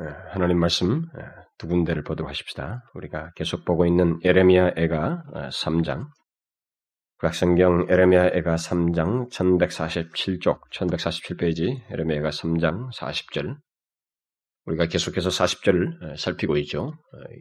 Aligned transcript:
예, 0.00 0.04
하나님 0.30 0.58
말씀 0.58 1.02
예, 1.18 1.24
두 1.58 1.66
군데를 1.66 2.02
보도록 2.02 2.30
하십시다. 2.30 2.82
우리가 2.94 3.32
계속 3.36 3.66
보고 3.66 3.84
있는 3.84 4.18
에레미야 4.24 4.72
애가 4.76 5.24
3장, 5.52 6.06
각성경 7.18 7.86
에레미야 7.90 8.28
애가 8.28 8.54
3장 8.54 9.30
1147쪽, 9.30 10.60
1147페이지 10.72 11.82
에레미야 11.92 12.20
애가 12.20 12.30
3장 12.30 12.90
40절. 12.94 13.56
우리가 14.64 14.86
계속해서 14.86 15.28
40절을 15.28 16.16
살피고 16.16 16.56
있죠. 16.58 16.92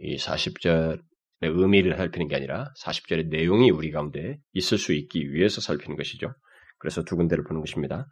이 0.01 0.17
40절의 0.17 0.99
의미를 1.41 1.95
살피는 1.95 2.27
게 2.27 2.35
아니라 2.35 2.71
40절의 2.83 3.29
내용이 3.29 3.71
우리 3.71 3.91
가운데 3.91 4.37
있을 4.51 4.77
수 4.77 4.93
있기 4.93 5.31
위해서 5.31 5.61
살피는 5.61 5.95
것이죠. 5.95 6.33
그래서 6.79 7.03
두 7.03 7.15
군데를 7.15 7.45
보는 7.45 7.61
것입니다. 7.61 8.05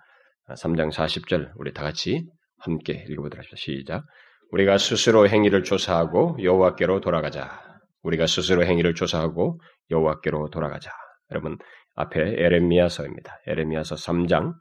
3장 0.49 0.93
40절 0.93 1.51
우리 1.55 1.73
다 1.73 1.83
같이 1.83 2.25
함께 2.59 3.05
읽어보도록 3.09 3.39
하십시다. 3.39 3.57
시작. 3.57 4.05
우리가 4.51 4.77
스스로 4.77 5.27
행위를 5.27 5.63
조사하고 5.63 6.37
여호와께로 6.41 7.01
돌아가자. 7.01 7.79
우리가 8.03 8.27
스스로 8.27 8.65
행위를 8.65 8.95
조사하고 8.95 9.59
여호와께로 9.91 10.49
돌아가자. 10.49 10.91
여러분 11.31 11.57
앞에 11.95 12.19
에레미야서입니다. 12.21 13.39
에레미야서 13.47 13.95
3장 13.95 14.53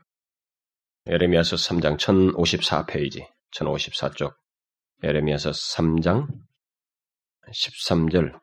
에레미야서 1.07 1.57
3장 1.57 1.99
1054페이지 1.99 3.27
1054쪽 3.53 4.35
에레미야서 5.03 5.51
3장 5.51 6.27
13절 7.49 8.41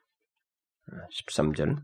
13절 1.28 1.76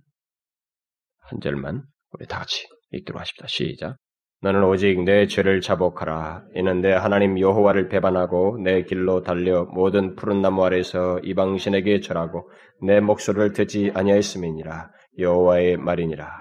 한 1.17 1.41
절만 1.41 1.84
우리 2.12 2.26
다 2.26 2.39
같이 2.39 2.67
읽도록 2.91 3.20
하십시다. 3.20 3.48
시작. 3.48 3.98
너는 4.41 4.63
오직 4.63 5.03
내 5.03 5.27
죄를 5.27 5.59
자복하라. 5.59 6.45
이는 6.55 6.79
내 6.79 6.93
하나님 6.93 7.38
여호와를 7.38 7.89
배반하고 7.89 8.57
내 8.63 8.84
길로 8.84 9.21
달려 9.21 9.65
모든 9.65 10.15
푸른 10.15 10.41
나무 10.41 10.63
아래서 10.63 11.20
이방신에게 11.23 11.99
절하고 11.99 12.49
내 12.81 13.02
목소리를 13.02 13.51
듣지 13.51 13.91
아니하였음이니라. 13.93 14.91
여호와의 15.17 15.76
말이니라. 15.77 16.32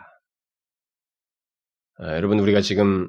아, 2.00 2.14
여러분 2.14 2.38
우리가 2.38 2.60
지금 2.60 3.08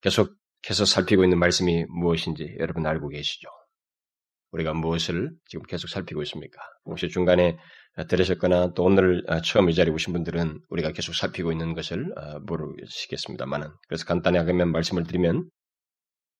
계속해서 0.00 0.84
살피고 0.84 1.22
있는 1.22 1.38
말씀이 1.38 1.84
무엇인지 1.88 2.56
여러분 2.58 2.84
알고 2.84 3.08
계시죠? 3.10 3.48
우리가 4.50 4.74
무엇을 4.74 5.30
지금 5.46 5.64
계속 5.66 5.88
살피고 5.88 6.22
있습니까? 6.22 6.60
혹시 6.84 7.08
중간에 7.08 7.56
들으셨거나 8.06 8.74
또 8.74 8.84
오늘 8.84 9.24
처음 9.44 9.70
이 9.70 9.74
자리에 9.74 9.92
오신 9.92 10.12
분들은 10.12 10.60
우리가 10.68 10.92
계속 10.92 11.14
살피고 11.14 11.52
있는 11.52 11.74
것을 11.74 12.12
어, 12.16 12.38
모르시겠습니다만은 12.40 13.68
그래서 13.88 14.04
간단하게 14.04 14.52
말씀을 14.52 15.04
드리면 15.04 15.48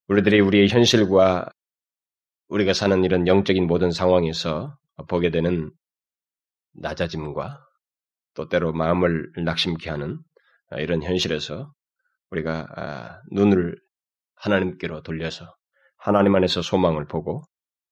우리들이 0.09 0.41
우리의 0.41 0.69
현실과 0.69 1.51
우리가 2.49 2.73
사는 2.73 3.05
이런 3.05 3.27
영적인 3.27 3.67
모든 3.67 3.91
상황에서 3.91 4.77
보게 5.09 5.31
되는 5.31 5.71
낮아짐과 6.75 7.61
또 8.35 8.49
때로 8.49 8.73
마음을 8.73 9.31
낙심케 9.45 9.91
하는 9.91 10.19
어, 10.71 10.79
이런 10.79 11.03
현실에서 11.03 11.73
우리가 12.31 12.67
아, 12.77 13.21
눈을 13.33 13.77
하나님께로 14.37 15.03
돌려서 15.03 15.55
하나님 15.97 16.35
안에서 16.37 16.63
소망을 16.63 17.07
보고 17.07 17.43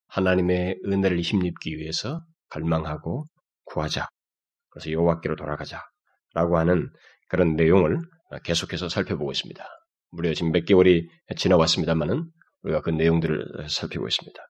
하나님의 0.08 0.78
은혜를 0.86 1.20
힘입기 1.20 1.77
위해서 1.78 2.20
갈망하고 2.48 3.25
구하자. 3.67 4.09
그래서 4.70 4.91
여호와께로 4.91 5.36
돌아가자라고 5.36 6.59
하는 6.59 6.91
그런 7.28 7.55
내용을 7.56 7.98
계속해서 8.45 8.89
살펴보고 8.89 9.31
있습니다. 9.33 9.64
무려 10.11 10.34
지금 10.34 10.53
몇 10.53 10.64
개월이 10.64 11.08
지나왔습니다만은 11.36 12.25
우리가 12.62 12.81
그 12.81 12.91
내용들을 12.91 13.69
살피고 13.69 14.06
있습니다. 14.08 14.41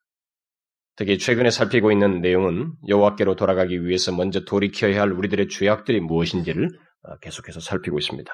특히 0.97 1.19
최근에 1.19 1.51
살피고 1.51 1.93
있는 1.93 2.21
내용은 2.21 2.73
여호와께로 2.89 3.37
돌아가기 3.37 3.85
위해서 3.85 4.13
먼저 4.13 4.45
돌이켜야 4.45 5.03
할 5.03 5.13
우리들의 5.13 5.49
죄악들이 5.49 6.01
무엇인지를 6.01 6.71
계속해서 7.21 7.61
살피고 7.61 7.99
있습니다. 7.99 8.33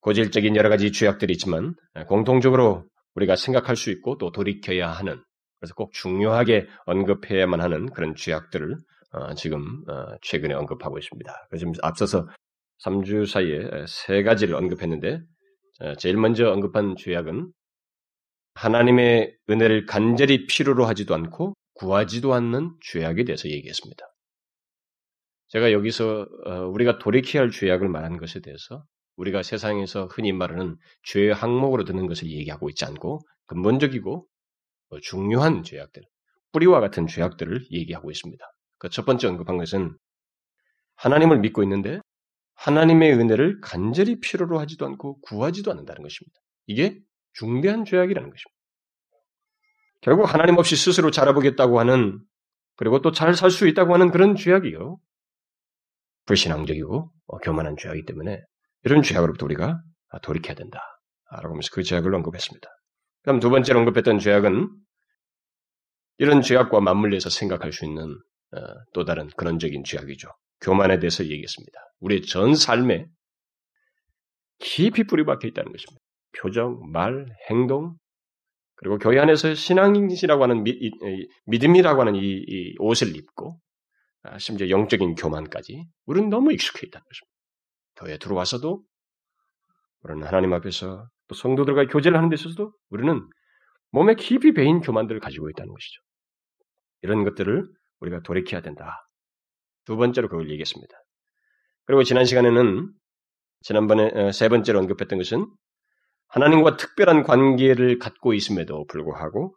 고질적인 0.00 0.56
여러 0.56 0.68
가지 0.68 0.92
죄악들이 0.92 1.32
있지만 1.32 1.74
공통적으로 2.06 2.86
우리가 3.14 3.36
생각할 3.36 3.76
수 3.76 3.90
있고 3.90 4.16
또 4.18 4.30
돌이켜야 4.30 4.90
하는 4.90 5.22
그래서 5.60 5.74
꼭 5.74 5.92
중요하게 5.92 6.66
언급해야만 6.86 7.60
하는 7.60 7.90
그런 7.90 8.14
죄악들을 8.14 8.72
어, 8.72 8.76
지금 9.36 9.84
어, 9.88 10.16
최근에 10.22 10.54
언급하고 10.54 10.98
있습니다. 10.98 11.46
그래서 11.48 11.66
앞서서 11.82 12.28
3주 12.84 13.26
사이에 13.26 13.86
세 13.86 14.22
가지를 14.22 14.54
언급했는데 14.54 15.20
어, 15.80 15.94
제일 15.96 16.16
먼저 16.16 16.50
언급한 16.50 16.96
죄악은 16.96 17.50
하나님의 18.54 19.36
은혜를 19.50 19.86
간절히 19.86 20.46
필요로 20.46 20.86
하지도 20.86 21.14
않고 21.14 21.54
구하지도 21.74 22.32
않는 22.34 22.74
죄악에 22.80 23.24
대해서 23.24 23.48
얘기했습니다. 23.48 24.04
제가 25.48 25.72
여기서 25.72 26.26
우리가 26.72 26.98
돌이켜야 26.98 27.42
할 27.42 27.50
죄악을 27.50 27.88
말하는 27.88 28.16
것에 28.18 28.40
대해서 28.40 28.82
우리가 29.16 29.42
세상에서 29.42 30.06
흔히 30.06 30.32
말하는 30.32 30.76
죄의 31.04 31.34
항목으로 31.34 31.84
드는 31.84 32.06
것을 32.06 32.28
얘기하고 32.30 32.68
있지 32.70 32.84
않고 32.84 33.20
근본적이고 33.46 34.26
중요한 35.02 35.62
죄악들, 35.62 36.02
뿌리와 36.52 36.80
같은 36.80 37.06
죄악들을 37.06 37.66
얘기하고 37.70 38.10
있습니다. 38.10 38.44
그 38.78 38.88
첫 38.90 39.04
번째 39.06 39.28
언급한 39.28 39.56
것은 39.58 39.96
하나님을 40.96 41.38
믿고 41.40 41.62
있는데 41.62 42.00
하나님의 42.54 43.12
은혜를 43.14 43.60
간절히 43.60 44.20
필요로 44.20 44.58
하지도 44.60 44.86
않고 44.86 45.20
구하지도 45.20 45.70
않는다는 45.70 46.02
것입니다. 46.02 46.40
이게 46.66 46.98
중대한 47.34 47.84
죄악이라는 47.84 48.30
것입니다. 48.30 48.56
결국 50.00 50.32
하나님 50.32 50.56
없이 50.58 50.76
스스로 50.76 51.10
자라보겠다고 51.10 51.78
하는 51.80 52.20
그리고 52.76 53.00
또 53.00 53.10
잘 53.12 53.34
살 53.34 53.50
수 53.50 53.66
있다고 53.66 53.94
하는 53.94 54.10
그런 54.10 54.36
죄악이요. 54.36 54.98
불신앙적이고 56.26 57.12
어, 57.26 57.38
교만한 57.38 57.76
죄악이기 57.78 58.06
때문에 58.06 58.40
이런 58.84 59.02
죄악으로부터 59.02 59.46
우리가 59.46 59.80
돌이켜야 60.22 60.54
된다. 60.54 60.80
라고 61.30 61.48
하면서 61.48 61.68
그 61.72 61.82
죄악을 61.82 62.14
언급했습니다. 62.14 62.68
그럼 63.22 63.40
두 63.40 63.50
번째로 63.50 63.80
언급했던 63.80 64.18
죄악은 64.18 64.68
이런 66.18 66.40
죄악과 66.42 66.80
맞물려서 66.80 67.30
생각할 67.30 67.72
수 67.72 67.84
있는 67.84 68.04
어, 68.04 68.16
또 68.92 69.04
다른 69.04 69.28
근원적인 69.36 69.84
죄악이죠. 69.84 70.28
교만에 70.60 70.98
대해서 70.98 71.24
얘기했습니다. 71.24 71.78
우리의 72.00 72.22
전 72.22 72.54
삶에 72.54 73.06
깊이 74.58 75.04
뿌리박혀 75.04 75.48
있다는 75.48 75.72
것입니다. 75.72 76.00
표정, 76.38 76.80
말, 76.90 77.26
행동, 77.50 77.96
그리고 78.76 78.98
교회 78.98 79.18
안에서 79.18 79.54
신앙이라고 79.54 80.42
하는 80.42 80.62
미, 80.62 80.90
믿음이라고 81.46 82.00
하는 82.00 82.14
이, 82.14 82.44
이, 82.46 82.74
옷을 82.78 83.16
입고 83.16 83.58
아, 84.22 84.38
심지어 84.38 84.68
영적인 84.68 85.14
교만까지 85.14 85.86
우리는 86.04 86.28
너무 86.28 86.52
익숙해 86.52 86.86
있다는 86.86 87.04
것입니다. 87.04 87.36
교회에 87.96 88.18
들어와서도 88.18 88.82
우리는 90.02 90.26
하나님 90.26 90.52
앞에서 90.52 91.08
또 91.28 91.34
성도들과 91.34 91.86
교제를 91.86 92.16
하는 92.16 92.28
데 92.28 92.34
있어서도 92.34 92.72
우리는 92.90 93.26
몸에 93.92 94.14
깊이 94.14 94.52
배인 94.52 94.80
교만들을 94.80 95.20
가지고 95.20 95.48
있다는 95.50 95.72
것이죠. 95.72 96.02
이런 97.02 97.24
것들을 97.24 97.66
우리가 98.06 98.22
돌이켜야 98.22 98.60
된다. 98.60 99.08
두 99.84 99.96
번째로 99.96 100.28
그걸 100.28 100.50
얘기했습니다. 100.50 100.94
그리고 101.84 102.02
지난 102.02 102.24
시간에는 102.24 102.92
지난번에 103.62 104.10
어, 104.14 104.32
세 104.32 104.48
번째로 104.48 104.78
언급했던 104.80 105.18
것은 105.18 105.46
하나님과 106.28 106.76
특별한 106.76 107.22
관계를 107.22 107.98
갖고 107.98 108.34
있음에도 108.34 108.84
불구하고 108.86 109.54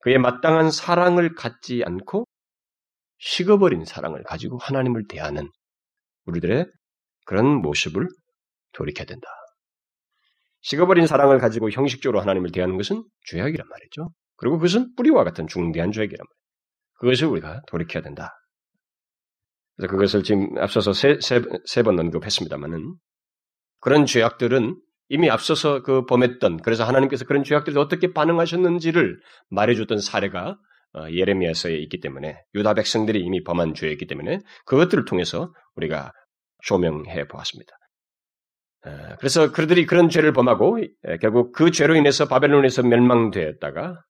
그의 0.00 0.18
마땅한 0.18 0.70
사랑을 0.70 1.34
갖지 1.34 1.82
않고 1.84 2.24
식어버린 3.18 3.84
사랑을 3.84 4.22
가지고 4.22 4.58
하나님을 4.58 5.06
대하는 5.08 5.50
우리들의 6.26 6.66
그런 7.26 7.46
모습을 7.62 8.08
돌이켜야 8.72 9.06
된다. 9.06 9.28
식어버린 10.60 11.06
사랑을 11.06 11.38
가지고 11.38 11.70
형식적으로 11.70 12.20
하나님을 12.20 12.52
대하는 12.52 12.76
것은 12.76 13.04
죄악이란 13.26 13.66
말이죠. 13.68 14.10
그리고 14.36 14.58
그것은 14.58 14.94
뿌리와 14.96 15.24
같은 15.24 15.46
중대한 15.46 15.92
죄악이란 15.92 16.18
말이에요. 16.18 16.37
그것을 16.98 17.26
우리가 17.28 17.62
돌이켜야 17.66 18.02
된다. 18.02 18.34
그래서 19.76 19.90
그것을 19.90 20.22
지금 20.22 20.58
앞서서 20.58 20.92
세, 20.92 21.18
세, 21.20 21.42
세 21.64 21.82
번 21.82 21.98
언급했습니다만은 21.98 22.94
그런 23.80 24.06
죄악들은 24.06 24.76
이미 25.08 25.30
앞서서 25.30 25.82
그 25.82 26.04
범했던 26.04 26.58
그래서 26.58 26.84
하나님께서 26.84 27.24
그런 27.24 27.44
죄악들이 27.44 27.78
어떻게 27.78 28.12
반응하셨는지를 28.12 29.20
말해줬던 29.50 30.00
사례가 30.00 30.58
어, 30.94 31.06
예레미야서에 31.10 31.74
있기 31.76 32.00
때문에 32.00 32.42
유다 32.54 32.74
백성들이 32.74 33.20
이미 33.20 33.42
범한 33.44 33.74
죄였기 33.74 34.06
때문에 34.06 34.40
그것들을 34.66 35.04
통해서 35.04 35.52
우리가 35.76 36.12
조명해 36.64 37.28
보았습니다. 37.28 37.72
그래서 39.18 39.52
그들이 39.52 39.86
그런 39.86 40.08
죄를 40.08 40.32
범하고 40.32 40.78
결국 41.20 41.52
그 41.52 41.70
죄로 41.70 41.94
인해서 41.94 42.26
바벨론에서 42.26 42.84
멸망되었다가 42.84 44.00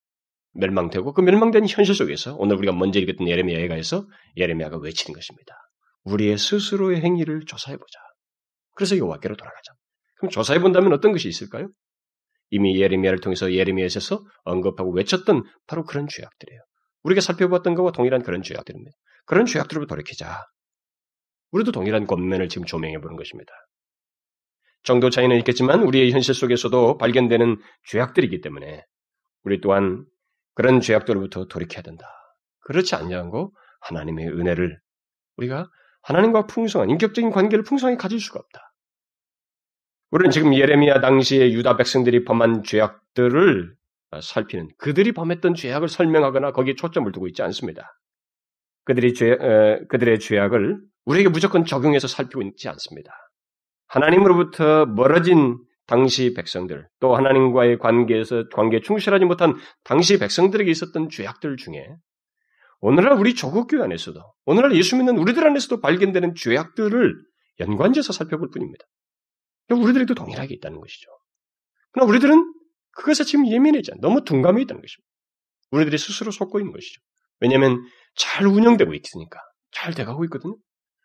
멸망되고 0.52 1.12
그 1.12 1.20
멸망된 1.20 1.66
현실 1.68 1.94
속에서 1.94 2.34
오늘 2.36 2.56
우리가 2.56 2.72
먼저 2.72 2.98
읽었던 3.00 3.28
예레미야에가에서 3.28 4.06
예레미야가 4.36 4.78
외치는 4.78 5.14
것입니다. 5.14 5.54
우리의 6.04 6.38
스스로의 6.38 7.00
행위를 7.00 7.44
조사해 7.46 7.76
보자. 7.76 7.98
그래서 8.74 8.96
여호와께로 8.96 9.36
돌아가자. 9.36 9.72
그럼 10.16 10.30
조사해 10.30 10.60
본다면 10.60 10.92
어떤 10.92 11.12
것이 11.12 11.28
있을까요? 11.28 11.68
이미 12.50 12.80
예레미야를 12.80 13.20
통해서 13.20 13.52
예레미야에서 13.52 14.24
언급하고 14.44 14.92
외쳤던 14.92 15.44
바로 15.66 15.84
그런 15.84 16.08
죄악들이에요. 16.08 16.60
우리가 17.02 17.20
살펴봤던 17.20 17.74
것과 17.74 17.92
동일한 17.92 18.22
그런 18.22 18.42
죄악들입니다. 18.42 18.96
그런 19.26 19.46
죄악들로부터 19.46 19.94
돌이키자. 19.94 20.44
우리도 21.50 21.72
동일한 21.72 22.06
권면을 22.06 22.48
지금 22.48 22.66
조명해 22.66 22.98
보는 22.98 23.16
것입니다. 23.16 23.52
정도 24.82 25.10
차이는 25.10 25.36
있겠지만 25.38 25.82
우리의 25.82 26.12
현실 26.12 26.34
속에서도 26.34 26.98
발견되는 26.98 27.56
죄악들이기 27.88 28.40
때문에 28.40 28.84
우리 29.44 29.60
또한 29.60 30.04
그런 30.58 30.80
죄악들로부터 30.80 31.46
돌이켜야 31.46 31.82
된다. 31.82 32.04
그렇지 32.62 32.96
않냐고 32.96 33.54
하나님의 33.82 34.26
은혜를 34.26 34.80
우리가 35.36 35.70
하나님과 36.02 36.48
풍성한 36.48 36.90
인격적인 36.90 37.30
관계를 37.30 37.62
풍성하게 37.62 37.96
가질 37.96 38.18
수가 38.18 38.40
없다. 38.40 38.74
우리는 40.10 40.32
지금 40.32 40.52
예레미야 40.52 41.00
당시에 41.00 41.52
유다 41.52 41.76
백성들이 41.76 42.24
범한 42.24 42.64
죄악들을 42.64 43.76
살피는 44.20 44.70
그들이 44.78 45.12
범했던 45.12 45.54
죄악을 45.54 45.86
설명하거나 45.86 46.50
거기에 46.50 46.74
초점을 46.74 47.12
두고 47.12 47.28
있지 47.28 47.40
않습니다. 47.42 47.96
그들이 48.84 49.14
죄, 49.14 49.30
에, 49.40 49.86
그들의 49.86 50.18
죄악을 50.18 50.80
우리에게 51.04 51.28
무조건 51.28 51.66
적용해서 51.66 52.08
살피고 52.08 52.42
있지 52.42 52.68
않습니다. 52.68 53.12
하나님으로부터 53.86 54.86
멀어진 54.86 55.58
당시 55.88 56.34
백성들, 56.34 56.86
또 57.00 57.16
하나님과의 57.16 57.78
관계에서 57.78 58.44
관계에 58.50 58.80
충실하지 58.80 59.24
못한 59.24 59.56
당시 59.84 60.18
백성들에게 60.18 60.70
있었던 60.70 61.08
죄악들 61.08 61.56
중에 61.56 61.88
오늘날 62.80 63.14
우리 63.14 63.34
조국 63.34 63.68
교회 63.68 63.82
안에서도, 63.82 64.20
오늘날 64.44 64.76
예수 64.76 64.96
믿는 64.96 65.16
우리들 65.16 65.44
안에서도 65.46 65.80
발견되는 65.80 66.34
죄악들을 66.36 67.14
연관지어서 67.60 68.12
살펴볼 68.12 68.50
뿐입니다. 68.50 68.84
우리들에도 69.70 70.14
동일하게 70.14 70.54
있다는 70.56 70.78
것이죠. 70.78 71.10
그러나 71.90 72.08
우리들은 72.10 72.52
그것에 72.92 73.24
지금 73.24 73.48
예민해져 73.48 73.94
너무 74.00 74.24
둔감해 74.24 74.60
있다는 74.62 74.82
것입니다. 74.82 75.08
우리들이 75.70 75.96
스스로 75.96 76.30
속고 76.30 76.60
있는 76.60 76.72
것이죠. 76.72 77.00
왜냐하면 77.40 77.82
잘 78.14 78.46
운영되고 78.46 78.92
있으니까 78.92 79.40
잘 79.70 79.94
돼가고 79.94 80.24
있거든요. 80.26 80.56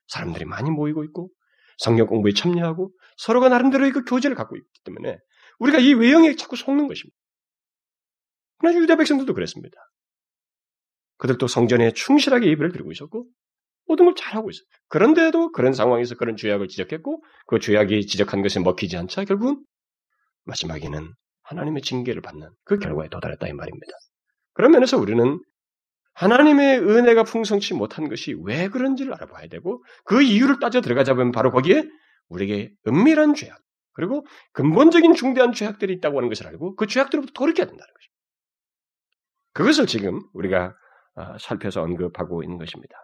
사람들이 0.07 0.43
많이 0.45 0.69
모이고 0.69 1.05
있고 1.05 1.29
성경 1.77 2.07
공부에 2.07 2.33
참여하고 2.33 2.91
서로가 3.17 3.49
나름대로의 3.49 3.91
그 3.91 4.03
교제를 4.03 4.35
갖고 4.35 4.55
있기 4.55 4.67
때문에 4.83 5.17
우리가 5.59 5.79
이 5.79 5.93
외형에 5.93 6.35
자꾸 6.35 6.55
속는 6.55 6.87
것입니다. 6.87 7.15
그러나 8.57 8.79
유대 8.79 8.95
백성들도 8.95 9.33
그랬습니다. 9.33 9.77
그들도 11.17 11.47
성전에 11.47 11.91
충실하게 11.91 12.47
예배를 12.47 12.71
드리고 12.71 12.91
있었고 12.91 13.27
모든 13.87 14.05
걸 14.05 14.15
잘하고 14.15 14.49
있어요. 14.49 14.65
그런데도 14.87 15.51
그런 15.51 15.73
상황에서 15.73 16.15
그런 16.15 16.35
죄악을 16.35 16.67
지적했고 16.67 17.23
그 17.47 17.59
죄악이 17.59 18.05
지적한 18.07 18.41
것에 18.41 18.59
먹히지 18.59 18.97
않자 18.97 19.25
결국은 19.25 19.63
마지막에는 20.45 21.13
하나님의 21.43 21.81
징계를 21.81 22.21
받는 22.21 22.49
그 22.63 22.77
결과에 22.77 23.09
도달했다 23.09 23.47
이 23.47 23.53
말입니다. 23.53 23.93
그런 24.53 24.71
면에서 24.71 24.97
우리는 24.97 25.39
하나님의 26.13 26.79
은혜가 26.79 27.23
풍성치 27.23 27.73
못한 27.73 28.07
것이 28.07 28.35
왜 28.43 28.69
그런지를 28.69 29.13
알아봐야 29.13 29.47
되고 29.47 29.83
그 30.05 30.21
이유를 30.21 30.59
따져 30.59 30.81
들어가자 30.81 31.13
보면 31.13 31.31
바로 31.31 31.51
거기에 31.51 31.83
우리에게 32.29 32.71
은밀한 32.87 33.33
죄악 33.33 33.59
그리고 33.93 34.25
근본적인 34.53 35.13
중대한 35.13 35.53
죄악들이 35.53 35.93
있다고 35.93 36.17
하는 36.17 36.29
것을 36.29 36.47
알고 36.47 36.75
그 36.75 36.87
죄악들로부터 36.87 37.33
돌이켜야 37.33 37.65
된다는 37.67 37.93
것입니다. 37.93 38.13
그것을 39.53 39.87
지금 39.87 40.21
우리가 40.33 40.75
아, 41.15 41.37
살펴서 41.39 41.83
언급하고 41.83 42.43
있는 42.43 42.57
것입니다. 42.57 42.95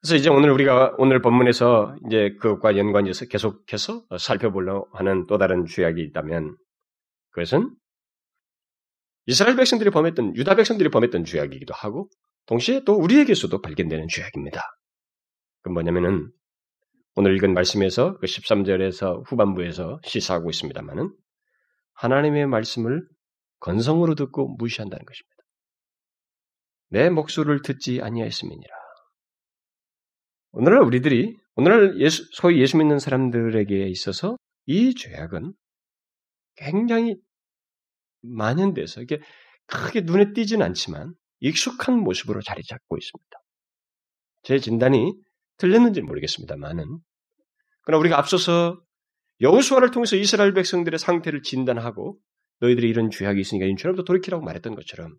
그래서 0.00 0.16
이제 0.16 0.30
오늘 0.30 0.50
우리가 0.50 0.94
오늘 0.98 1.20
본문에서 1.20 1.96
이제 2.06 2.36
그것과 2.40 2.76
연관해서 2.76 3.26
계속해서 3.26 4.04
살펴보려 4.18 4.86
하는 4.92 5.26
또 5.26 5.38
다른 5.38 5.66
죄악이 5.66 6.02
있다면 6.02 6.56
그것은 7.30 7.74
이스라엘 9.26 9.56
백성들이 9.56 9.90
범했던 9.90 10.36
유다 10.36 10.54
백성들이 10.56 10.90
범했던 10.90 11.24
죄악이기도 11.24 11.74
하고 11.74 12.10
동시에 12.46 12.82
또 12.84 12.94
우리에게서도 12.94 13.60
발견되는 13.60 14.06
죄악입니다. 14.08 14.62
그 15.62 15.70
뭐냐면은 15.70 16.30
오늘 17.16 17.36
읽은 17.36 17.54
말씀에서 17.54 18.18
그 18.18 18.26
13절에서 18.26 19.22
후반부에서 19.26 20.00
시사하고 20.04 20.50
있습니다만은 20.50 21.14
하나님의 21.94 22.46
말씀을 22.46 23.06
건성으로 23.60 24.14
듣고 24.14 24.56
무시한다는 24.56 25.04
것입니다. 25.06 25.34
내 26.88 27.08
목소리를 27.08 27.62
듣지 27.62 28.00
아니하였음이니라. 28.02 28.74
오늘날 30.52 30.82
우리들이 30.82 31.36
오늘날 31.56 31.98
예수, 32.00 32.24
소위 32.32 32.60
예수 32.60 32.76
믿는 32.76 32.98
사람들에게 32.98 33.86
있어서 33.88 34.36
이 34.66 34.94
죄악은 34.94 35.52
굉장히 36.56 37.16
만연돼서 38.24 39.02
이게 39.02 39.20
크게 39.66 40.02
눈에 40.02 40.32
띄지는 40.32 40.64
않지만 40.66 41.14
익숙한 41.40 41.98
모습으로 41.98 42.40
자리 42.42 42.62
잡고 42.62 42.96
있습니다. 42.96 43.38
제 44.42 44.58
진단이 44.58 45.12
틀렸는지는 45.58 46.06
모르겠습니다만은 46.06 46.98
그러나 47.82 48.00
우리가 48.00 48.18
앞서서 48.18 48.80
여호수아를 49.40 49.90
통해서 49.90 50.16
이스라엘 50.16 50.54
백성들의 50.54 50.98
상태를 50.98 51.42
진단하고 51.42 52.18
너희들이 52.60 52.88
이런 52.88 53.10
죄악이 53.10 53.40
있으니까 53.40 53.66
인처럼부터 53.66 54.04
돌이키라고 54.04 54.44
말했던 54.44 54.74
것처럼 54.74 55.16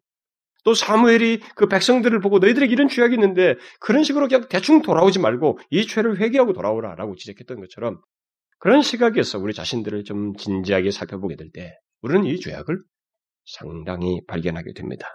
또 0.63 0.74
사무엘이 0.74 1.42
그 1.56 1.68
백성들을 1.68 2.19
보고 2.22 2.40
너희들에게 2.40 2.72
이런 2.72 2.88
죄악이 2.88 3.13
있는데 3.13 3.56
그런 3.80 4.04
식으로 4.04 4.28
그냥 4.28 4.48
대충 4.50 4.81
돌아오지 4.81 5.19
말고 5.19 5.60
이 5.69 5.86
죄를 5.86 6.19
회개하고 6.19 6.54
돌아오라라고 6.54 7.16
지적했던 7.16 7.60
것처럼 7.60 8.02
그런 8.57 8.81
시각에서 8.81 9.38
우리 9.38 9.54
자신들을 9.54 10.06
좀 10.06 10.36
진지하게 10.36 10.92
살펴보게 10.92 11.36
될 11.36 11.52
때 11.52 11.78
우리는 12.02 12.25
이 12.25 12.40
죄악을 12.40 12.81
상당히 13.45 14.21
발견하게 14.27 14.74
됩니다. 14.74 15.07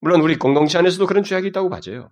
물론 0.00 0.20
우리 0.22 0.36
공동체 0.36 0.78
안에서도 0.78 1.06
그런 1.06 1.22
죄악이 1.22 1.48
있다고 1.48 1.68
봐져요. 1.68 2.10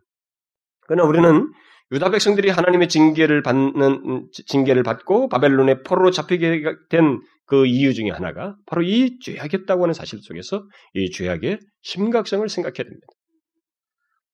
그러나 0.87 1.05
우리는 1.09 1.53
유다 1.93 2.11
백성들이 2.11 2.51
하나님의 2.51 2.89
징계를 2.89 3.43
받는 3.43 4.29
징계를 4.47 4.83
받고 4.83 5.29
바벨론의 5.29 5.83
포로로 5.85 6.11
잡히게 6.11 6.63
된 6.91 7.21
그 7.49 7.67
이유 7.67 7.95
중에 7.95 8.11
하나가 8.11 8.57
바로 8.67 8.83
이 8.83 9.19
죄악이었다고 9.21 9.83
하는 9.83 9.95
사실 9.95 10.21
속에서 10.21 10.69
이 10.93 11.11
죄악의 11.11 11.59
심각성을 11.81 12.47
생각해야 12.47 12.85
됩니다. 12.85 13.07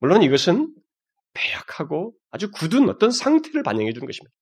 물론 0.00 0.22
이것은 0.24 0.74
배약하고 1.32 2.12
아주 2.32 2.50
굳은 2.50 2.88
어떤 2.88 3.12
상태를 3.12 3.62
반영해 3.62 3.92
주는 3.92 4.04
것입니다. 4.04 4.34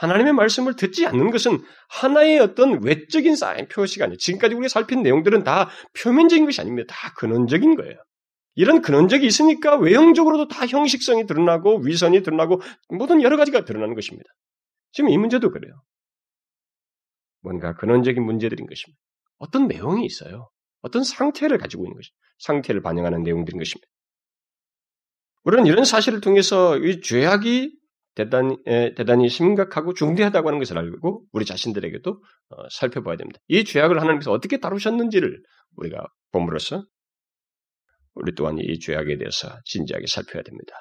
하나님의 0.00 0.32
말씀을 0.32 0.76
듣지 0.76 1.06
않는 1.06 1.30
것은 1.30 1.62
하나의 1.90 2.38
어떤 2.40 2.82
외적인 2.82 3.36
사인 3.36 3.68
표시가 3.68 4.06
아니에요. 4.06 4.16
지금까지 4.16 4.54
우리가 4.54 4.68
살핀 4.68 5.02
내용들은 5.02 5.44
다 5.44 5.68
표면적인 6.02 6.46
것이 6.46 6.58
아닙니다. 6.60 6.94
다 6.94 7.12
근원적인 7.18 7.74
거예요. 7.76 7.96
이런 8.54 8.80
근원적이 8.80 9.26
있으니까 9.26 9.76
외형적으로도 9.76 10.48
다 10.48 10.66
형식성이 10.66 11.26
드러나고 11.26 11.80
위선이 11.84 12.22
드러나고 12.22 12.62
모든 12.88 13.20
여러 13.20 13.36
가지가 13.36 13.66
드러나는 13.66 13.94
것입니다. 13.94 14.28
지금 14.92 15.10
이 15.10 15.18
문제도 15.18 15.50
그래요. 15.50 15.82
뭔가 17.42 17.74
근원적인 17.74 18.22
문제들인 18.22 18.66
것입니다. 18.66 18.98
어떤 19.36 19.68
내용이 19.68 20.06
있어요. 20.06 20.48
어떤 20.80 21.04
상태를 21.04 21.58
가지고 21.58 21.84
있는 21.84 21.94
것입니다. 21.94 22.16
상태를 22.38 22.80
반영하는 22.80 23.22
내용들인 23.22 23.58
것입니다. 23.58 23.86
우리는 25.44 25.66
이런 25.66 25.84
사실을 25.84 26.22
통해서 26.22 26.78
이 26.78 27.02
죄악이 27.02 27.79
대단히, 28.14 28.56
대단히 28.64 29.28
심각하고 29.28 29.94
중대하다고 29.94 30.48
하는 30.48 30.58
것을 30.58 30.78
알고 30.78 31.26
우리 31.32 31.44
자신들에게도 31.44 32.10
어, 32.10 32.68
살펴봐야 32.70 33.16
됩니다. 33.16 33.40
이 33.48 33.64
죄악을 33.64 34.00
하나님께서 34.00 34.32
어떻게 34.32 34.58
다루셨는지를 34.58 35.42
우리가 35.76 36.06
봄으로써 36.32 36.84
우리 38.14 38.34
또한 38.34 38.58
이 38.58 38.78
죄악에 38.78 39.16
대해서 39.16 39.48
진지하게 39.64 40.06
살펴야 40.06 40.42
됩니다. 40.42 40.74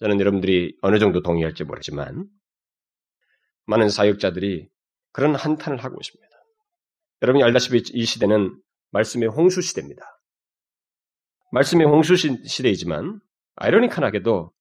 저는 0.00 0.20
여러분들이 0.20 0.76
어느 0.82 0.98
정도 0.98 1.22
동의할지 1.22 1.64
모르지만 1.64 2.26
많은 3.64 3.88
사역자들이 3.88 4.68
그런 5.12 5.34
한탄을 5.34 5.82
하고 5.82 5.96
있습니다. 6.00 6.36
여러분이 7.22 7.42
알다시피 7.44 7.82
이 7.94 8.04
시대는 8.04 8.60
말씀의 8.90 9.28
홍수 9.28 9.62
시대입니다. 9.62 10.02
말씀의 11.52 11.86
홍수 11.86 12.16
시대이지만 12.16 13.20
아이러니컬하게도 13.54 14.52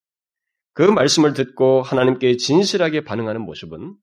그 0.76 0.84
말씀을 0.84 1.34
듣고 1.34 1.82
하나님께 1.82 2.36
진실하게 2.36 3.06
반응하는 3.06 3.42
모습은 3.42 3.96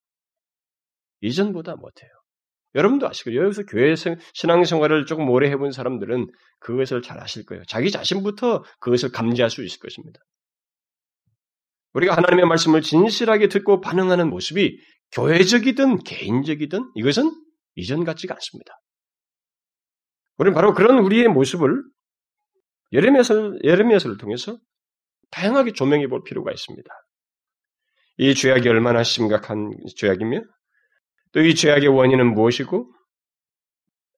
이전보다 1.20 1.76
못해요. 1.76 2.10
여러분도 2.74 3.06
아시고 3.06 3.34
여기서 3.34 3.64
교회 3.64 3.94
신앙생활을 4.32 5.04
조금 5.04 5.28
오래 5.28 5.50
해본 5.50 5.72
사람들은 5.72 6.28
그것을 6.60 7.02
잘 7.02 7.20
아실 7.20 7.44
거예요. 7.44 7.62
자기 7.68 7.90
자신부터 7.90 8.64
그것을 8.80 9.12
감지할 9.12 9.50
수 9.50 9.62
있을 9.62 9.78
것입니다. 9.80 10.18
우리가 11.92 12.16
하나님의 12.16 12.46
말씀을 12.46 12.80
진실하게 12.80 13.48
듣고 13.48 13.82
반응하는 13.82 14.30
모습이 14.30 14.80
교회적이든 15.12 16.04
개인적이든 16.04 16.92
이것은 16.94 17.30
이전 17.74 18.04
같지가 18.04 18.34
않습니다. 18.34 18.72
우리는 20.38 20.54
바로 20.54 20.72
그런 20.72 21.00
우리의 21.00 21.28
모습을 21.28 21.82
예레미야서를 22.94 24.16
통해서 24.18 24.56
다양하게 25.32 25.72
조명해 25.72 26.06
볼 26.06 26.22
필요가 26.24 26.52
있습니다. 26.52 26.88
이 28.18 28.34
죄악이 28.34 28.68
얼마나 28.68 29.02
심각한 29.02 29.72
죄악이며 29.96 30.42
또 31.32 31.40
이 31.40 31.54
죄악의 31.54 31.88
원인은 31.88 32.34
무엇이고 32.34 32.92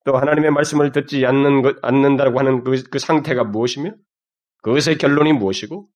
또 0.05 0.17
하나님의 0.17 0.51
말씀을 0.51 0.93
듣지 0.93 1.25
않는 1.25 1.63
것, 1.63 1.77
않는다고 1.83 2.39
하는 2.39 2.63
그, 2.63 2.83
그 2.91 2.99
상태가 2.99 3.45
무엇이며 3.45 3.93
그것의 4.63 4.99
결론이 4.99 5.33
무엇이고 5.33 5.89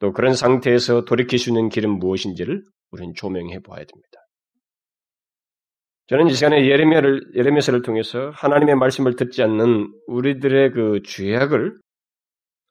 또 0.00 0.12
그런 0.12 0.34
상태에서 0.34 1.04
돌이킬 1.04 1.38
수 1.38 1.50
있는 1.50 1.68
길은 1.68 1.98
무엇인지를 1.98 2.64
우리는 2.90 3.14
조명해 3.14 3.60
보아야 3.60 3.84
됩니다. 3.84 4.18
저는 6.06 6.28
이 6.28 6.34
시간에 6.34 6.66
예레미야를 6.66 7.32
예레미야서를 7.34 7.82
통해서 7.82 8.30
하나님의 8.34 8.74
말씀을 8.76 9.16
듣지 9.16 9.42
않는 9.42 9.92
우리들의 10.06 10.72
그 10.72 11.02
죄악을 11.04 11.78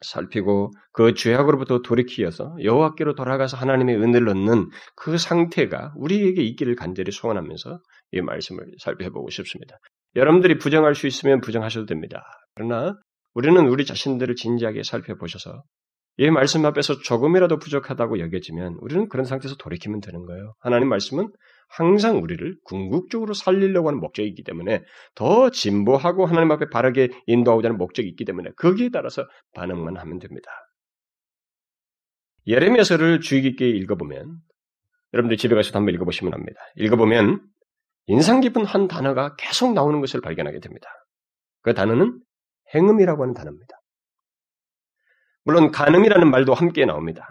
살피고 0.03 0.71
그 0.91 1.13
죄악으로부터 1.13 1.81
돌이키어서 1.81 2.55
여호와께로 2.61 3.15
돌아가서 3.15 3.57
하나님의 3.57 3.97
은혜를 3.97 4.29
얻는 4.29 4.69
그 4.95 5.17
상태가 5.17 5.93
우리에게 5.97 6.41
있기를 6.43 6.75
간절히 6.75 7.11
소원하면서 7.11 7.79
이 8.11 8.21
말씀을 8.21 8.65
살펴보고 8.79 9.29
싶습니다. 9.29 9.77
여러분들이 10.15 10.57
부정할 10.57 10.95
수 10.95 11.07
있으면 11.07 11.41
부정하셔도 11.41 11.85
됩니다. 11.85 12.23
그러나 12.55 12.95
우리는 13.33 13.67
우리 13.67 13.85
자신들을 13.85 14.35
진지하게 14.35 14.83
살펴보셔서 14.83 15.63
이 16.17 16.29
말씀 16.29 16.63
앞에서 16.65 16.99
조금이라도 16.99 17.57
부족하다고 17.57 18.19
여겨지면 18.19 18.77
우리는 18.81 19.09
그런 19.09 19.25
상태에서 19.25 19.55
돌이키면 19.57 19.99
되는 20.01 20.25
거예요. 20.25 20.53
하나님 20.59 20.89
말씀은 20.89 21.29
항상 21.75 22.21
우리를 22.21 22.55
궁극적으로 22.63 23.33
살리려고 23.33 23.87
하는 23.87 23.99
목적이기 23.99 24.43
때문에 24.43 24.83
더 25.15 25.49
진보하고 25.49 26.27
하나님 26.27 26.51
앞에 26.51 26.69
바르게 26.69 27.09
인도하고자 27.25 27.69
하는 27.69 27.77
목적이 27.79 28.09
있기 28.09 28.25
때문에 28.25 28.51
거기에 28.57 28.89
따라서 28.89 29.27
반응만 29.55 29.97
하면 29.97 30.19
됩니다. 30.19 30.51
예레미야서를 32.45 33.21
주의 33.21 33.41
깊게 33.41 33.67
읽어보면 33.69 34.37
여러분들 35.13 35.37
집에 35.37 35.55
가서 35.55 35.71
한번 35.73 35.95
읽어보시면 35.95 36.33
합니다. 36.33 36.59
읽어보면 36.75 37.41
인상 38.05 38.41
깊은 38.41 38.65
한 38.65 38.87
단어가 38.87 39.35
계속 39.37 39.73
나오는 39.73 39.99
것을 39.99 40.21
발견하게 40.21 40.59
됩니다. 40.59 40.87
그 41.61 41.73
단어는 41.73 42.19
행음이라고 42.75 43.23
하는 43.23 43.33
단어입니다. 43.33 43.75
물론 45.43 45.71
간음이라는 45.71 46.29
말도 46.29 46.53
함께 46.53 46.85
나옵니다. 46.85 47.25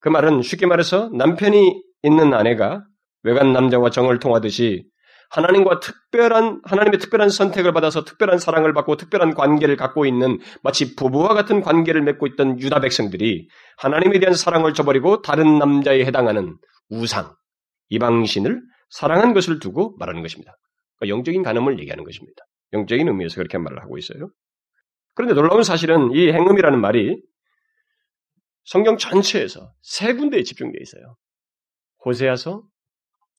그 0.00 0.08
말은 0.08 0.40
쉽게 0.40 0.66
말해서 0.66 1.10
남편이 1.10 1.82
있는 2.02 2.32
아내가 2.32 2.84
외간 3.24 3.52
남자와 3.52 3.90
정을 3.90 4.18
통하듯이 4.20 4.86
하나님과 5.30 5.80
특별한 5.80 6.60
하나님의 6.64 7.00
특별한 7.00 7.28
선택을 7.28 7.72
받아서 7.72 8.04
특별한 8.04 8.38
사랑을 8.38 8.72
받고 8.72 8.96
특별한 8.96 9.34
관계를 9.34 9.76
갖고 9.76 10.06
있는 10.06 10.38
마치 10.62 10.94
부부와 10.94 11.34
같은 11.34 11.60
관계를 11.60 12.02
맺고 12.02 12.26
있던 12.28 12.60
유다 12.60 12.80
백성들이 12.80 13.48
하나님에 13.78 14.20
대한 14.20 14.34
사랑을 14.34 14.74
저버리고 14.74 15.22
다른 15.22 15.58
남자에 15.58 16.04
해당하는 16.04 16.56
우상 16.88 17.34
이방신을 17.88 18.62
사랑한 18.90 19.34
것을 19.34 19.58
두고 19.58 19.96
말하는 19.98 20.22
것입니다. 20.22 20.56
그러니까 20.98 21.16
영적인 21.16 21.42
간음을 21.42 21.80
얘기하는 21.80 22.04
것입니다. 22.04 22.44
영적인 22.72 23.08
의미에서 23.08 23.36
그렇게 23.36 23.58
말을 23.58 23.82
하고 23.82 23.98
있어요. 23.98 24.30
그런데 25.14 25.34
놀라운 25.34 25.62
사실은 25.62 26.12
이 26.12 26.30
행음이라는 26.30 26.80
말이 26.80 27.20
성경 28.64 28.96
전체에서 28.96 29.72
세 29.82 30.14
군데에 30.14 30.42
집중되어 30.42 30.80
있어요. 30.80 31.16
호세아서, 32.04 32.62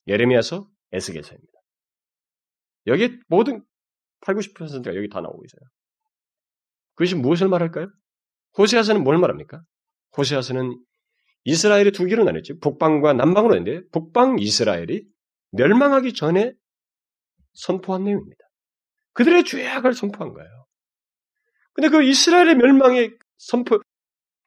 예레미야서, 0.07 0.67
에스겔서입니다. 0.91 1.53
여기 2.87 3.19
모든 3.27 3.63
8, 4.21 4.35
90%가 4.35 4.95
여기 4.95 5.09
다 5.09 5.21
나오고 5.21 5.43
있어요. 5.45 5.69
그것이 6.95 7.15
무엇을 7.15 7.47
말할까요? 7.47 7.87
호세아서는 8.57 9.03
뭘 9.03 9.17
말합니까? 9.17 9.61
호세아서는 10.17 10.79
이스라엘이 11.43 11.91
두 11.91 12.05
개로 12.05 12.23
나뉘었죠. 12.23 12.59
북방과 12.59 13.13
남방으로 13.13 13.55
했는데 13.55 13.87
북방 13.91 14.39
이스라엘이 14.39 15.05
멸망하기 15.51 16.13
전에 16.13 16.53
선포한 17.53 18.03
내용입니다. 18.03 18.43
그들의 19.13 19.43
죄악을 19.45 19.93
선포한 19.93 20.33
거예요. 20.33 20.65
근데 21.73 21.89
그 21.89 22.03
이스라엘의 22.03 22.55
멸망의 22.55 23.17
선포, 23.37 23.79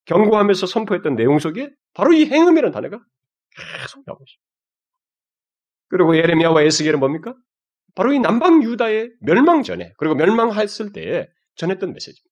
경고하면서 0.06 0.66
선포했던 0.66 1.16
내용 1.16 1.38
속에 1.38 1.70
바로 1.94 2.12
이 2.12 2.26
행음이라는 2.26 2.72
단어가 2.72 2.98
계속 3.54 4.02
나오고 4.06 4.24
있습니다. 4.24 4.47
그리고 5.88 6.16
예레미야와 6.16 6.62
에스겔은 6.62 6.99
뭡니까? 7.00 7.35
바로 7.95 8.12
이 8.12 8.18
남방 8.18 8.62
유다의 8.62 9.11
멸망 9.21 9.62
전에 9.62 9.92
그리고 9.99 10.14
멸망했을 10.14 10.92
때에 10.92 11.26
전했던 11.57 11.92
메시지입니다. 11.92 12.28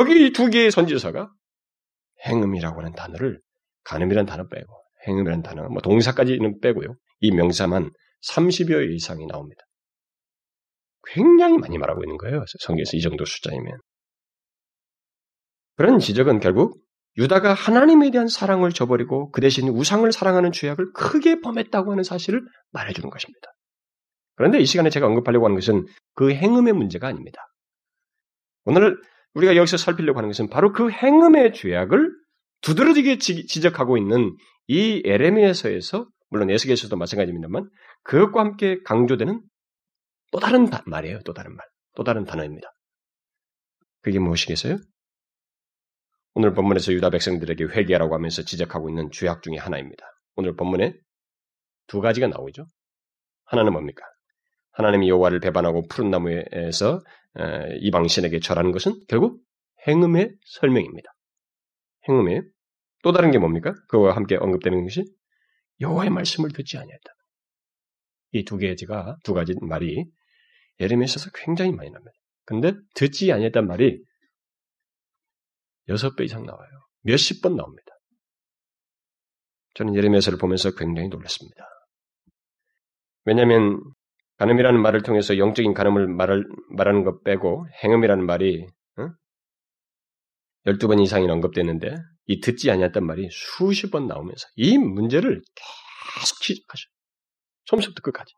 여기 0.00 0.32
두 0.32 0.50
개의 0.50 0.70
선지서가 0.70 1.30
행음이라고 2.26 2.80
하는 2.80 2.92
단어를 2.92 3.40
간음이라는 3.84 4.26
단어 4.26 4.46
빼고 4.48 4.72
행음이라는 5.06 5.42
단어 5.42 5.68
뭐 5.68 5.80
동사까지는 5.80 6.60
빼고요. 6.60 6.96
이 7.20 7.30
명사만 7.30 7.90
30여 8.28 8.92
이상이 8.92 9.26
나옵니다. 9.26 9.62
굉장히 11.08 11.58
많이 11.58 11.78
말하고 11.78 12.02
있는 12.02 12.16
거예요. 12.18 12.44
성경에서 12.60 12.96
이 12.96 13.00
정도 13.00 13.24
숫자이면. 13.24 13.78
그런 15.76 15.98
지적은 15.98 16.40
결국 16.40 16.80
유다가 17.18 17.54
하나님에 17.54 18.10
대한 18.10 18.28
사랑을 18.28 18.72
저버리고 18.72 19.30
그 19.30 19.40
대신 19.40 19.68
우상을 19.68 20.10
사랑하는 20.12 20.52
죄악을 20.52 20.92
크게 20.92 21.40
범했다고 21.40 21.92
하는 21.92 22.04
사실을 22.04 22.42
말해주는 22.72 23.08
것입니다. 23.08 23.48
그런데 24.36 24.60
이 24.60 24.66
시간에 24.66 24.90
제가 24.90 25.06
언급하려고 25.06 25.46
하는 25.46 25.56
것은 25.56 25.86
그 26.14 26.32
행음의 26.32 26.74
문제가 26.74 27.08
아닙니다. 27.08 27.40
오늘 28.64 29.00
우리가 29.34 29.56
여기서 29.56 29.76
살피려고 29.76 30.18
하는 30.18 30.28
것은 30.28 30.48
바로 30.50 30.72
그 30.72 30.90
행음의 30.90 31.54
죄악을 31.54 32.10
두드러지게 32.60 33.18
지적하고 33.18 33.96
있는 33.96 34.36
이 34.66 35.02
에레미에서에서 35.04 36.08
물론 36.30 36.50
에스겔에서도 36.50 36.94
마찬가지입니다만 36.96 37.70
그것과 38.02 38.40
함께 38.40 38.82
강조되는 38.84 39.40
또 40.32 40.40
다른 40.40 40.68
말이에요. 40.86 41.20
또 41.24 41.32
다른 41.32 41.54
말. 41.54 41.64
또 41.94 42.04
다른 42.04 42.24
단어입니다. 42.24 42.68
그게 44.02 44.18
무엇이겠어요? 44.18 44.78
오늘 46.38 46.52
본문에서 46.52 46.92
유다 46.92 47.08
백성들에게 47.08 47.64
회개하라고 47.64 48.14
하면서 48.14 48.42
지적하고 48.42 48.90
있는 48.90 49.10
죄악 49.10 49.42
중의 49.42 49.58
하나입니다. 49.58 50.04
오늘 50.34 50.54
본문에 50.54 50.92
두 51.86 52.02
가지가 52.02 52.26
나오죠. 52.26 52.66
하나는 53.46 53.72
뭡니까? 53.72 54.04
하나님이 54.72 55.08
여호와를 55.08 55.40
배반하고 55.40 55.86
푸른 55.88 56.10
나무에서 56.10 57.00
이방 57.80 58.06
신에게 58.08 58.40
절하는 58.40 58.70
것은 58.70 59.00
결국 59.08 59.40
행음의 59.88 60.34
설명입니다. 60.44 61.10
행음의 62.06 62.42
또 63.02 63.12
다른 63.12 63.30
게 63.30 63.38
뭡니까? 63.38 63.72
그와 63.88 64.14
함께 64.14 64.36
언급되는 64.36 64.82
것이 64.82 65.04
여호와의 65.80 66.10
말씀을 66.10 66.50
듣지 66.52 66.76
아니했다. 66.76 67.12
이두 68.32 68.58
가지가 68.58 69.16
두 69.24 69.32
가지 69.32 69.54
말이 69.62 70.04
예레미야에서 70.80 71.30
굉장히 71.32 71.72
많이 71.72 71.88
납니다. 71.88 72.12
근데 72.44 72.74
듣지 72.94 73.32
아니했단 73.32 73.66
말이 73.66 74.04
여섯 75.88 76.16
배 76.16 76.24
이상 76.24 76.44
나와요. 76.44 76.68
몇십 77.02 77.42
번 77.42 77.56
나옵니다. 77.56 77.92
저는 79.74 79.94
예레미야서를 79.94 80.38
보면서 80.38 80.74
굉장히 80.74 81.08
놀랐습니다. 81.08 81.64
왜냐하면 83.24 83.80
간음이라는 84.38 84.80
말을 84.80 85.02
통해서 85.02 85.38
영적인 85.38 85.74
간음을 85.74 86.08
말을, 86.08 86.44
말하는 86.70 87.04
것 87.04 87.22
빼고 87.22 87.66
행음이라는 87.82 88.24
말이 88.24 88.66
어? 88.98 89.08
12번 90.66 91.02
이상이 91.02 91.28
언급됐는데 91.28 91.94
이 92.26 92.40
듣지 92.40 92.70
아니었단 92.70 93.04
말이 93.04 93.28
수십 93.30 93.90
번 93.90 94.06
나오면서 94.06 94.46
이 94.56 94.78
문제를 94.78 95.42
계속 96.20 96.40
지적하셔요. 96.40 96.90
처음부터 97.66 98.00
끝까지. 98.02 98.32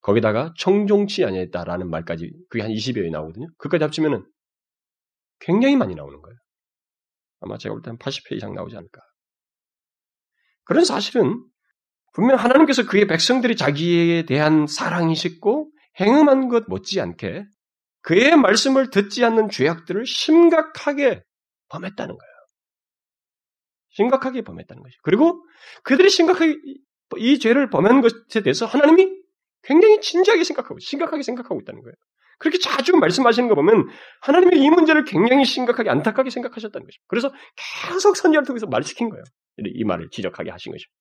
거기다가 0.00 0.54
청종치 0.56 1.24
아니했다라는 1.24 1.90
말까지 1.90 2.32
그게 2.48 2.62
한 2.62 2.72
20여이 2.72 3.10
나오거든요. 3.10 3.48
그까지 3.58 3.84
합치면은 3.84 4.24
굉장히 5.40 5.76
많이 5.76 5.94
나오는 5.94 6.20
거예요. 6.20 6.36
아마 7.40 7.58
제가 7.58 7.74
볼 7.74 7.82
때는 7.82 7.98
80회 7.98 8.36
이상 8.36 8.54
나오지 8.54 8.76
않을까. 8.76 9.00
그런 10.64 10.84
사실은 10.84 11.42
분명 12.12 12.36
하나님께서 12.36 12.86
그의 12.86 13.06
백성들이 13.06 13.56
자기에 13.56 14.26
대한 14.26 14.66
사랑이 14.66 15.14
싣고 15.14 15.70
행음한 15.98 16.48
것 16.48 16.64
못지않게 16.68 17.44
그의 18.02 18.36
말씀을 18.36 18.90
듣지 18.90 19.24
않는 19.24 19.50
죄악들을 19.50 20.06
심각하게 20.06 21.22
범했다는 21.68 22.16
거예요. 22.16 22.30
심각하게 23.90 24.42
범했다는 24.42 24.82
것이. 24.82 24.96
그리고 25.02 25.44
그들이 25.82 26.08
심각하게 26.08 26.56
이 27.16 27.38
죄를 27.38 27.70
범한 27.70 28.00
것에 28.00 28.42
대해서 28.42 28.66
하나님이 28.66 29.20
굉장히 29.62 30.00
진지하게 30.00 30.44
생각하고 30.44 30.78
심각하게 30.78 31.22
생각하고 31.22 31.60
있다는 31.60 31.82
거예요. 31.82 31.94
그렇게 32.40 32.58
자주 32.58 32.96
말씀하시는 32.96 33.48
거 33.50 33.54
보면 33.54 33.88
하나님의 34.22 34.60
이 34.60 34.70
문제를 34.70 35.04
굉장히 35.04 35.44
심각하게 35.44 35.90
안타깝게 35.90 36.30
생각하셨다는 36.30 36.86
것입니다. 36.86 37.04
그래서 37.06 37.32
계속 37.86 38.16
선지를 38.16 38.46
통해서 38.46 38.66
말시킨 38.66 39.10
거예요. 39.10 39.22
이 39.58 39.84
말을 39.84 40.08
지적하게 40.10 40.50
하신 40.50 40.72
것입니다. 40.72 40.94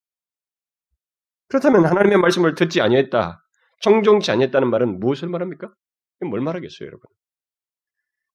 그렇다면 1.48 1.86
하나님의 1.86 2.18
말씀을 2.20 2.56
듣지 2.56 2.82
아니했다, 2.82 3.42
청종치 3.80 4.32
아니했다는 4.32 4.70
말은 4.70 5.00
무엇을 5.00 5.30
말합니까? 5.30 5.74
뭘 6.20 6.42
말하겠어요, 6.42 6.86
여러분? 6.86 7.10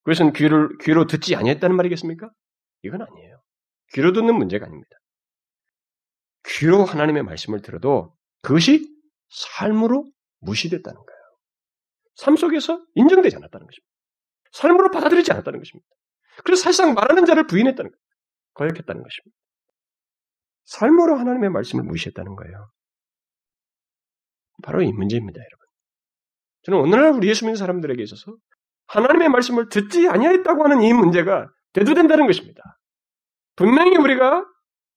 그것은 0.04 0.32
귀를, 0.32 0.70
귀로 0.82 1.06
듣지 1.06 1.36
아니했다는 1.36 1.76
말이겠습니까? 1.76 2.30
이건 2.84 3.02
아니에요. 3.02 3.42
귀로 3.92 4.12
듣는 4.12 4.34
문제가 4.34 4.64
아닙니다. 4.64 4.96
귀로 6.46 6.84
하나님의 6.84 7.22
말씀을 7.22 7.60
들어도 7.60 8.14
그것이 8.40 8.88
삶으로 9.28 10.06
무시됐다는 10.40 10.96
거예요. 10.96 11.13
삶 12.14 12.36
속에서 12.36 12.84
인정되지 12.94 13.36
않았다는 13.36 13.66
것입니다. 13.66 13.92
삶으로 14.52 14.90
받아들이지 14.90 15.32
않았다는 15.32 15.58
것입니다. 15.58 15.88
그래서 16.44 16.62
사실상 16.62 16.94
말하는 16.94 17.24
자를 17.26 17.46
부인했다는 17.46 17.90
것, 17.90 17.98
거역했다는 18.54 19.02
것입니다. 19.02 19.36
삶으로 20.64 21.16
하나님의 21.16 21.50
말씀을 21.50 21.84
무시했다는 21.84 22.36
거예요. 22.36 22.70
바로 24.62 24.82
이 24.82 24.92
문제입니다, 24.92 25.38
여러분. 25.38 25.66
저는 26.62 26.80
오늘날 26.80 27.12
우리 27.12 27.28
예수 27.28 27.44
믿는 27.44 27.56
사람들에게 27.56 28.02
있어서 28.02 28.34
하나님의 28.86 29.28
말씀을 29.28 29.68
듣지 29.68 30.08
아니하였다고 30.08 30.64
하는 30.64 30.82
이 30.82 30.92
문제가 30.92 31.48
대두된다는 31.72 32.26
것입니다. 32.26 32.62
분명히 33.56 33.96
우리가 33.96 34.44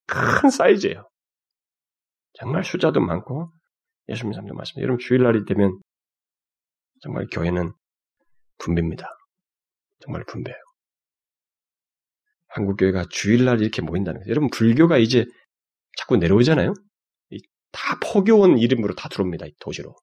큰 0.05 0.49
사이즈예요. 0.49 1.09
정말 2.33 2.63
숫자도 2.63 3.01
많고 3.01 3.51
예수 4.09 4.23
믿는 4.23 4.35
사람도 4.35 4.53
많습니다. 4.53 4.83
여러분 4.83 4.99
주일날이 4.99 5.45
되면 5.45 5.79
정말 7.01 7.27
교회는 7.31 7.71
분배입니다. 8.57 9.09
정말 9.99 10.23
분배예요. 10.25 10.57
한국 12.47 12.77
교회가 12.77 13.05
주일날 13.09 13.61
이렇게 13.61 13.81
모인다는 13.81 14.21
거예요. 14.21 14.29
여러분 14.29 14.49
불교가 14.49 14.97
이제 14.97 15.25
자꾸 15.97 16.17
내려오잖아요. 16.17 16.73
다 17.71 17.99
포교원 18.01 18.57
이름으로 18.57 18.95
다 18.95 19.09
들어옵니다. 19.09 19.45
도시로. 19.59 19.95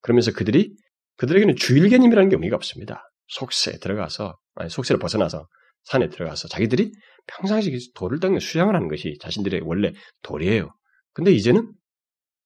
그러면서 0.00 0.32
그들이 0.32 0.74
그들에게는 1.16 1.56
주일 1.56 1.88
개념이라는 1.88 2.30
게 2.30 2.36
의미가 2.36 2.56
없습니다. 2.56 3.02
속세에 3.28 3.78
들어가서 3.78 4.38
아니 4.54 4.70
속세를 4.70 4.98
벗어나서 4.98 5.46
산에 5.84 6.08
들어가서 6.08 6.48
자기들이 6.48 6.92
평상시 7.26 7.92
돌을 7.94 8.20
닦는 8.20 8.40
수양을 8.40 8.74
하는 8.74 8.88
것이 8.88 9.18
자신들의 9.20 9.60
원래 9.64 9.92
도리예요. 10.22 10.70
근데 11.12 11.32
이제는 11.32 11.72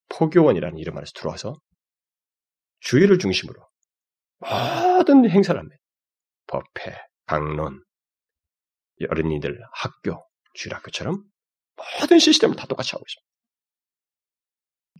포교원이라는 0.08 0.78
이름 0.78 0.96
안에서 0.96 1.12
들어와서 1.14 1.54
주일을 2.84 3.18
중심으로 3.18 3.54
모든 4.38 5.28
행사를 5.28 5.58
합니다. 5.58 5.80
법회, 6.46 6.96
강론, 7.26 7.82
어린이들 9.08 9.58
학교, 9.72 10.24
주일학교처럼 10.54 11.24
모든 12.00 12.18
시스템을 12.18 12.56
다 12.56 12.66
똑같이 12.66 12.92
하고 12.92 13.04
있습니다. 13.06 13.24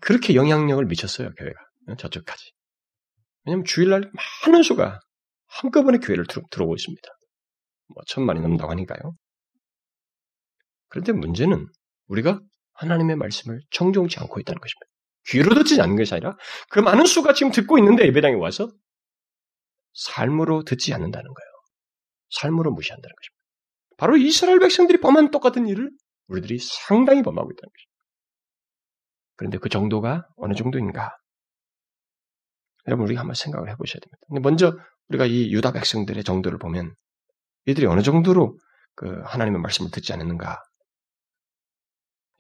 그렇게 0.01 0.35
영향력을 0.35 0.85
미쳤어요, 0.87 1.31
교회가. 1.35 1.61
저쪽까지. 1.99 2.53
왜냐하면 3.45 3.65
주일날 3.65 4.11
많은 4.47 4.63
수가 4.63 5.01
한꺼번에 5.47 5.99
교회를 5.99 6.27
들어, 6.27 6.43
들어 6.51 6.65
오고 6.65 6.75
있습니다. 6.75 7.09
뭐 7.89 8.03
천만이 8.07 8.41
넘는다고 8.41 8.71
하니까요. 8.71 9.15
그런데 10.89 11.13
문제는 11.13 11.67
우리가 12.07 12.41
하나님의 12.73 13.17
말씀을 13.17 13.61
청종치 13.71 14.19
않고 14.21 14.41
있다는 14.41 14.61
것입니다. 14.61 14.94
귀로 15.29 15.55
듣지 15.55 15.81
않는 15.81 15.97
것이 15.97 16.15
아니라 16.15 16.37
그 16.69 16.81
많은 16.81 17.07
수가 17.07 17.33
지금 17.33 17.51
듣고 17.53 17.79
있는데 17.79 18.07
예배당에 18.07 18.35
와서 18.35 18.71
삶으로 19.95 20.65
듣지 20.65 20.93
않는다는 20.93 21.25
거예요. 21.25 21.51
삶으로 22.31 22.73
무시한다는 22.73 23.15
것입니다. 23.15 23.45
바로 23.97 24.17
이스라엘 24.17 24.59
백성들이 24.59 25.01
범한 25.01 25.31
똑같은 25.31 25.67
일을 25.67 25.91
우리들이 26.29 26.59
상당히 26.59 27.23
범하고 27.23 27.51
있다는 27.51 27.71
것입니다. 27.71 27.95
그런데 29.37 29.59
그 29.59 29.69
정도가 29.69 30.29
어느 30.37 30.55
정도인가? 30.55 31.17
여러분 32.87 33.07
우리가 33.07 33.21
한번 33.21 33.35
생각을 33.35 33.71
해보셔야 33.71 34.01
됩니다. 34.01 34.19
근데 34.29 34.41
먼저 34.41 34.79
우리가 35.09 35.27
이 35.27 35.53
유다 35.53 35.73
백성들의 35.73 36.23
정도를 36.25 36.59
보면 36.59 36.95
이들이 37.67 37.87
어느 37.87 38.03
정도로 38.03 38.59
그 38.95 39.23
하나님의 39.25 39.61
말씀을 39.61 39.91
듣지 39.91 40.13
않았는가? 40.13 40.63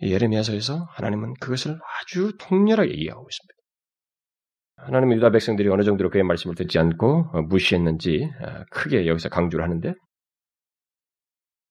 예레미야서에서 0.02 0.86
하나님은 0.90 1.34
그것을 1.40 1.78
아주 2.00 2.32
통렬하게 2.38 2.90
얘기하고 2.90 3.26
있습니다. 3.28 3.54
하나님의 4.76 5.18
유다 5.18 5.30
백성들이 5.30 5.68
어느 5.68 5.82
정도로 5.82 6.10
그의 6.10 6.24
말씀을 6.24 6.56
듣지 6.56 6.78
않고 6.78 7.30
어, 7.32 7.42
무시했는지 7.42 8.28
어, 8.42 8.64
크게 8.70 9.06
여기서 9.06 9.28
강조를 9.28 9.64
하는데 9.64 9.94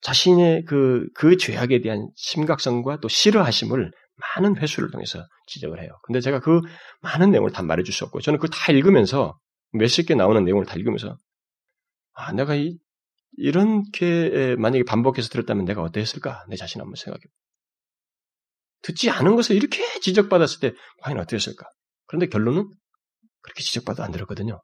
자신의 0.01 0.65
그, 0.65 1.07
그 1.15 1.37
죄악에 1.37 1.81
대한 1.81 2.09
심각성과 2.15 2.99
또 2.99 3.07
싫어하심을 3.07 3.91
많은 4.15 4.57
회수를 4.57 4.91
통해서 4.91 5.25
지적을 5.47 5.81
해요. 5.81 5.89
근데 6.03 6.19
제가 6.19 6.39
그 6.39 6.61
많은 7.01 7.31
내용을 7.31 7.51
다 7.51 7.63
말해줄 7.63 7.93
수 7.93 8.03
없고, 8.05 8.21
저는 8.21 8.37
그걸 8.37 8.49
다 8.49 8.71
읽으면서, 8.73 9.37
몇십 9.71 10.07
개 10.07 10.13
나오는 10.13 10.43
내용을 10.43 10.65
다 10.65 10.75
읽으면서, 10.75 11.17
아, 12.13 12.33
내가 12.33 12.53
이, 12.55 12.77
이렇게 13.37 14.55
만약에 14.57 14.83
반복해서 14.83 15.29
들었다면 15.29 15.65
내가 15.65 15.81
어땠을까? 15.81 16.45
내 16.49 16.55
자신 16.57 16.81
한번 16.81 16.95
생각해. 16.95 17.23
듣지 18.83 19.09
않은 19.09 19.35
것을 19.35 19.55
이렇게 19.55 19.83
지적받았을 19.99 20.59
때, 20.59 20.73
과연 21.01 21.19
어땠을까? 21.19 21.67
그런데 22.05 22.27
결론은 22.27 22.69
그렇게 23.41 23.63
지적받아 23.63 24.03
안 24.03 24.11
들었거든요. 24.11 24.61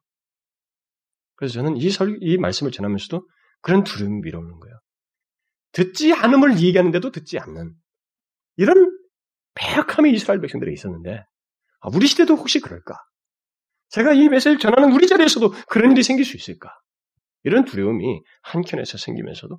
그래서 1.36 1.54
저는 1.54 1.76
이 1.76 1.90
설, 1.90 2.18
이 2.20 2.36
말씀을 2.38 2.70
전하면서도 2.70 3.26
그런 3.62 3.82
두려움이 3.82 4.20
밀어오는 4.20 4.60
거예요. 4.60 4.78
듣지 5.72 6.12
않음을 6.12 6.60
얘기하는데도 6.60 7.10
듣지 7.10 7.38
않는 7.38 7.74
이런 8.56 8.90
배역함이 9.54 10.12
이스라엘 10.12 10.40
백성들에 10.40 10.72
있었는데 10.72 11.24
아, 11.80 11.88
우리 11.94 12.06
시대도 12.06 12.34
혹시 12.34 12.60
그럴까? 12.60 12.94
제가 13.88 14.12
이 14.12 14.28
메시지를 14.28 14.58
전하는 14.58 14.92
우리 14.92 15.06
자리에서도 15.06 15.50
그런 15.68 15.92
일이 15.92 16.02
생길 16.02 16.24
수 16.24 16.36
있을까? 16.36 16.70
이런 17.42 17.64
두려움이 17.64 18.22
한켠에서 18.42 18.98
생기면서도 18.98 19.58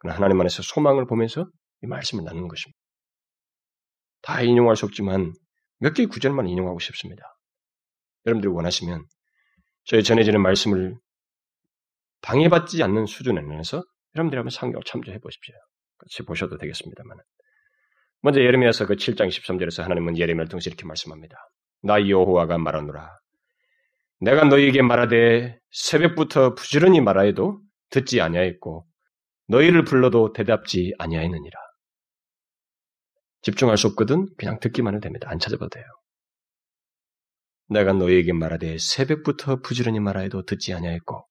하나님 0.00 0.40
안에서 0.40 0.62
소망을 0.62 1.06
보면서 1.06 1.46
이 1.82 1.86
말씀을 1.86 2.24
나누는 2.24 2.48
것입니다. 2.48 2.78
다 4.24 4.40
인용할 4.40 4.74
수 4.74 4.86
없지만 4.86 5.34
몇 5.78 5.92
개의 5.92 6.08
구절만 6.08 6.48
인용하고 6.48 6.78
싶습니다. 6.80 7.36
여러분들이 8.26 8.50
원하시면 8.50 9.04
저희 9.84 10.02
전해지는 10.02 10.40
말씀을 10.40 10.96
방해받지 12.22 12.82
않는 12.82 13.04
수준에 13.04 13.42
내서 13.42 13.84
여러분들이 14.16 14.38
한번 14.38 14.50
상경 14.50 14.80
참조해 14.86 15.18
보십시오. 15.18 15.54
같이 15.98 16.22
보셔도 16.22 16.56
되겠습니다만. 16.56 17.18
먼저 18.22 18.40
예레미야서 18.40 18.86
그 18.86 18.94
7장 18.94 19.28
13절에서 19.28 19.82
하나님은 19.82 20.16
예레미야를 20.16 20.48
통해서 20.48 20.70
이렇게 20.70 20.86
말씀합니다. 20.86 21.36
나 21.82 22.08
여호와가 22.08 22.56
말하노라. 22.56 23.10
내가 24.20 24.44
너희에게 24.44 24.80
말하되 24.80 25.58
새벽부터 25.70 26.54
부지런히 26.54 27.02
말하여도 27.02 27.60
듣지 27.90 28.22
아니하였고 28.22 28.86
너희를 29.48 29.84
불러도 29.84 30.32
대답지 30.32 30.94
아니하였느니라. 30.98 31.58
집중할 33.44 33.76
수 33.76 33.86
없거든 33.88 34.26
그냥 34.36 34.58
듣기만 34.58 34.94
해도 34.94 35.02
됩니다. 35.02 35.28
안 35.30 35.38
찾아봐도 35.38 35.68
돼요. 35.68 35.84
내가 37.68 37.92
너희에게 37.92 38.32
말하되 38.32 38.78
새벽부터 38.78 39.60
부지런히 39.60 40.00
말하여도 40.00 40.44
듣지 40.44 40.74
아니하였고 40.74 41.26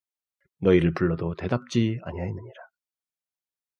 너희를 0.61 0.93
불러도 0.93 1.35
대답지 1.35 1.99
아니하였느니라. 2.03 2.55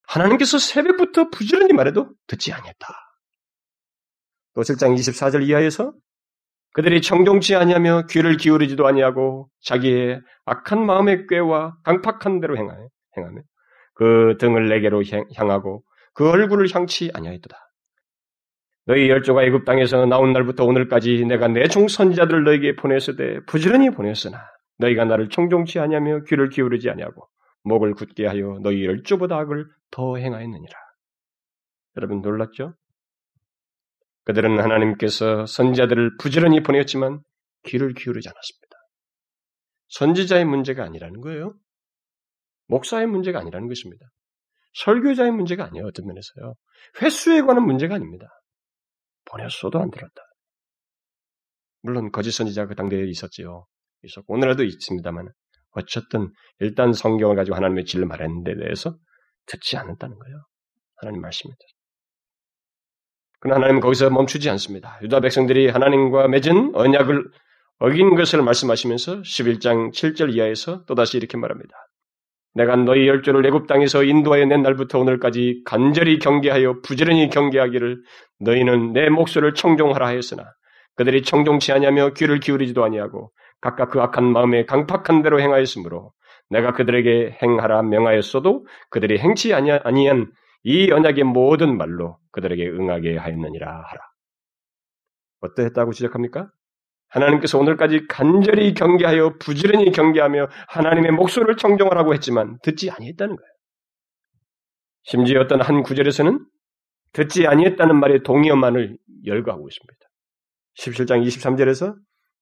하나님께서 0.08 0.58
새벽부터 0.58 1.30
부지런히 1.30 1.74
말해도 1.74 2.14
듣지 2.28 2.52
아니했다. 2.52 2.88
또 4.54 4.62
7장 4.62 4.96
24절 4.96 5.48
이하에서 5.48 5.94
그들이 6.74 7.02
청종치 7.02 7.56
아니하며 7.56 8.08
귀를 8.10 8.38
기울이지도 8.38 8.86
아니하고 8.88 9.50
자기의 9.62 10.22
악한 10.46 10.86
마음의 10.86 11.28
꾀와 11.28 11.78
강팍한 11.84 12.40
대로 12.40 12.58
행하며, 12.58 13.42
그 13.94 14.38
등을 14.40 14.70
내게로 14.70 15.04
향하고 15.36 15.84
그 16.14 16.30
얼굴을 16.30 16.68
향치 16.74 17.12
아니하였도다. 17.14 17.58
너희 18.86 19.10
열조가 19.10 19.44
애굽 19.44 19.66
땅에서 19.66 20.06
나온 20.06 20.34
날부터 20.34 20.66
오늘까지 20.66 21.26
내가 21.26 21.48
내 21.48 21.68
종 21.68 21.88
선지자들을 21.88 22.44
너에게 22.44 22.76
보냈을 22.76 23.16
때 23.16 23.40
부지런히 23.48 23.90
보냈으나 23.90 24.46
너희가 24.78 25.06
나를 25.06 25.30
청종치 25.30 25.80
아니하며 25.80 26.24
귀를 26.26 26.50
기울이지 26.50 26.90
아니하고 26.90 27.28
목을 27.64 27.94
굳게 27.94 28.28
하여 28.28 28.60
너희 28.62 28.86
열조보다 28.86 29.38
악을 29.38 29.66
더 29.92 30.18
행하였느니라. 30.18 30.74
여러분 31.96 32.22
놀랐죠? 32.22 32.74
그들은 34.26 34.60
하나님께서 34.60 35.46
선지자들을 35.46 36.18
부지런히 36.18 36.62
보냈지만 36.64 37.22
귀를 37.66 37.94
기울이지 37.94 38.28
않았습니다. 38.28 38.78
선지자의 39.90 40.46
문제가 40.46 40.84
아니라는 40.84 41.22
거예요. 41.22 41.54
목사의 42.68 43.08
문제가 43.08 43.40
아니라는 43.40 43.68
것입니다. 43.68 44.06
설교자의 44.74 45.32
문제가 45.32 45.66
아니에요. 45.66 45.86
어떤 45.86 46.08
면에서요. 46.08 46.56
횟수에 47.02 47.42
관한 47.42 47.66
문제가 47.66 47.96
아닙니다. 47.96 48.28
보냈어도 49.26 49.80
안 49.80 49.92
들었다. 49.92 50.22
물론 51.82 52.12
거짓 52.12 52.32
선지자 52.32 52.68
그 52.68 52.76
당대에 52.76 53.06
있었지요. 53.08 53.66
있었고 54.04 54.34
오늘날도 54.34 54.64
있습니다만 54.64 55.30
어쨌든 55.72 56.32
일단 56.60 56.94
성경을 56.94 57.36
가지고 57.36 57.56
하나님의 57.56 57.86
진리를 57.86 58.08
말했는 58.08 58.44
데 58.44 58.56
대해서 58.56 58.98
듣지 59.46 59.78
않았다는 59.78 60.18
거예요. 60.18 60.46
하나님 60.98 61.22
말씀입니다. 61.22 61.60
그러나 63.40 63.58
하나님은 63.58 63.82
거기서 63.82 64.10
멈추지 64.10 64.50
않습니다. 64.52 65.00
유다 65.02 65.20
백성들이 65.20 65.70
하나님과 65.70 66.30
맺은 66.30 66.76
언약을 66.76 67.30
어긴 67.80 68.16
것을 68.16 68.42
말씀하시면서 68.42 69.22
11장 69.22 69.92
7절 69.92 70.34
이하에서 70.34 70.86
또다시 70.86 71.18
이렇게 71.18 71.38
말합니다. 71.38 71.76
내가 72.56 72.76
너희 72.76 73.08
열조를 73.08 73.46
애굽 73.46 73.68
땅에서 73.68 74.04
인도하여 74.04 74.46
낸 74.46 74.62
날부터 74.62 75.00
오늘까지 75.00 75.64
간절히 75.66 76.20
경계하여 76.20 76.82
부지런히 76.82 77.30
경계하기를 77.30 78.04
너희는 78.40 78.94
내 78.94 79.10
목소리를 79.10 79.56
청종하라 79.56 80.08
하였으나 80.08 80.54
그들이 80.96 81.24
청종치 81.24 81.72
아니하며 81.72 82.12
귀를 82.14 82.40
기울이지도 82.40 82.84
아니하고 82.84 83.32
각각 83.62 83.90
그 83.90 84.02
악한 84.02 84.24
마음에 84.26 84.66
강팍한 84.66 85.24
대로 85.24 85.40
행하였으므로 85.40 86.12
내가 86.50 86.74
그들에게 86.74 87.40
행하라 87.42 87.82
명하였어도 87.84 88.68
그들이 88.90 89.18
행치 89.18 89.54
아니한 89.54 90.32
이 90.64 90.92
언약의 90.92 91.24
모든 91.24 91.78
말로 91.78 92.20
그들에게 92.32 92.70
응하게 92.70 93.18
하였느니라 93.18 93.68
하라. 93.68 94.02
어떠했다고 95.42 95.92
지적합니까? 95.92 96.50
하나님께서 97.14 97.60
오늘까지 97.60 98.08
간절히 98.08 98.74
경계하여 98.74 99.38
부지런히 99.38 99.92
경계하며 99.92 100.48
하나님의 100.68 101.12
목소리를 101.12 101.56
청정하라고 101.58 102.14
했지만 102.16 102.58
듣지 102.64 102.90
아니했다는 102.90 103.36
거예요. 103.36 103.50
심지어 105.04 105.42
어떤 105.42 105.62
한 105.62 105.84
구절에서는 105.84 106.44
듣지 107.14 107.46
아니했다는 107.46 108.00
말에 108.00 108.24
동의어만을 108.24 108.98
열거하고 109.26 109.68
있습니다. 109.70 110.00
17장 110.80 111.26
23절에서 111.28 111.96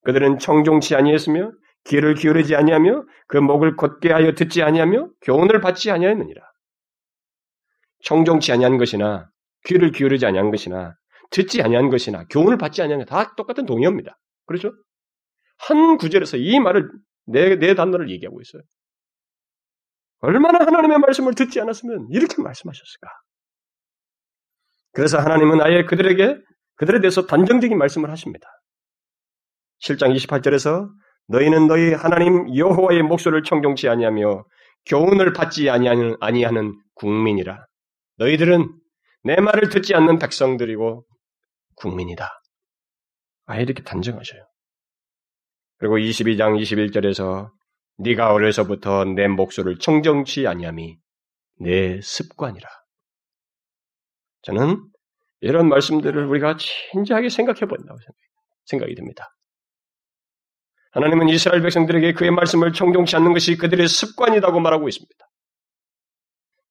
그들은 0.03 0.39
청종치 0.39 0.95
아니했으며 0.95 1.51
귀를 1.85 2.15
기울이지 2.15 2.55
아니하며 2.55 3.03
그 3.27 3.37
목을 3.37 3.75
곧게 3.75 4.11
하여 4.11 4.33
듣지 4.33 4.63
아니하며 4.63 5.09
교훈을 5.21 5.59
받지 5.59 5.91
아니하였느니라. 5.91 6.41
청종치 8.03 8.53
아니한 8.53 8.77
것이나 8.77 9.29
귀를 9.65 9.91
기울이지 9.91 10.25
아니한 10.25 10.49
것이나 10.49 10.95
듣지 11.31 11.61
아니한 11.61 11.89
것이나 11.89 12.25
교훈을 12.29 12.57
받지 12.57 12.81
아니한 12.81 13.05
다 13.05 13.35
똑같은 13.35 13.65
동의어입니다. 13.65 14.17
그렇죠? 14.51 14.75
한 15.57 15.97
구절에서 15.97 16.37
이 16.37 16.59
말을 16.59 16.89
네, 17.27 17.55
네 17.57 17.75
단어를 17.75 18.09
얘기하고 18.09 18.41
있어요. 18.41 18.61
얼마나 20.19 20.59
하나님의 20.59 20.99
말씀을 20.99 21.33
듣지 21.33 21.59
않았으면 21.61 22.07
이렇게 22.11 22.41
말씀하셨을까? 22.41 23.09
그래서 24.93 25.17
하나님은 25.19 25.61
아예 25.61 25.83
그들에게 25.85 26.37
그들에 26.75 26.99
대해서 26.99 27.25
단정적인 27.25 27.77
말씀을 27.77 28.11
하십니다. 28.11 28.47
7장 29.81 30.15
28절에서 30.15 30.89
너희는 31.27 31.67
너희 31.67 31.93
하나님 31.93 32.55
여호와의 32.55 33.03
목소리를 33.03 33.43
청종치 33.43 33.87
아니하며 33.87 34.45
교훈을 34.87 35.33
받지 35.33 35.69
아니하는, 35.69 36.17
아니하는 36.19 36.79
국민이라. 36.95 37.65
너희들은 38.17 38.67
내 39.23 39.35
말을 39.35 39.69
듣지 39.69 39.95
않는 39.95 40.19
백성들이고 40.19 41.05
국민이다. 41.75 42.40
아예 43.45 43.63
이렇게 43.63 43.83
단정하셔요. 43.83 44.45
그리고 45.77 45.97
22장 45.97 46.61
21절에서 46.61 47.51
네가 47.97 48.33
어려서부터 48.33 49.05
내 49.05 49.27
목소리를 49.27 49.79
청정치 49.79 50.47
아니함이 50.47 50.97
내 51.59 51.99
습관이라. 52.01 52.69
저는 54.43 54.83
이런 55.41 55.69
말씀들을 55.69 56.25
우리가 56.25 56.57
진지하게 56.57 57.29
생각해 57.29 57.61
본다고 57.61 57.97
생각이 58.65 58.95
듭니다. 58.95 59.35
하나님은 60.91 61.29
이스라엘 61.29 61.61
백성들에게 61.61 62.13
그의 62.13 62.31
말씀을 62.31 62.73
청종치 62.73 63.15
않는 63.15 63.33
것이 63.33 63.57
그들의 63.57 63.87
습관이라고 63.87 64.59
말하고 64.59 64.87
있습니다. 64.87 65.25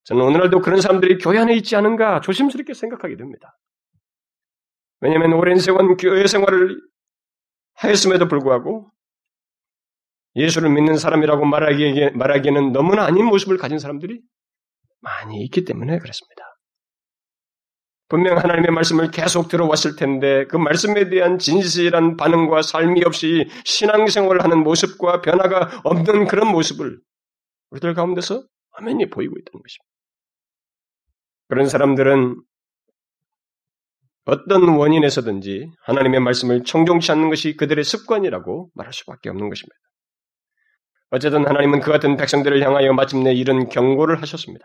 저는 0.04 0.22
오늘날도 0.22 0.60
그런 0.60 0.80
사람들이 0.80 1.18
교회 1.18 1.38
안에 1.38 1.54
있지 1.56 1.76
않은가 1.76 2.20
조심스럽게 2.20 2.74
생각하게 2.74 3.16
됩니다. 3.16 3.56
왜냐하면 5.00 5.32
오랜 5.32 5.58
세월 5.58 5.96
교회 5.96 6.26
생활을 6.26 6.80
하였음에도 7.74 8.28
불구하고 8.28 8.90
예수를 10.36 10.70
믿는 10.70 10.96
사람이라고 10.96 11.44
말하기에, 11.44 12.10
말하기에는 12.10 12.72
너무나 12.72 13.04
아닌 13.04 13.24
모습을 13.26 13.56
가진 13.56 13.78
사람들이 13.78 14.20
많이 15.00 15.42
있기 15.44 15.64
때문에 15.64 15.98
그렇습니다. 15.98 16.44
분명 18.08 18.36
하나님의 18.38 18.72
말씀을 18.72 19.10
계속 19.12 19.48
들어왔을 19.48 19.94
텐데 19.94 20.44
그 20.46 20.56
말씀에 20.56 21.08
대한 21.08 21.38
진실한 21.38 22.16
반응과 22.16 22.62
삶이 22.62 23.04
없이 23.04 23.48
신앙생활을 23.64 24.42
하는 24.42 24.64
모습과 24.64 25.20
변화가 25.20 25.82
없는 25.84 26.26
그런 26.26 26.48
모습을 26.50 27.00
우리들 27.70 27.94
가운데서 27.94 28.44
화면이 28.72 29.10
보이고 29.10 29.36
있다는 29.38 29.62
것입니다. 29.62 29.90
그런 31.48 31.66
사람들은 31.66 32.42
어떤 34.24 34.68
원인에서든지 34.68 35.70
하나님의 35.82 36.20
말씀을 36.20 36.64
청종치 36.64 37.10
않는 37.12 37.30
것이 37.30 37.56
그들의 37.56 37.82
습관이라고 37.82 38.70
말할 38.74 38.92
수밖에 38.92 39.30
없는 39.30 39.48
것입니다. 39.48 39.76
어쨌든 41.10 41.46
하나님은 41.46 41.80
그 41.80 41.90
같은 41.90 42.16
백성들을 42.16 42.62
향하여 42.62 42.92
마침내 42.92 43.32
이런 43.32 43.68
경고를 43.68 44.22
하셨습니다. 44.22 44.64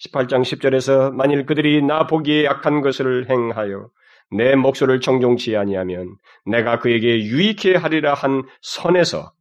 18장 0.00 0.42
10절에서 0.42 1.12
만일 1.12 1.46
그들이 1.46 1.82
나 1.82 2.06
보기에 2.06 2.46
악한 2.48 2.82
것을 2.82 3.30
행하여 3.30 3.88
내 4.30 4.56
목소리를 4.56 5.00
청종치 5.00 5.56
아니하면 5.56 6.16
내가 6.44 6.78
그에게 6.80 7.24
유익해 7.24 7.76
하리라 7.76 8.14
한 8.14 8.42
선에서 8.60 9.32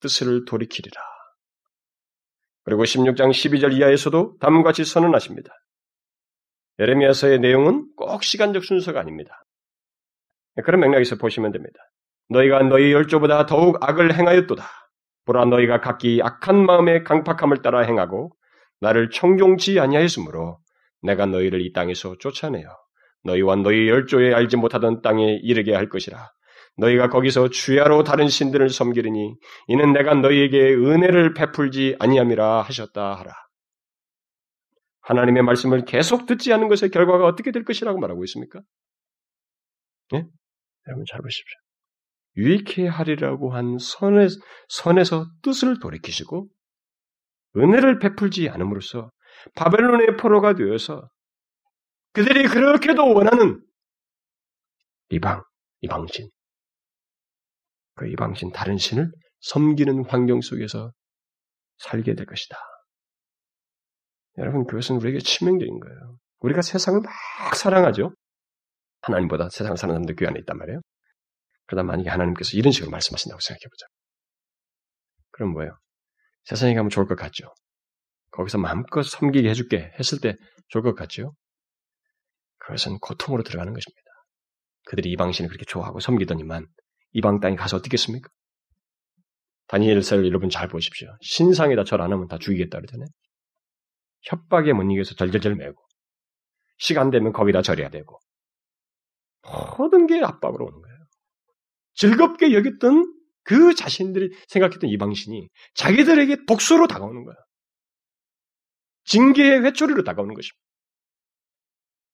뜻을 0.00 0.44
돌이키리라. 0.44 1.00
그리고 2.64 2.84
16장 2.84 3.30
12절 3.30 3.72
이하에서도 3.74 4.36
다음과 4.40 4.62
같이 4.62 4.84
선언하십니다. 4.84 5.50
에레미야서의 6.78 7.40
내용은 7.40 7.86
꼭 7.96 8.22
시간적 8.22 8.64
순서가 8.64 9.00
아닙니다. 9.00 9.42
그런 10.64 10.80
맥락에서 10.80 11.16
보시면 11.16 11.52
됩니다. 11.52 11.78
너희가 12.28 12.62
너희 12.62 12.92
열조보다 12.92 13.46
더욱 13.46 13.78
악을 13.80 14.14
행하였도다. 14.14 14.64
보라 15.24 15.44
너희가 15.46 15.80
각기 15.80 16.20
악한 16.22 16.64
마음의 16.64 17.04
강팍함을 17.04 17.62
따라 17.62 17.80
행하고 17.80 18.32
나를 18.80 19.10
청종치 19.10 19.78
아니하였으므로 19.80 20.58
내가 21.02 21.26
너희를 21.26 21.60
이 21.60 21.72
땅에서 21.72 22.16
쫓아내어 22.18 22.68
너희와 23.24 23.56
너희 23.56 23.88
열조에 23.88 24.32
알지 24.32 24.56
못하던 24.56 25.02
땅에 25.02 25.38
이르게 25.42 25.74
할 25.74 25.88
것이라. 25.88 26.30
너희가 26.76 27.08
거기서 27.08 27.50
주야로 27.50 28.04
다른 28.04 28.28
신들을 28.28 28.68
섬기리니 28.70 29.34
이는 29.66 29.92
내가 29.92 30.14
너희에게 30.14 30.74
은혜를 30.74 31.34
베풀지 31.34 31.96
아니함이라 31.98 32.62
하셨다 32.62 33.14
하라. 33.14 33.32
하나님의 35.08 35.42
말씀을 35.42 35.86
계속 35.86 36.26
듣지 36.26 36.52
않는 36.52 36.68
것의 36.68 36.90
결과가 36.90 37.24
어떻게 37.24 37.50
될 37.50 37.64
것이라고 37.64 37.98
말하고 37.98 38.24
있습니까? 38.24 38.60
예? 40.12 40.26
여러분 40.86 41.04
잘 41.10 41.22
보십시오. 41.22 41.56
유익해 42.36 42.86
하리라고 42.86 43.54
한 43.54 43.78
선에, 43.78 44.26
선에서 44.68 45.26
뜻을 45.42 45.80
돌이키시고 45.80 46.48
은혜를 47.56 47.98
베풀지 48.00 48.50
않음으로써 48.50 49.10
바벨론의 49.54 50.18
포로가 50.18 50.54
되어서 50.54 51.08
그들이 52.12 52.46
그렇게도 52.46 53.14
원하는 53.14 53.64
이방, 55.08 55.42
이방신, 55.80 56.28
그 57.94 58.08
이방신 58.08 58.52
다른 58.52 58.76
신을 58.76 59.10
섬기는 59.40 60.04
환경 60.04 60.42
속에서 60.42 60.92
살게 61.78 62.14
될 62.14 62.26
것이다. 62.26 62.58
여러분, 64.38 64.66
그것은 64.66 64.96
우리에게 64.96 65.18
치명적인 65.18 65.80
거예요. 65.80 66.18
우리가 66.40 66.62
세상을 66.62 67.00
막 67.00 67.54
사랑하죠? 67.56 68.12
하나님보다 69.02 69.48
세상을 69.50 69.76
사는 69.76 69.94
사람들 69.94 70.14
그 70.16 70.26
안에 70.26 70.38
있단 70.40 70.56
말이에요. 70.56 70.80
그러다 71.66 71.82
만약에 71.84 72.08
하나님께서 72.08 72.56
이런 72.56 72.72
식으로 72.72 72.90
말씀하신다고 72.90 73.40
생각해보자. 73.40 73.86
그럼 75.32 75.52
뭐예요? 75.52 75.76
세상에 76.44 76.74
가면 76.74 76.90
좋을 76.90 77.06
것 77.06 77.16
같죠? 77.16 77.52
거기서 78.30 78.58
마음껏 78.58 79.02
섬기게 79.02 79.48
해줄게 79.48 79.92
했을 79.98 80.20
때 80.20 80.36
좋을 80.68 80.82
것 80.82 80.94
같죠? 80.94 81.34
그것은 82.58 82.98
고통으로 83.00 83.42
들어가는 83.42 83.72
것입니다. 83.72 84.02
그들이 84.86 85.10
이방신을 85.12 85.48
그렇게 85.48 85.64
좋아하고 85.66 86.00
섬기더니만 86.00 86.66
이방 87.12 87.40
땅에 87.40 87.56
가서 87.56 87.76
어떻겠습니까? 87.76 88.28
다니엘서를 89.68 90.26
여러분 90.26 90.48
잘 90.48 90.68
보십시오. 90.68 91.08
신상에다 91.20 91.84
절 91.84 92.00
안 92.00 92.12
하면 92.12 92.28
다 92.28 92.38
죽이겠다 92.38 92.78
그러잖아요. 92.78 93.08
협박에 94.22 94.72
못 94.72 94.82
이겨서 94.90 95.14
절절절 95.14 95.56
매고 95.56 95.82
시간 96.78 97.10
되면 97.10 97.32
거기다 97.32 97.62
절해야 97.62 97.88
되고 97.90 98.18
모든 99.78 100.06
게 100.06 100.22
압박으로 100.22 100.66
오는 100.66 100.80
거예요. 100.80 100.98
즐겁게 101.94 102.52
여겼던 102.52 103.14
그 103.42 103.74
자신들이 103.74 104.30
생각했던 104.48 104.90
이방신이 104.90 105.48
자기들에게 105.74 106.44
독소로 106.46 106.86
다가오는 106.86 107.24
거예요. 107.24 107.36
징계의 109.04 109.64
회초리로 109.64 110.04
다가오는 110.04 110.34
것입니다. 110.34 110.58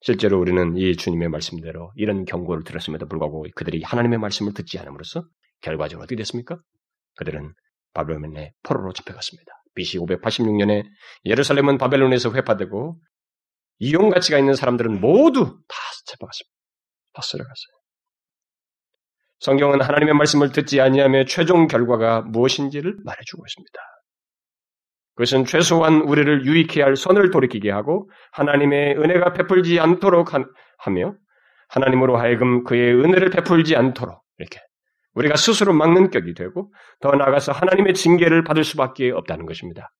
실제로 0.01 0.38
우리는 0.38 0.77
이 0.77 0.97
주님의 0.97 1.29
말씀대로 1.31 1.93
이런 1.97 2.25
경고를 2.25 2.62
들었음에도 2.62 3.09
불구하고 3.09 3.47
그들이 3.55 3.83
하나님의 3.83 4.19
말씀을 4.19 4.53
듣지 4.55 4.79
않음으로써 4.79 5.27
결과적으로 5.61 6.05
어떻게 6.05 6.17
됐습니까? 6.17 6.61
그들은 7.17 7.55
바벨론의 7.95 8.53
포로로 8.62 8.93
잡혀갔습니다. 8.93 9.53
BC 9.75 9.99
586년에 9.99 10.85
예루살렘은 11.25 11.79
바벨론에서 11.79 12.33
회파되고 12.33 12.97
이용 13.79 14.11
가치가 14.11 14.39
있는 14.39 14.55
사람들은 14.55 15.01
모두 15.01 15.45
다 15.69 15.77
잡아갔습니다. 16.07 16.55
다 17.13 17.23
쓸어갔어요. 17.23 17.75
성경은 19.41 19.83
하나님의 19.83 20.15
말씀을 20.15 20.53
듣지 20.53 20.81
아니하며 20.81 21.25
최종 21.27 21.67
결과가 21.67 22.23
무엇인지를 22.23 22.97
말해주고 23.05 23.45
있습니다. 23.47 23.81
그것은 25.17 25.45
최소한 25.45 26.01
우리를 26.01 26.45
유익해 26.47 26.83
할 26.83 26.97
선을 26.97 27.31
돌이키게 27.31 27.71
하고 27.71 28.11
하나님의 28.33 28.97
은혜가 28.99 29.33
베풀지 29.33 29.79
않도록 29.79 30.33
하며 30.79 31.15
하나님으로 31.69 32.17
하여금 32.17 32.65
그의 32.65 32.95
은혜를 32.95 33.31
베풀지 33.31 33.77
않도록 33.77 34.23
이렇게 34.39 34.61
우리가 35.14 35.37
스스로 35.37 35.72
막는 35.72 36.11
격이 36.11 36.35
되고 36.35 36.72
더 37.00 37.12
나아가서 37.12 37.53
하나님의 37.53 37.94
징계를 37.94 38.44
받을 38.44 38.64
수밖에 38.64 39.11
없다는 39.11 39.46
것입니다. 39.46 39.90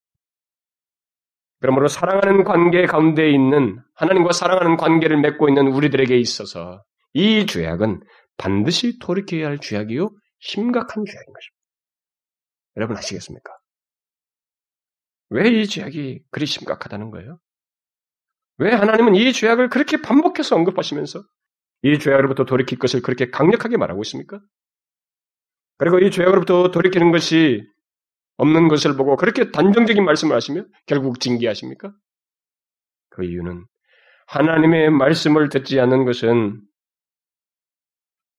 그러므로 1.61 1.89
사랑하는 1.89 2.45
관계 2.45 2.85
가운데 2.87 3.31
있는 3.31 3.81
하나님과 3.95 4.33
사랑하는 4.33 4.77
관계를 4.77 5.19
맺고 5.21 5.49
있는 5.49 5.69
우리들에게 5.69 6.17
있어서 6.19 6.83
이 7.15 7.47
죄악은 7.47 8.01
반드시 8.37 8.99
돌이켜야 8.99 9.47
할 9.47 9.59
죄악이요 9.59 10.11
심각한 10.41 11.05
죄악인 11.05 11.33
것입니다. 11.33 11.55
여러분 12.77 12.97
아시겠습니까? 12.97 13.51
왜 15.31 15.49
이 15.49 15.67
죄악이 15.67 16.23
그리 16.31 16.47
심각하다는 16.47 17.11
거예요? 17.11 17.39
왜 18.59 18.73
하나님은 18.73 19.15
이 19.15 19.33
죄악을 19.33 19.69
그렇게 19.69 20.01
반복해서 20.03 20.55
언급하시면서 20.57 21.23
이 21.83 21.99
죄악으로부터 21.99 22.45
돌이킬 22.45 22.79
것을 22.79 23.01
그렇게 23.03 23.31
강력하게 23.31 23.77
말하고 23.77 24.03
있습니까? 24.03 24.41
그리고 25.77 25.99
이 25.99 26.11
죄악으로부터 26.11 26.71
돌이키는 26.71 27.11
것이 27.11 27.63
없는 28.37 28.69
것을 28.69 28.97
보고 28.97 29.17
그렇게 29.17 29.51
단정적인 29.51 30.05
말씀을 30.05 30.35
하시며 30.35 30.65
결국 30.87 31.21
징계하십니까? 31.21 31.93
그 33.11 33.25
이유는 33.25 33.65
하나님의 34.27 34.91
말씀을 34.91 35.49
듣지 35.49 35.79
않는 35.81 36.05
것은 36.05 36.61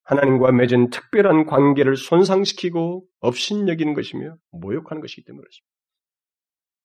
하나님과 0.03 0.51
맺은 0.51 0.89
특별한 0.91 1.45
관계를 1.45 1.95
손상시키고 1.95 3.05
업신여기는 3.21 3.93
것이며 3.93 4.37
모욕하는 4.51 5.01
것이기 5.01 5.23
때문이습니다 5.25 5.75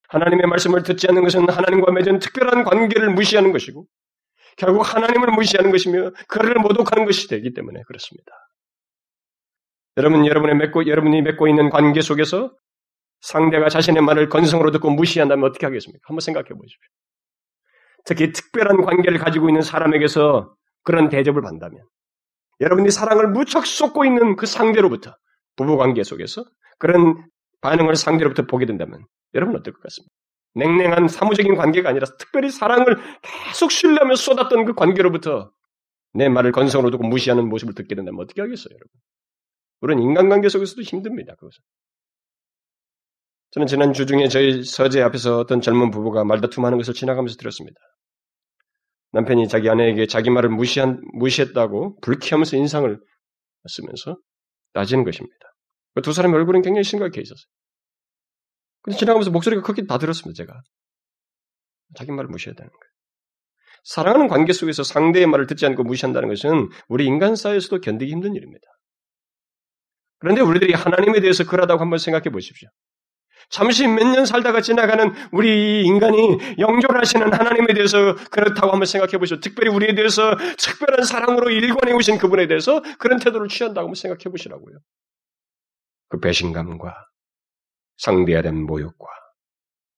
하나님의 0.09 0.47
말씀을 0.47 0.83
듣지 0.83 1.07
않는 1.09 1.23
것은 1.23 1.49
하나님과 1.49 1.93
맺은 1.93 2.19
특별한 2.19 2.65
관계를 2.65 3.13
무시하는 3.13 3.53
것이고 3.53 3.87
결국 4.57 4.83
하나님을 4.83 5.33
무시하는 5.33 5.71
것이며 5.71 6.11
그를 6.29 6.55
모독하는 6.55 7.05
것이 7.05 7.29
되기 7.29 7.53
때문에 7.53 7.83
그렇습니다. 7.87 8.33
여러분, 10.01 10.27
여러분의 10.27 10.57
맺고, 10.57 10.87
여러분이 10.87 11.21
맺고 11.21 11.47
있는 11.47 11.69
관계 11.69 12.01
속에서 12.01 12.51
상대가 13.21 13.69
자신의 13.69 14.03
말을 14.03 14.31
건성으로 14.31 14.71
듣고 14.71 14.91
무시한다면 14.91 15.45
어떻게 15.45 15.67
하겠습니까? 15.67 16.01
한번 16.09 16.21
생각해 16.21 16.49
보십시오. 16.49 16.79
특히 18.07 18.33
특별한 18.33 18.81
관계를 18.81 19.19
가지고 19.19 19.51
있는 19.51 19.61
사람에게서 19.61 20.55
그런 20.85 21.11
대접을 21.11 21.43
받는다면 21.43 21.83
여러분이 22.61 22.91
사랑을 22.91 23.29
무척 23.29 23.67
쏟고 23.67 24.07
있는 24.07 24.37
그 24.37 24.47
상대로부터 24.47 25.15
부부 25.57 25.77
관계 25.77 26.03
속에서 26.03 26.45
그런 26.79 27.23
반응을 27.61 27.95
상대로부터 27.97 28.47
보게 28.47 28.65
된다면 28.65 29.05
여러분 29.35 29.55
어떨 29.55 29.75
것 29.75 29.83
같습니까? 29.83 30.15
냉랭한 30.55 31.09
사무적인 31.09 31.57
관계가 31.57 31.91
아니라 31.91 32.07
특별히 32.19 32.51
사랑을 32.51 32.97
계속 33.23 33.71
신뢰하며 33.71 34.17
쏟았던 34.17 34.65
그 34.65 34.75
관계로부터 34.75 35.51
내 36.15 36.31
말을 36.31 36.53
건성으로 36.53 36.91
듣고 36.91 37.05
무시하는 37.05 37.49
모습을 37.51 37.75
듣게 37.75 37.95
된다면 37.95 38.21
어떻게 38.23 38.41
하겠어요, 38.41 38.71
여러분? 38.73 38.89
우리는 39.81 40.03
인간관계 40.03 40.49
속에서도 40.49 40.83
힘듭니다, 40.83 41.35
그것은. 41.35 41.63
저는 43.53 43.67
지난 43.67 43.93
주 43.93 44.07
중에 44.07 44.29
저희 44.29 44.63
서재 44.63 45.03
앞에서 45.03 45.39
어떤 45.39 45.61
젊은 45.61 45.91
부부가 45.91 46.25
말다툼하는 46.25 46.79
것을 46.79 46.95
지나가면서 46.95 47.37
들었습니다. 47.37 47.81
남편이 49.13 49.49
자기 49.49 49.69
아내에게 49.69 50.07
자기 50.07 50.31
말을 50.31 50.51
무시한, 50.51 51.01
무시했다고 51.15 52.01
불쾌하면서 52.01 52.57
인상을 52.57 53.01
쓰면서 53.69 54.17
따지는 54.73 55.05
것입니다. 55.05 55.37
그두 55.95 56.13
사람의 56.13 56.39
얼굴은 56.39 56.63
굉장히 56.63 56.85
심각해 56.85 57.21
있었어요. 57.21 57.51
근데 58.83 58.97
지나가면서 58.97 59.31
목소리가 59.33 59.63
크게 59.63 59.87
다 59.87 59.99
들었습니다, 59.99 60.37
제가. 60.37 60.63
자기 61.97 62.13
말을 62.13 62.29
무시해야 62.29 62.55
되는 62.55 62.71
거예요. 62.71 62.91
사랑하는 63.83 64.29
관계 64.29 64.53
속에서 64.53 64.85
상대의 64.85 65.27
말을 65.27 65.47
듣지 65.47 65.67
않고 65.67 65.83
무시한다는 65.83 66.29
것은 66.29 66.69
우리 66.89 67.07
인간 67.07 67.35
사회에서도 67.35 67.81
견디기 67.81 68.13
힘든 68.13 68.37
일입니다. 68.37 68.63
그런데 70.21 70.41
우리들이 70.43 70.75
하나님에 70.75 71.21
대해서 71.21 71.45
그러다고 71.45 71.81
한번 71.81 71.99
생각해 71.99 72.25
보십시오. 72.31 72.69
잠시 73.49 73.89
몇 73.89 74.05
년 74.13 74.27
살다가 74.27 74.61
지나가는 74.61 75.13
우리 75.33 75.83
인간이 75.85 76.39
영존하시는 76.59 77.33
하나님에 77.33 77.75
대해서 77.75 78.15
그렇다고 78.31 78.71
한번 78.73 78.87
생각해 78.87 79.19
보시죠. 79.19 79.41
특별히 79.41 79.71
우리에 79.71 79.95
대해서 79.95 80.37
특별한 80.57 81.05
사랑으로 81.05 81.51
일관해 81.51 81.93
오신 81.93 82.19
그분에 82.19 82.47
대해서 82.47 82.81
그런 82.99 83.19
태도를 83.19 83.49
취한다고 83.49 83.89
한번 83.89 83.95
생각해 83.97 84.25
보시라고요. 84.31 84.79
그 86.11 86.21
배신감과 86.21 86.95
상대해야 87.97 88.43
된 88.43 88.63
모욕과 88.67 89.07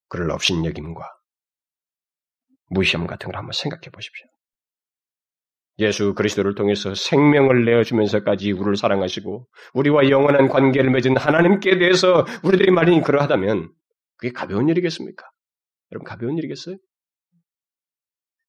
그를 0.07 0.31
업신여김과 0.31 1.11
무시함 2.69 3.05
같은 3.05 3.29
걸 3.29 3.37
한번 3.37 3.51
생각해 3.53 3.89
보십시오. 3.91 4.27
예수 5.79 6.13
그리스도를 6.13 6.55
통해서 6.55 6.93
생명을 6.93 7.65
내어주면서까지 7.65 8.51
우리를 8.51 8.75
사랑하시고 8.75 9.47
우리와 9.73 10.09
영원한 10.09 10.47
관계를 10.47 10.91
맺은 10.91 11.17
하나님께 11.17 11.79
대해서 11.79 12.25
우리들이 12.43 12.71
말이 12.71 12.99
그러하다면 13.01 13.71
그게 14.17 14.31
가벼운 14.31 14.69
일이겠습니까? 14.69 15.25
여러분 15.91 16.05
가벼운 16.05 16.37
일이겠어요? 16.37 16.77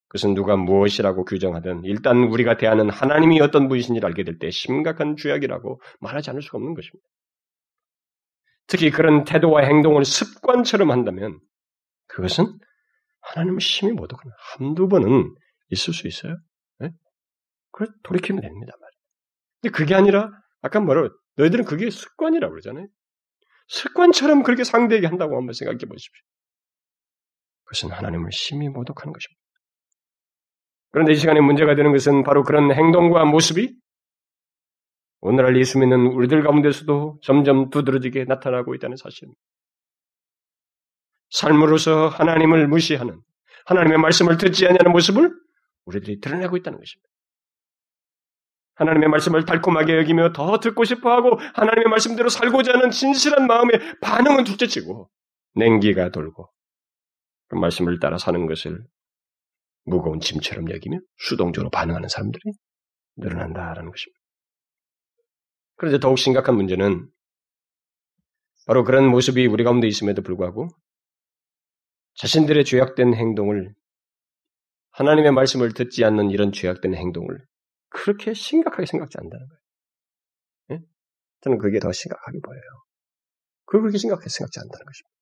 그것은 0.08 0.34
누가 0.34 0.56
무엇이라고 0.56 1.24
규정하든 1.24 1.84
일단 1.84 2.18
우리가 2.24 2.56
대하는 2.56 2.88
하나님이 2.90 3.40
어떤 3.40 3.68
분이신지를 3.68 4.06
알게 4.06 4.22
될 4.24 4.38
때 4.38 4.50
심각한 4.50 5.16
죄악이라고 5.16 5.80
말하지 6.00 6.30
않을 6.30 6.42
수가 6.42 6.58
없는 6.58 6.74
것입니다. 6.74 7.08
특히 8.66 8.90
그런 8.90 9.24
태도와 9.24 9.62
행동을 9.62 10.04
습관처럼 10.04 10.90
한다면 10.90 11.40
그것은 12.06 12.46
하나님을 13.20 13.60
심히 13.60 13.92
모독하는 13.92 14.32
한두 14.56 14.88
번은 14.88 15.34
있을 15.70 15.92
수 15.94 16.06
있어요. 16.06 16.36
그걸 17.74 17.92
돌이키면 18.04 18.40
됩니다. 18.40 18.72
말이에요. 18.80 19.00
근데 19.60 19.76
그게 19.76 19.94
아니라 19.96 20.30
아까 20.62 20.78
뭐라고 20.78 21.08
너희들은 21.36 21.64
그게 21.64 21.90
습관이라고 21.90 22.52
그러잖아요. 22.52 22.86
습관처럼 23.66 24.44
그렇게 24.44 24.62
상대에게 24.62 25.08
한다고 25.08 25.36
한번 25.36 25.54
생각해 25.54 25.78
보십시오. 25.78 26.22
그것은 27.64 27.90
하나님을 27.90 28.30
심히 28.30 28.68
모독하는 28.68 29.12
것입니다. 29.12 29.40
그런데 30.92 31.12
이 31.12 31.16
시간에 31.16 31.40
문제가 31.40 31.74
되는 31.74 31.90
것은 31.90 32.22
바로 32.22 32.44
그런 32.44 32.72
행동과 32.72 33.24
모습이 33.24 33.76
오늘날 35.20 35.56
예수 35.56 35.78
믿는 35.80 36.06
우리들 36.12 36.44
가운데서도 36.44 37.18
점점 37.22 37.70
두드러지게 37.70 38.24
나타나고 38.24 38.74
있다는 38.76 38.96
사실입니다. 38.96 39.40
삶으로서 41.30 42.08
하나님을 42.08 42.68
무시하는 42.68 43.20
하나님의 43.66 43.98
말씀을 43.98 44.36
듣지 44.36 44.66
않냐는 44.66 44.92
모습을 44.92 45.34
우리들이 45.86 46.20
드러내고 46.20 46.56
있다는 46.58 46.78
것입니다. 46.78 47.13
하나님의 48.74 49.08
말씀을 49.08 49.44
달콤하게 49.44 49.96
여기며 49.98 50.32
더 50.32 50.58
듣고 50.58 50.84
싶어 50.84 51.12
하고 51.12 51.38
하나님의 51.54 51.88
말씀대로 51.88 52.28
살고자 52.28 52.72
하는 52.74 52.90
진실한 52.90 53.46
마음의 53.46 54.00
반응은 54.00 54.44
둘째치고 54.44 55.10
냉기가 55.54 56.10
돌고 56.10 56.50
그 57.48 57.54
말씀을 57.56 58.00
따라 58.00 58.18
사는 58.18 58.46
것을 58.46 58.84
무거운 59.84 60.18
짐처럼 60.18 60.70
여기며 60.70 60.98
수동적으로 61.18 61.70
반응하는 61.70 62.08
사람들이 62.08 62.42
늘어난다라는 63.16 63.90
것입니다. 63.90 64.20
그런데 65.76 65.98
더욱 66.00 66.18
심각한 66.18 66.56
문제는 66.56 67.08
바로 68.66 68.82
그런 68.84 69.06
모습이 69.08 69.46
우리 69.46 69.62
가운데 69.62 69.86
있음에도 69.86 70.22
불구하고 70.22 70.68
자신들의 72.14 72.64
죄악된 72.64 73.14
행동을 73.14 73.74
하나님의 74.92 75.32
말씀을 75.32 75.74
듣지 75.74 76.04
않는 76.04 76.30
이런 76.30 76.52
죄악된 76.52 76.94
행동을 76.94 77.44
그렇게 77.94 78.34
심각하게 78.34 78.86
생각지 78.86 79.16
않는다는 79.18 79.46
거예요. 79.48 79.60
예? 80.72 80.86
저는 81.42 81.58
그게 81.58 81.78
더 81.78 81.92
심각하게 81.92 82.40
보여요. 82.44 82.60
그걸 83.66 83.82
그렇게 83.82 83.98
심각하게 83.98 84.28
생각지 84.28 84.58
않는다는 84.58 84.84
것입니다. 84.84 85.14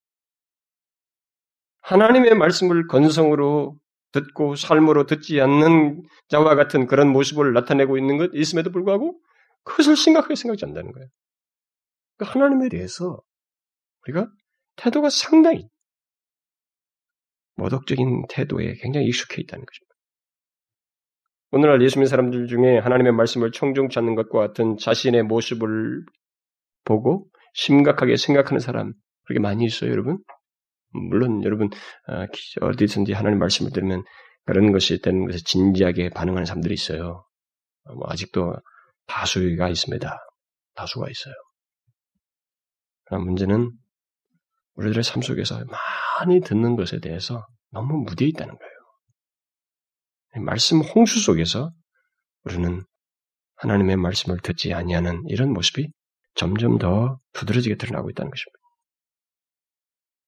하나님의 1.83 2.35
말씀을 2.35 2.87
건성으로 2.87 3.79
듣고 4.13 4.57
삶으로 4.57 5.07
듣지 5.07 5.41
않는 5.41 6.03
자와 6.29 6.55
같은 6.55 6.87
그런 6.87 7.09
모습을 7.13 7.53
나타내고 7.53 7.99
있는 7.99 8.19
것 8.19 8.31
있음에도 8.35 8.71
불구하고 8.71 9.21
그것을 9.65 9.97
심각하게 9.97 10.35
생각지 10.35 10.65
않는다는 10.65 10.93
거예요. 10.93 11.09
그러니까 12.17 12.39
하나님에 12.39 12.69
대해서 12.69 13.21
우리가 14.05 14.29
태도가 14.77 15.11
상당히 15.11 15.69
모독적인 17.57 18.27
태도에 18.31 18.75
굉장히 18.81 19.07
익숙해 19.07 19.43
있다는 19.43 19.65
것입니다. 19.65 19.92
오늘날 21.53 21.83
예수 21.83 21.99
믿는 21.99 22.09
사람들 22.09 22.47
중에 22.47 22.79
하나님의 22.79 23.13
말씀을 23.13 23.53
청중치 23.53 23.99
않는 23.99 24.15
것과 24.15 24.39
같은 24.39 24.79
자신의 24.79 25.25
모습을 25.25 26.03
보고 26.85 27.29
심각하게 27.53 28.17
생각하는 28.17 28.59
사람 28.59 28.95
그렇게 29.25 29.39
많이 29.39 29.65
있어요, 29.65 29.91
여러분. 29.91 30.19
물론 30.93 31.45
여러분 31.45 31.71
아, 32.07 32.27
어디든지 32.61 33.13
하나님 33.13 33.39
말씀을 33.39 33.71
들으면 33.71 34.03
그런 34.45 34.73
것이 34.73 35.01
되는 35.01 35.27
것에 35.27 35.39
진지하게 35.45 36.11
반응하는 36.11 36.47
사람들이 36.47 36.75
있어요. 36.75 37.25
뭐 37.85 38.07
아직도 38.09 38.57
다수가 39.07 39.69
있습니다. 39.69 40.19
다수가 40.75 41.07
있어요. 41.11 41.35
그러나 43.05 43.25
문제는 43.25 43.71
우리들의 44.75 45.05
삶 45.05 45.21
속에서 45.21 45.63
많이 46.19 46.41
듣는 46.41 46.77
것에 46.77 46.99
대해서 47.01 47.47
너무 47.71 48.05
무디해 48.05 48.31
있다는 48.31 48.57
거예요. 48.57 48.73
말씀 50.41 50.81
홍수 50.81 51.21
속에서 51.21 51.73
우리는 52.45 52.83
하나님의 53.57 53.97
말씀을 53.97 54.39
듣지 54.41 54.73
아니하는 54.73 55.23
이런 55.29 55.53
모습이 55.53 55.93
점점 56.35 56.79
더 56.79 57.19
두드러지게 57.33 57.77
드러나고 57.77 58.11
있다는 58.11 58.31
것입니다. 58.31 58.59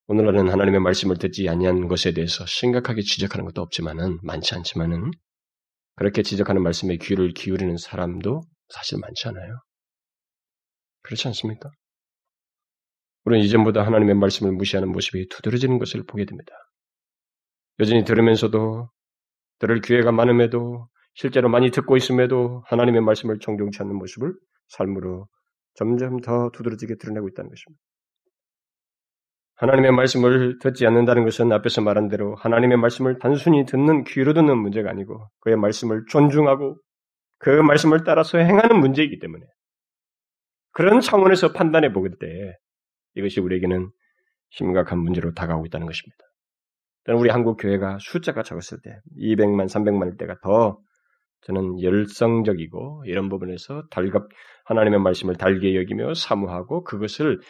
오늘날은 0.07 0.51
하나님의 0.51 0.81
말씀을 0.81 1.17
듣지 1.17 1.49
아니한 1.49 1.89
것에 1.89 2.13
대해서 2.13 2.45
심각하게 2.45 3.01
지적하는 3.01 3.47
것도 3.47 3.63
없지만은 3.63 4.19
많지 4.23 4.55
않지만은 4.55 5.11
그렇게 5.97 6.23
지적하는 6.23 6.63
말씀에 6.63 6.99
귀를 6.99 7.33
기울이는 7.33 7.79
사람도 7.79 8.43
사실 8.69 8.99
많지 8.99 9.29
않아요. 9.29 9.61
그렇지 11.03 11.27
않습니까? 11.29 11.71
우리는 13.25 13.45
이전보다 13.45 13.87
하나님의 13.87 14.15
말씀을 14.17 14.53
무시하는 14.53 14.93
모습이 14.93 15.29
두드러지는 15.29 15.79
것을 15.79 16.05
보게 16.05 16.27
됩니다. 16.27 16.53
여전히 17.81 18.05
들으면서도 18.05 18.91
들을 19.59 19.81
기회가 19.81 20.13
많음에도 20.13 20.89
실제로 21.15 21.49
많이 21.49 21.71
듣고 21.71 21.97
있음에도 21.97 22.63
하나님의 22.67 23.01
말씀을 23.03 23.39
정종치 23.39 23.81
않는 23.83 23.97
모습을 23.97 24.35
삶으로 24.69 25.29
점점 25.75 26.21
더 26.21 26.51
두드러지게 26.53 26.97
드러내고 26.97 27.29
있다는 27.29 27.51
것입니다. 27.51 27.81
하나님의 29.57 29.93
말씀을 29.93 30.59
듣지 30.59 30.85
않는다는 30.87 31.25
것은 31.25 31.53
앞에서 31.53 31.81
말한 31.81 32.09
대로 32.09 32.35
하나님의 32.37 32.77
말씀을 32.77 33.19
단순히 33.21 33.65
듣는 33.65 34.03
귀로 34.05 34.35
듣는 34.35 34.59
문제가 34.59 34.91
아니고 34.91 35.29
그의 35.41 35.57
말씀을 35.57 36.05
존중하고 36.09 36.77
그 37.39 37.51
말씀을 37.51 38.03
따라서 38.05 38.39
행하는 38.39 38.81
문제이기 38.81 39.21
때문에 39.21 39.45
그런 40.73 41.01
차원에서 41.01 41.53
판단해 41.53 41.93
보게 41.93 42.09
때 42.19 42.57
이것이 43.15 43.41
우리에게는 43.41 43.91
심각한 44.51 44.99
문제로 44.99 45.33
다가오고 45.33 45.67
있다는 45.67 45.87
것입니다. 45.87 46.25
우리 47.13 47.31
한국 47.31 47.57
교회가 47.57 47.99
숫자가 48.01 48.43
적었을 48.43 48.79
때 48.83 48.99
200만, 49.19 49.67
300만일 49.67 50.19
때가 50.19 50.37
더 50.43 50.79
저는 51.43 51.83
열성적이고 51.83 53.05
이런 53.07 53.29
부분에서 53.29 53.85
달갑 53.91 54.29
하나님의 54.65 55.01
말씀을 55.01 55.37
달게 55.37 55.77
여기며 55.77 56.15
사모하고 56.15 56.85
그것을 56.85 57.41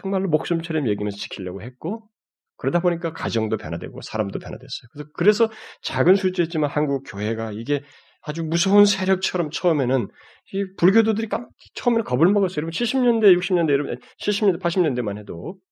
정말로 0.00 0.28
목숨처럼 0.28 0.88
여기면서 0.88 1.18
지키려고 1.18 1.60
했고 1.60 2.08
그러다 2.56 2.80
보니까 2.80 3.12
가정도 3.12 3.58
변화되고 3.58 4.00
사람도 4.00 4.38
변화됐어요. 4.38 4.88
그래서 4.92 5.10
그래서 5.14 5.50
작은 5.82 6.16
숫자였지만 6.16 6.70
한국 6.70 7.04
교회가 7.06 7.52
이게 7.52 7.82
아주 8.22 8.42
무서운 8.42 8.84
세력처럼 8.84 9.50
처음에는 9.50 10.08
이 10.52 10.64
불교도들이 10.76 11.28
깜, 11.28 11.48
처음에는 11.74 12.04
겁을 12.04 12.26
먹었어요. 12.26 12.56
여러분 12.58 12.70
70년대, 12.72 13.38
60년대, 13.38 13.70
여러분 13.70 13.98
70년대, 14.20 14.60
80년대만 14.60 15.18
해도 15.18 15.54
이 15.54 15.67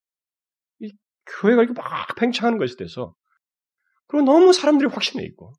교회가 1.27 1.63
이렇게 1.63 1.79
막 1.79 2.15
팽창하는 2.15 2.57
것에 2.57 2.75
대해서 2.77 3.15
그리고 4.07 4.25
너무 4.25 4.53
사람들이 4.53 4.89
확신해 4.89 5.25
있고 5.25 5.53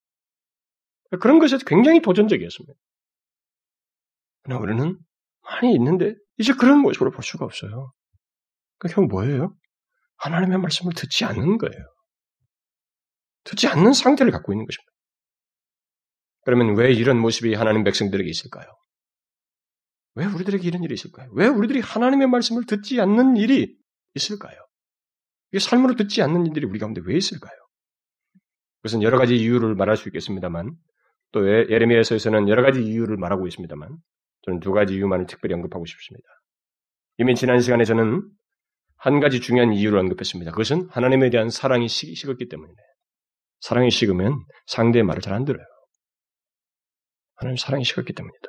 그런 1.20 1.38
것에 1.38 1.59
굉장히 1.66 2.00
도전적이었습니다. 2.00 2.74
그러나 4.42 4.62
우리는 4.62 4.98
많이 5.42 5.74
있는데 5.74 6.14
이제 6.38 6.52
그런 6.52 6.78
모습으로 6.78 7.11
볼 7.11 7.22
수가 7.22 7.44
없어요. 7.44 7.92
그 8.78 8.88
결국 8.88 9.11
뭐예요? 9.11 9.54
하나님의 10.16 10.59
말씀을 10.59 10.92
듣지 10.94 11.24
않는 11.24 11.59
거예요. 11.59 11.85
듣지 13.44 13.66
않는 13.68 13.92
상태를 13.92 14.33
갖고 14.33 14.52
있는 14.52 14.66
것입니다. 14.66 14.92
그러면 16.44 16.76
왜 16.76 16.92
이런 16.92 17.18
모습이 17.18 17.54
하나님 17.54 17.85
백성들에게 17.85 18.28
있을까요? 18.28 18.66
왜 20.14 20.26
우리들에게 20.26 20.66
이런 20.66 20.83
일이 20.83 20.94
있을까요? 20.94 21.31
왜 21.33 21.46
우리들이 21.46 21.81
하나님의 21.81 22.28
말씀을 22.28 22.66
듣지 22.66 23.00
않는 23.00 23.37
일이 23.37 23.76
있을까요? 24.14 24.67
이게 25.50 25.58
삶으로 25.58 25.94
듣지 25.96 26.22
않는 26.22 26.46
일들이 26.46 26.66
우리 26.66 26.78
가운데 26.78 27.00
왜 27.04 27.16
있을까요? 27.16 27.52
그것은 28.82 29.02
여러 29.02 29.18
가지 29.18 29.37
이유를 29.37 29.74
말할 29.74 29.96
수 29.96 30.08
있겠습니다만, 30.08 30.72
또 31.32 31.46
예레미야서에서는 31.48 32.48
여러 32.48 32.62
가지 32.62 32.82
이유를 32.82 33.16
말하고 33.16 33.46
있습니다만, 33.46 33.96
저는 34.42 34.61
두 34.61 34.72
가지 34.72 34.94
이유만을 34.94 35.26
특별히 35.26 35.54
언급하고 35.54 35.84
싶습니다. 35.84 36.26
이미 37.18 37.34
지난 37.34 37.61
시간에 37.61 37.84
저는 37.84 38.22
한 38.96 39.20
가지 39.20 39.40
중요한 39.40 39.72
이유를 39.72 39.98
언급했습니다. 39.98 40.50
그것은 40.52 40.88
하나님에 40.90 41.30
대한 41.30 41.50
사랑이 41.50 41.88
식었기 41.88 42.48
때문이네. 42.48 42.76
사랑이 43.61 43.90
식으면 43.90 44.44
상대의 44.66 45.02
말을 45.02 45.20
잘 45.20 45.34
안 45.34 45.44
들어요. 45.44 45.64
하나님 47.37 47.56
사랑이 47.56 47.84
식었기 47.84 48.12
때문이다. 48.12 48.48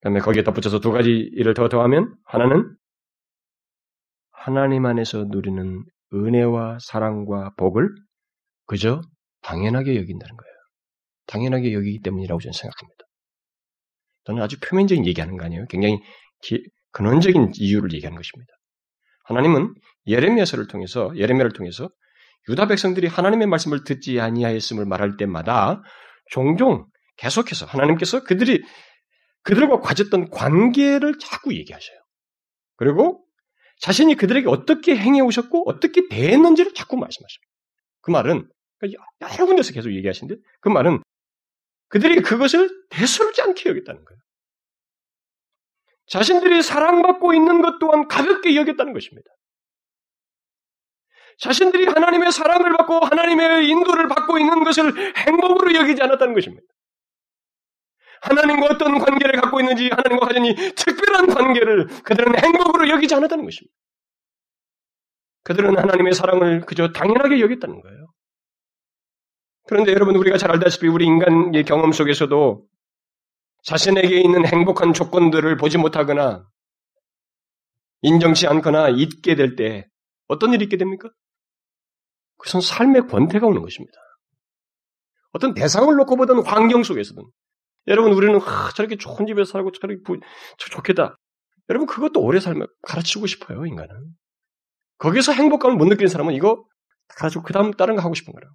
그 0.00 0.04
다음에 0.04 0.20
거기에 0.20 0.42
덧붙여서 0.42 0.80
두 0.80 0.90
가지 0.90 1.10
일을 1.10 1.54
더 1.54 1.68
더하면 1.68 2.14
하나는 2.24 2.74
하나님 4.44 4.86
안에서 4.86 5.26
누리는 5.28 5.84
은혜와 6.12 6.78
사랑과 6.80 7.52
복을 7.56 7.88
그저 8.66 9.00
당연하게 9.42 9.94
여긴다는 9.94 10.36
거예요. 10.36 10.54
당연하게 11.28 11.72
여기기 11.72 12.00
때문이라고 12.00 12.40
저는 12.40 12.52
생각합니다. 12.52 13.04
저는 14.24 14.42
아주 14.42 14.58
표면적인 14.58 15.06
얘기하는 15.06 15.36
거 15.36 15.44
아니에요. 15.44 15.66
굉장히 15.68 16.00
기, 16.42 16.60
근원적인 16.90 17.52
이유를 17.54 17.92
얘기하는 17.92 18.16
것입니다. 18.16 18.52
하나님은 19.26 19.74
예레미야서를 20.08 20.66
통해서 20.66 21.12
예레미야를 21.14 21.52
통해서 21.52 21.88
유다 22.48 22.66
백성들이 22.66 23.06
하나님의 23.06 23.46
말씀을 23.46 23.84
듣지 23.84 24.18
아니하였음을 24.20 24.86
말할 24.86 25.18
때마다 25.18 25.82
종종 26.32 26.86
계속해서 27.16 27.66
하나님께서 27.66 28.24
그들이 28.24 28.64
그들과 29.44 29.78
가졌던 29.78 30.30
관계를 30.30 31.20
자꾸 31.20 31.54
얘기하셔요. 31.54 31.96
그리고 32.74 33.24
자신이 33.82 34.14
그들에게 34.14 34.48
어떻게 34.48 34.96
행해 34.96 35.20
오셨고 35.20 35.68
어떻게 35.68 36.08
대했는지를 36.08 36.72
자꾸 36.72 36.96
말씀하셔요. 36.96 37.42
그 38.00 38.12
말은 38.12 38.48
그러니까 38.78 39.04
여러 39.20 39.46
군데서 39.46 39.72
계속 39.72 39.92
얘기하시는데 39.92 40.40
그 40.60 40.68
말은 40.68 41.02
그들이 41.88 42.22
그것을 42.22 42.70
대수롭지 42.90 43.42
않게 43.42 43.70
여겼다는 43.70 44.04
거예요. 44.04 44.20
자신들이 46.06 46.62
사랑받고 46.62 47.34
있는 47.34 47.60
것 47.60 47.80
또한 47.80 48.06
가볍게 48.06 48.54
여겼다는 48.54 48.92
것입니다. 48.92 49.28
자신들이 51.38 51.86
하나님의 51.86 52.30
사랑을 52.30 52.76
받고 52.76 53.00
하나님의 53.00 53.68
인도를 53.68 54.06
받고 54.06 54.38
있는 54.38 54.62
것을 54.62 55.16
행복으로 55.16 55.74
여기지 55.74 56.02
않았다는 56.02 56.34
것입니다. 56.34 56.64
하나님과 58.22 58.66
어떤 58.66 58.98
관계를 58.98 59.40
갖고 59.40 59.60
있는지 59.60 59.88
하나님과 59.90 60.26
가진이 60.28 60.54
특별한 60.76 61.26
관계를 61.34 61.86
그들은 62.04 62.38
행복으로 62.38 62.88
여기지 62.88 63.14
않았다는 63.14 63.44
것입니다. 63.44 63.74
그들은 65.44 65.76
하나님의 65.76 66.12
사랑을 66.14 66.60
그저 66.60 66.92
당연하게 66.92 67.40
여겼다는 67.40 67.80
거예요. 67.80 68.06
그런데 69.66 69.92
여러분 69.92 70.14
우리가 70.16 70.38
잘 70.38 70.50
알다시피 70.52 70.86
우리 70.86 71.04
인간의 71.04 71.64
경험 71.64 71.92
속에서도 71.92 72.64
자신에게 73.64 74.20
있는 74.20 74.46
행복한 74.46 74.92
조건들을 74.92 75.56
보지 75.56 75.78
못하거나 75.78 76.46
인정치 78.02 78.46
않거나 78.46 78.88
잊게 78.90 79.34
될 79.34 79.56
때 79.56 79.86
어떤 80.28 80.52
일이 80.52 80.64
있게 80.64 80.76
됩니까? 80.76 81.10
그것은 82.38 82.60
삶의 82.60 83.06
권태가 83.08 83.46
오는 83.46 83.62
것입니다. 83.62 83.96
어떤 85.32 85.54
대상을 85.54 85.94
놓고 85.94 86.16
보던 86.16 86.44
환경 86.44 86.82
속에서든 86.82 87.22
여러분 87.88 88.12
우리는 88.12 88.38
하, 88.40 88.70
저렇게 88.72 88.96
좋은 88.96 89.26
집에서 89.26 89.52
살고 89.52 89.72
저렇게 89.72 90.02
부, 90.02 90.18
저 90.58 90.68
좋겠다. 90.70 91.16
여러분 91.68 91.86
그것도 91.86 92.20
오래 92.20 92.40
살면 92.40 92.66
가르치고 92.82 93.26
싶어요 93.26 93.66
인간은. 93.66 93.94
거기서 94.98 95.32
행복감을 95.32 95.76
못 95.76 95.86
느끼는 95.86 96.08
사람은 96.08 96.34
이거 96.34 96.64
가르치고 97.16 97.42
그 97.42 97.52
다음 97.52 97.72
다른 97.72 97.96
거 97.96 98.02
하고 98.02 98.14
싶은 98.14 98.32
거라고. 98.32 98.54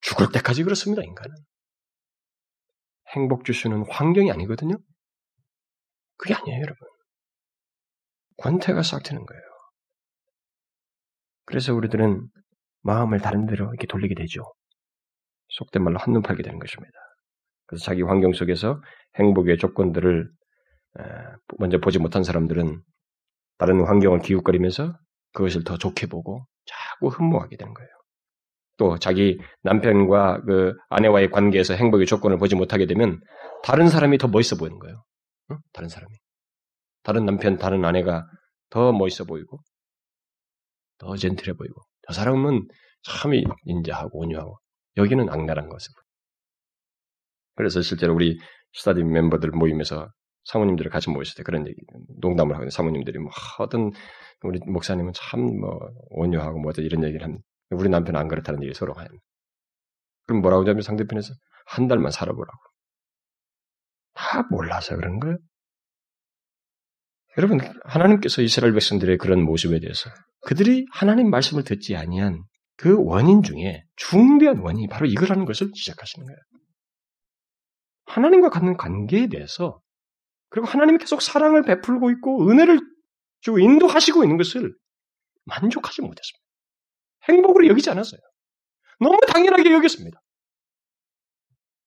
죽을 0.00 0.28
때까지 0.32 0.62
그렇습니다 0.62 1.02
인간은. 1.02 1.34
행복 3.14 3.44
주시는 3.44 3.84
환경이 3.88 4.30
아니거든요. 4.30 4.76
그게 6.18 6.34
아니에요 6.34 6.60
여러분. 6.60 6.88
권태가 8.38 8.82
싹 8.82 9.02
트는 9.02 9.24
거예요. 9.24 9.42
그래서 11.46 11.74
우리들은 11.74 12.28
마음을 12.82 13.20
다른 13.20 13.46
데로 13.46 13.66
이렇게 13.70 13.86
돌리게 13.86 14.14
되죠. 14.14 14.42
속된 15.48 15.82
말로 15.82 15.98
한눈 15.98 16.22
팔게 16.22 16.42
되는 16.42 16.58
것입니다. 16.58 17.05
그래서 17.66 17.84
자기 17.84 18.02
환경 18.02 18.32
속에서 18.32 18.80
행복의 19.18 19.58
조건들을 19.58 20.30
먼저 21.58 21.78
보지 21.78 21.98
못한 21.98 22.24
사람들은 22.24 22.80
다른 23.58 23.84
환경을 23.84 24.20
기웃거리면서 24.20 24.96
그것을 25.32 25.64
더 25.64 25.76
좋게 25.76 26.06
보고 26.06 26.46
자꾸 26.64 27.08
흠모하게 27.08 27.56
되는 27.56 27.74
거예요. 27.74 27.88
또 28.78 28.98
자기 28.98 29.38
남편과 29.62 30.42
그 30.42 30.74
아내와의 30.90 31.30
관계에서 31.30 31.74
행복의 31.74 32.06
조건을 32.06 32.38
보지 32.38 32.54
못하게 32.54 32.86
되면 32.86 33.20
다른 33.62 33.88
사람이 33.88 34.18
더 34.18 34.28
멋있어 34.28 34.56
보이는 34.56 34.78
거예요. 34.78 35.02
응? 35.50 35.58
다른 35.72 35.88
사람이. 35.88 36.14
다른 37.02 37.24
남편, 37.24 37.56
다른 37.56 37.84
아내가 37.84 38.26
더 38.68 38.92
멋있어 38.92 39.24
보이고 39.24 39.60
더 40.98 41.16
젠틀해 41.16 41.54
보이고 41.54 41.80
저 42.06 42.12
사람은 42.12 42.66
참 43.02 43.32
인자하고 43.64 44.20
온유하고 44.20 44.58
여기는 44.96 45.28
악랄한 45.28 45.68
것을 45.68 45.92
그래서 47.56 47.82
실제로 47.82 48.14
우리 48.14 48.38
스타디 48.72 49.02
멤버들 49.02 49.50
모임에서 49.50 50.08
사모님들을 50.44 50.90
같이 50.90 51.10
모였을 51.10 51.34
때 51.36 51.42
그런 51.42 51.66
얘기, 51.66 51.76
농담을 52.20 52.54
하거든요. 52.54 52.70
사모님들이 52.70 53.18
뭐, 53.18 53.32
어떤, 53.58 53.90
우리 54.42 54.60
목사님은 54.64 55.12
참 55.14 55.40
뭐, 55.40 55.80
온유하고 56.10 56.60
뭐, 56.60 56.72
이런 56.76 57.02
얘기를 57.02 57.24
합니다. 57.24 57.44
우리 57.70 57.88
남편은 57.88 58.20
안 58.20 58.28
그렇다는 58.28 58.62
얘기 58.62 58.72
서로 58.74 58.92
하는. 58.92 59.10
그럼 60.26 60.42
뭐라고 60.42 60.62
하냐면 60.62 60.82
상대편에서 60.82 61.34
한 61.66 61.88
달만 61.88 62.12
살아보라고. 62.12 62.58
다 64.14 64.46
몰라서 64.50 64.96
그런 64.96 65.18
거예요. 65.18 65.36
여러분 67.38 67.60
하나님께서 67.84 68.40
이스라엘 68.40 68.72
백성들의 68.72 69.18
그런 69.18 69.42
모습에 69.42 69.78
대해서 69.78 70.08
그들이 70.46 70.86
하나님 70.90 71.28
말씀을 71.28 71.64
듣지 71.64 71.94
아니한 71.94 72.42
그 72.76 72.96
원인 72.98 73.42
중에 73.42 73.84
중대한 73.96 74.58
원인이 74.58 74.88
바로 74.88 75.06
이거라는 75.06 75.44
것을 75.44 75.70
지적하시는 75.72 76.26
거예요. 76.26 76.38
하나님과 78.06 78.50
갖는 78.50 78.76
관계에 78.76 79.28
대해서 79.28 79.80
그리고 80.48 80.66
하나님이 80.66 80.98
계속 80.98 81.22
사랑을 81.22 81.62
베풀고 81.62 82.10
있고 82.12 82.48
은혜를 82.48 82.80
주고 83.40 83.58
인도하시고 83.58 84.24
있는 84.24 84.36
것을 84.36 84.74
만족하지 85.44 86.02
못했습니다. 86.02 86.44
행복으로 87.28 87.66
여기지 87.68 87.90
않았어요. 87.90 88.20
너무 89.00 89.18
당연하게 89.28 89.72
여겼습니다. 89.72 90.22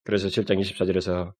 그래서 0.03 0.27
7장 0.27 0.59
24절에서 0.59 1.33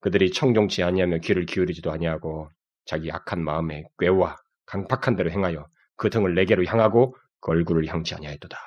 그들이 0.00 0.30
청종치 0.30 0.82
아니하며 0.82 1.18
귀를 1.18 1.46
기울이지도 1.46 1.90
아니하고 1.90 2.50
자기 2.84 3.10
악한 3.10 3.42
마음에 3.42 3.84
꾀와 3.98 4.36
강팍한 4.66 5.16
대로 5.16 5.30
행하여 5.30 5.66
그 5.96 6.10
등을 6.10 6.34
내게로 6.34 6.64
향하고 6.64 7.16
그 7.40 7.50
얼굴을 7.50 7.86
향치 7.86 8.14
아니하였도다. 8.14 8.58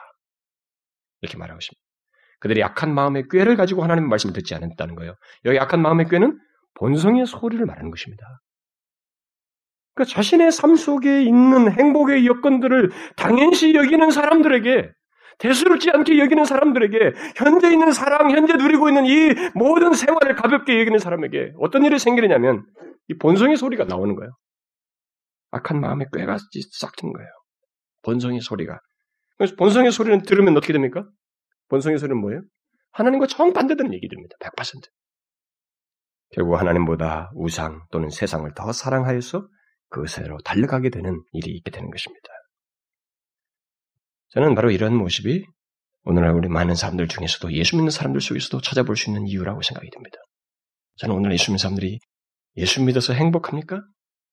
이렇게 1.21 1.37
말하고 1.37 1.59
있습니다. 1.59 1.90
그들이 2.41 2.63
악한 2.63 2.93
마음의 2.93 3.29
꾀를 3.29 3.55
가지고 3.55 3.83
하나님의 3.83 4.09
말씀을 4.09 4.33
듣지 4.33 4.55
않았다는 4.55 4.95
거예요. 4.95 5.15
여기 5.45 5.59
악한 5.59 5.81
마음의 5.81 6.09
꾀는 6.09 6.37
본성의 6.73 7.27
소리를 7.27 7.63
말하는 7.65 7.91
것입니다. 7.91 8.41
그러니까 9.93 10.13
자신의 10.13 10.51
삶 10.51 10.75
속에 10.75 11.21
있는 11.23 11.71
행복의 11.71 12.25
여건들을 12.25 12.91
당연시 13.15 13.73
여기는 13.75 14.09
사람들에게 14.09 14.91
대수롭지 15.37 15.91
않게 15.91 16.19
여기는 16.19 16.43
사람들에게 16.45 17.13
현재 17.35 17.71
있는 17.71 17.91
사랑, 17.91 18.31
현재 18.31 18.53
누리고 18.53 18.89
있는 18.89 19.05
이 19.05 19.33
모든 19.53 19.93
생활을 19.93 20.35
가볍게 20.35 20.79
여기는 20.79 20.97
사람에게 20.97 21.53
어떤 21.59 21.83
일이 21.83 21.99
생기느냐면 21.99 22.65
이 23.07 23.17
본성의 23.17 23.57
소리가 23.57 23.85
나오는 23.85 24.15
거예요. 24.15 24.31
악한 25.51 25.79
마음의 25.79 26.07
꾀가 26.13 26.37
싹튼 26.71 27.13
거예요. 27.13 27.29
본성의 28.03 28.41
소리가. 28.41 28.79
그래서 29.37 29.55
본성의 29.55 29.91
소리는 29.91 30.23
들으면 30.23 30.57
어떻게 30.57 30.73
됩니까? 30.73 31.05
본성의 31.71 31.99
소리는 31.99 32.19
뭐예요? 32.19 32.41
하나님과 32.91 33.27
정반대되는 33.27 33.93
얘기 33.93 34.09
됩니다. 34.09 34.35
100%. 34.41 34.89
결국 36.33 36.57
하나님보다 36.57 37.31
우상 37.33 37.85
또는 37.91 38.09
세상을 38.09 38.49
더 38.55 38.73
사랑하여서 38.73 39.47
그것으로 39.89 40.39
달려가게 40.43 40.89
되는 40.89 41.23
일이 41.31 41.51
있게 41.51 41.71
되는 41.71 41.89
것입니다. 41.89 42.27
저는 44.29 44.53
바로 44.53 44.69
이런 44.69 44.95
모습이 44.95 45.45
오늘날 46.03 46.33
우리 46.33 46.49
많은 46.49 46.75
사람들 46.75 47.07
중에서도 47.07 47.53
예수 47.53 47.77
믿는 47.77 47.89
사람들 47.89 48.19
속에서도 48.19 48.61
찾아볼 48.61 48.97
수 48.97 49.09
있는 49.09 49.27
이유라고 49.27 49.61
생각이 49.61 49.89
듭니다. 49.91 50.17
저는 50.97 51.15
오늘 51.15 51.31
예수 51.31 51.51
믿는 51.51 51.57
사람들이 51.57 51.99
예수 52.57 52.83
믿어서 52.83 53.13
행복합니까? 53.13 53.81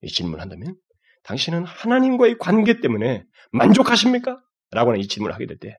이 0.03 0.09
질문한다면 0.09 0.77
당신은 1.25 1.65
하나님과의 1.65 2.39
관계 2.39 2.81
때문에 2.81 3.25
만족하십니까? 3.53 4.41
라고는 4.71 4.99
이 4.99 5.07
질문을 5.07 5.35
하게 5.35 5.47
될 5.47 5.59
때 5.59 5.77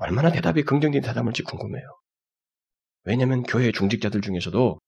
얼마나 0.00 0.32
대답이 0.32 0.62
긍정적인 0.62 1.02
대답을지 1.02 1.42
궁금해요. 1.42 1.84
왜냐하면 3.04 3.42
교회 3.42 3.70
중직자들 3.70 4.20
중에서도 4.22 4.78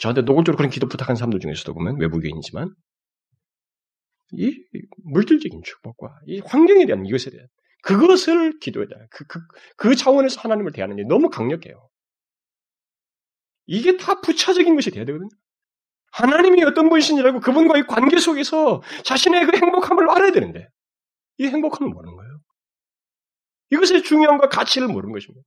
저한테 0.00 0.22
노골적으로 0.22 0.56
그런 0.56 0.70
기도 0.70 0.88
부탁한 0.88 1.16
사람들 1.16 1.40
중에서도 1.40 1.74
보면 1.74 2.00
외부교인이지만 2.00 2.74
이 4.32 4.64
물질적인 5.04 5.62
축복과 5.62 6.20
이 6.26 6.40
환경에 6.40 6.86
대한 6.86 7.04
이것에 7.06 7.30
대한 7.30 7.46
그것을 7.82 8.58
기도해야 8.58 8.88
돼. 8.88 8.94
그, 9.10 9.24
그, 9.26 9.40
그 9.76 9.94
차원에서 9.94 10.40
하나님을 10.40 10.72
대하는 10.72 10.96
게 10.96 11.04
너무 11.04 11.28
강력해요. 11.28 11.88
이게 13.66 13.96
다 13.96 14.20
부차적인 14.20 14.74
것이 14.74 14.90
돼야 14.90 15.04
되거든요. 15.04 15.28
하나님이 16.12 16.64
어떤 16.64 16.88
분이신지라고 16.88 17.40
그분과의 17.40 17.86
관계 17.86 18.18
속에서 18.18 18.82
자신의 19.04 19.46
그 19.46 19.56
행복함을 19.56 20.08
알아야 20.10 20.32
되는데, 20.32 20.68
이 21.38 21.46
행복함을 21.46 21.92
모르는 21.92 22.16
거예요. 22.16 22.25
이것의 23.70 24.02
중요함과 24.02 24.48
가치를 24.48 24.88
모르는 24.88 25.12
것입니다. 25.12 25.46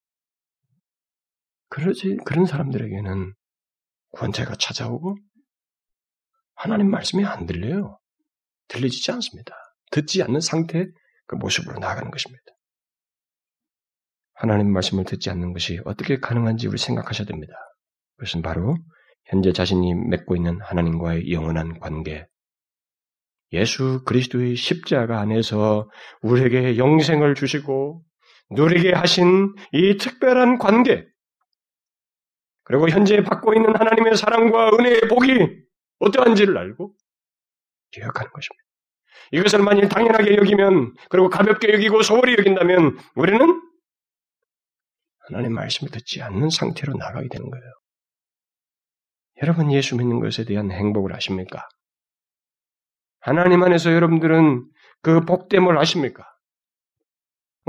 그러지, 1.70 2.18
그런 2.26 2.46
사람들에게는 2.46 3.34
권세가 4.12 4.56
찾아오고, 4.56 5.18
하나님 6.56 6.90
말씀이 6.90 7.24
안 7.26 7.46
들려요. 7.46 8.00
들려지지 8.68 9.12
않습니다. 9.12 9.56
듣지 9.92 10.22
않는 10.24 10.42
상태의 10.42 10.88
그 11.28 11.36
모습으로 11.36 11.80
나아가는 11.80 12.10
것입니다. 12.12 12.44
하나님 14.34 14.72
말씀을 14.72 15.04
듣지 15.06 15.30
않는 15.30 15.54
것이 15.54 15.80
어떻게 15.86 16.20
가능한지 16.20 16.68
우리 16.68 16.78
생각하셔야 16.78 17.28
됩니다. 17.28 17.54
그것은 18.18 18.42
바로 18.42 18.78
현재 19.26 19.52
자신이 19.54 19.94
맺고 19.94 20.36
있는 20.36 20.60
하나님과의 20.62 21.32
영원한 21.32 21.80
관계, 21.80 22.26
예수 23.52 24.04
그리스도의 24.06 24.56
십자가 24.56 25.20
안에서 25.20 25.90
우리에게 26.22 26.78
영생을 26.78 27.36
주시고 27.36 28.04
누리게 28.52 28.94
하신 28.94 29.56
이 29.74 29.98
특별한 29.98 30.58
관계, 30.58 31.08
그리고 32.64 32.88
현재 32.88 33.24
받고 33.24 33.54
있는 33.56 33.76
하나님의 33.76 34.16
사랑과 34.16 34.70
은혜의 34.70 35.02
복이 35.10 35.30
어떠한지를 36.00 36.58
알고 36.58 36.94
기억하는 37.92 38.32
것입니다. 38.32 38.64
이것을 39.32 39.60
만일 39.64 39.90
당연하게 39.90 40.38
여기면 40.38 40.94
그리고 41.10 41.30
가볍게 41.30 41.74
여기고 41.74 42.04
소홀히 42.04 42.36
여긴다면 42.38 42.98
우리는 43.16 43.62
하나님 45.28 45.54
말씀을 45.54 45.92
듣지 45.92 46.22
않는 46.22 46.50
상태로 46.50 46.94
나가게 46.94 47.28
되는 47.30 47.50
거예요. 47.50 47.66
여러분 49.42 49.72
예수 49.72 49.96
믿는 49.96 50.20
것에 50.20 50.44
대한 50.46 50.72
행복을 50.72 51.16
아십니까? 51.16 51.68
하나님 53.22 53.64
안에서 53.64 53.94
여러분들은 53.94 54.70
그 55.02 55.22
복됨을 55.22 55.78
아십니까? 55.78 56.26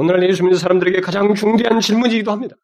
오늘날 0.01 0.26
예수 0.30 0.42
믿는 0.42 0.59
사람들에게 0.59 1.03
가장 1.03 1.34
중대한 1.34 1.78
질문이기도 1.78 2.32
합니다. 2.32 2.57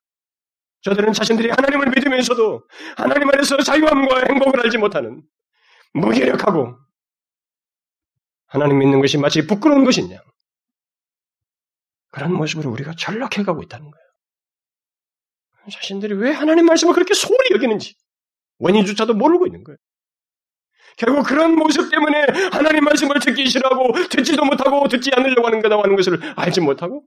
저들은 0.80 1.12
자신들이 1.12 1.50
하나님을 1.50 1.90
믿으면서도 1.90 2.66
하나님 2.96 3.28
안에서 3.28 3.58
자유함과 3.58 4.24
행복을 4.30 4.58
알지 4.64 4.78
못하는 4.78 5.22
무기력하고 5.92 6.78
하나님 8.46 8.78
믿는 8.78 9.02
것이 9.02 9.18
마치 9.18 9.46
부끄러운 9.46 9.84
것이냐. 9.84 10.18
그런 12.10 12.32
모습으로 12.32 12.70
우리가 12.70 12.94
전락해가고 12.98 13.62
있다는 13.64 13.90
거예요. 13.90 14.06
자신들이 15.70 16.14
왜 16.14 16.30
하나님 16.30 16.64
말씀을 16.64 16.94
그렇게 16.94 17.12
소홀히 17.12 17.50
여기는지 17.50 17.96
원인조차도 18.60 19.12
모르고 19.12 19.46
있는 19.46 19.62
거예요. 19.62 19.76
결국 20.96 21.24
그런 21.24 21.54
모습 21.54 21.90
때문에 21.90 22.24
하나님 22.50 22.84
말씀을 22.84 23.20
듣기 23.20 23.46
싫어하고 23.46 23.92
듣지도 24.08 24.46
못하고 24.46 24.88
듣지 24.88 25.10
않으려고 25.14 25.46
하는 25.46 25.60
거다 25.60 25.76
하는 25.76 25.96
것을 25.96 26.18
알지 26.36 26.62
못하고 26.62 27.04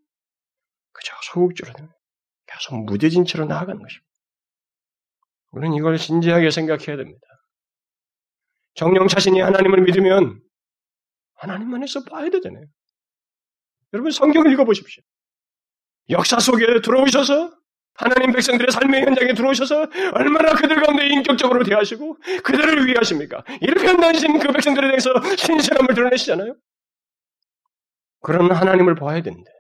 그저 0.91 1.13
소극적으로 1.23 1.89
계속 2.47 2.83
무뎌진 2.85 3.25
채로 3.25 3.45
나아가는 3.45 3.81
것입니다. 3.81 4.07
우리는 5.51 5.75
이걸 5.75 5.97
진지하게 5.97 6.51
생각해야 6.51 6.97
됩니다. 6.97 7.21
정령 8.75 9.07
자신이 9.07 9.41
하나님을 9.41 9.81
믿으면 9.81 10.41
하나님만에서 11.35 12.03
봐야 12.05 12.29
되잖아요. 12.29 12.65
여러분 13.93 14.11
성경을 14.11 14.51
읽어보십시오. 14.53 15.03
역사 16.09 16.39
속에 16.39 16.65
들어오셔서 16.81 17.59
하나님 17.93 18.31
백성들의 18.31 18.71
삶의 18.71 19.01
현장에 19.01 19.33
들어오셔서 19.33 19.87
얼마나 20.13 20.53
그들 20.53 20.81
가운데 20.81 21.07
인격적으로 21.07 21.63
대하시고 21.63 22.17
그들을 22.43 22.87
위하십니까? 22.87 23.43
일편단신 23.61 24.39
그 24.39 24.51
백성들에 24.53 24.87
대해서 24.87 25.11
신실함을 25.37 25.93
드러내시잖아요. 25.93 26.55
그런 28.21 28.51
하나님을 28.51 28.95
봐야 28.95 29.21
되는데. 29.21 29.51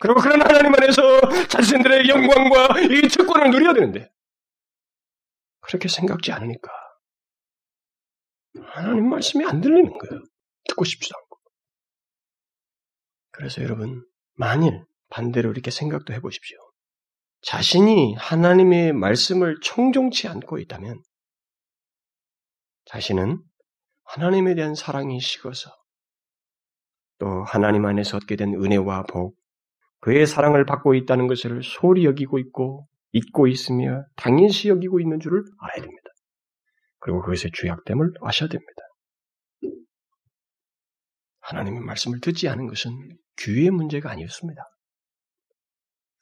그리고 0.00 0.18
그런 0.18 0.40
하나님 0.40 0.74
안에서 0.74 1.02
자신들의 1.48 2.08
영광과 2.08 2.80
이 2.80 3.06
특권을 3.08 3.50
누려야 3.50 3.74
되는데. 3.74 4.10
그렇게 5.60 5.88
생각지 5.88 6.32
않으니까. 6.32 6.70
하나님 8.62 9.10
말씀이 9.10 9.44
안 9.44 9.60
들리는 9.60 9.96
거예요. 9.96 10.22
듣고 10.68 10.84
싶지도 10.84 11.14
않고. 11.16 11.38
그래서 13.30 13.62
여러분, 13.62 14.04
만일 14.34 14.84
반대로 15.10 15.50
이렇게 15.50 15.70
생각도 15.70 16.14
해보십시오. 16.14 16.58
자신이 17.42 18.14
하나님의 18.14 18.94
말씀을 18.94 19.60
청종치 19.62 20.28
않고 20.28 20.58
있다면, 20.58 21.02
자신은 22.86 23.42
하나님에 24.04 24.54
대한 24.54 24.74
사랑이 24.74 25.20
식어서, 25.20 25.70
또 27.18 27.44
하나님 27.44 27.84
안에서 27.84 28.16
얻게 28.16 28.36
된 28.36 28.54
은혜와 28.54 29.04
복, 29.04 29.39
그의 30.00 30.26
사랑을 30.26 30.64
받고 30.64 30.94
있다는 30.94 31.26
것을 31.26 31.62
소홀히 31.62 32.04
여기고 32.04 32.38
있고, 32.38 32.86
잊고 33.12 33.46
있으며 33.46 34.04
당연시 34.16 34.68
여기고 34.68 35.00
있는 35.00 35.20
줄을 35.20 35.42
알아야 35.60 35.82
됩니다. 35.82 36.10
그리고 37.00 37.20
그것의 37.20 37.52
주약됨을 37.52 38.14
아셔야 38.22 38.48
됩니다. 38.48 38.82
하나님의 41.40 41.80
말씀을 41.80 42.20
듣지 42.20 42.48
않은 42.48 42.66
것은 42.66 42.92
귀의 43.38 43.70
문제가 43.70 44.10
아니었습니다. 44.10 44.62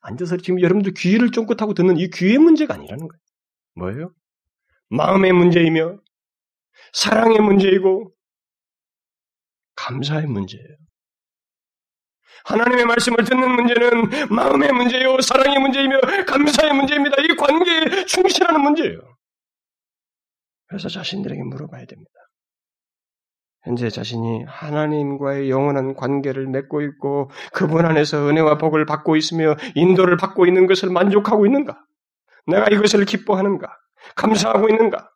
앉아서 0.01 0.39
지금 0.39 0.61
여러분들 0.61 0.95
귀를 0.97 1.31
쫑긋하고 1.31 1.75
듣는 1.75 1.99
이 1.99 2.09
귀의 2.09 2.39
문제가 2.39 2.75
아니라는 2.75 3.09
거예요. 3.09 3.21
뭐예요? 3.75 4.15
마음의 4.91 5.33
문제이며 5.33 5.99
사랑의 6.93 7.41
문제이고 7.41 8.15
감사의 9.77 10.27
문제예요. 10.27 10.77
하나님의 12.45 12.87
말씀을 12.87 13.25
듣는 13.25 13.51
문제는 13.51 14.29
마음의 14.31 14.73
문제요, 14.73 15.21
사랑의 15.21 15.59
문제이며 15.59 16.01
감사의 16.27 16.73
문제입니다. 16.75 17.17
이 17.23 17.37
관계에 17.37 18.05
충실하는 18.07 18.61
문제예요. 18.61 19.01
그래서 20.69 20.89
자신들에게 20.89 21.43
물어봐야 21.43 21.87
됩니다. 21.87 22.11
현재 23.63 23.91
자신이 23.91 24.45
하나님과의 24.45 25.51
영원한 25.51 25.95
관계를 25.95 26.47
맺고 26.47 26.83
있고 26.83 27.31
그분 27.53 27.85
안에서 27.85 28.29
은혜와 28.29 28.57
복을 28.57 28.87
받고 28.87 29.17
있으며 29.17 29.57
인도를 29.75 30.17
받고 30.17 30.47
있는 30.47 30.67
것을 30.67 30.91
만족하고 30.91 31.45
있는가? 31.45 31.79
내가 32.47 32.67
이것을 32.69 33.05
기뻐하는가? 33.05 33.69
감사하고 34.17 34.69
있는가? 34.69 35.11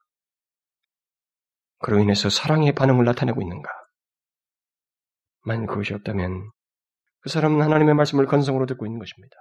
그로 1.78 1.98
인해서 1.98 2.28
사랑의 2.28 2.72
반응을 2.72 3.04
나타내고 3.04 3.40
있는가? 3.40 3.70
만약 5.44 5.66
그것이 5.66 5.94
없다면 5.94 6.50
그 7.22 7.30
사람은 7.30 7.62
하나님의 7.62 7.94
말씀을 7.94 8.26
건성으로 8.26 8.66
듣고 8.66 8.86
있는 8.86 8.98
것입니다. 8.98 9.36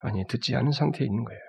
아니, 0.00 0.24
듣지 0.26 0.56
않은 0.56 0.72
상태에 0.72 1.06
있는 1.06 1.24
거예요. 1.24 1.40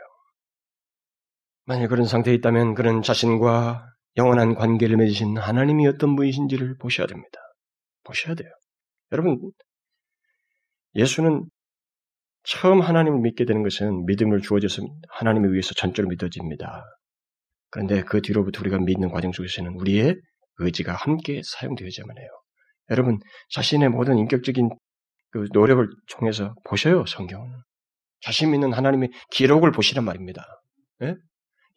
만약 1.66 1.88
그런 1.88 2.06
상태에 2.06 2.34
있다면 2.36 2.76
그는 2.76 3.02
자신과 3.02 3.86
영원한 4.18 4.56
관계를 4.56 4.98
맺으신 4.98 5.38
하나님이 5.38 5.88
어떤 5.88 6.16
분이신지를 6.16 6.78
보셔야 6.78 7.08
됩니다. 7.08 7.40
보셔야 8.04 8.36
돼요. 8.36 8.50
여러분, 9.12 9.40
예수는 10.96 11.46
처음 12.44 12.82
하나님을 12.82 13.20
믿게 13.22 13.46
되는 13.46 13.64
것은 13.64 14.06
믿음을 14.06 14.42
주어져서 14.42 14.84
하나님에 15.10 15.48
의해서 15.48 15.74
전적으로 15.74 16.10
믿어집니다. 16.10 16.84
그런데 17.70 18.04
그 18.04 18.22
뒤로부터 18.22 18.62
우리가 18.62 18.80
믿는 18.80 19.10
과정 19.10 19.32
속에서는 19.32 19.74
우리의 19.76 20.20
의지가 20.58 20.94
함께 20.94 21.42
사용되어야만 21.44 22.18
해요. 22.18 22.41
여러분, 22.90 23.20
자신의 23.52 23.90
모든 23.90 24.18
인격적인 24.18 24.70
그 25.32 25.48
노력을 25.54 25.88
통해서 26.12 26.56
보셔요, 26.66 27.06
성경은. 27.06 27.50
자신 28.22 28.52
믿는 28.52 28.74
하나님의 28.74 29.12
기록을 29.32 29.72
보시란 29.72 30.04
말입니다. 30.06 30.46
예? 31.04 31.16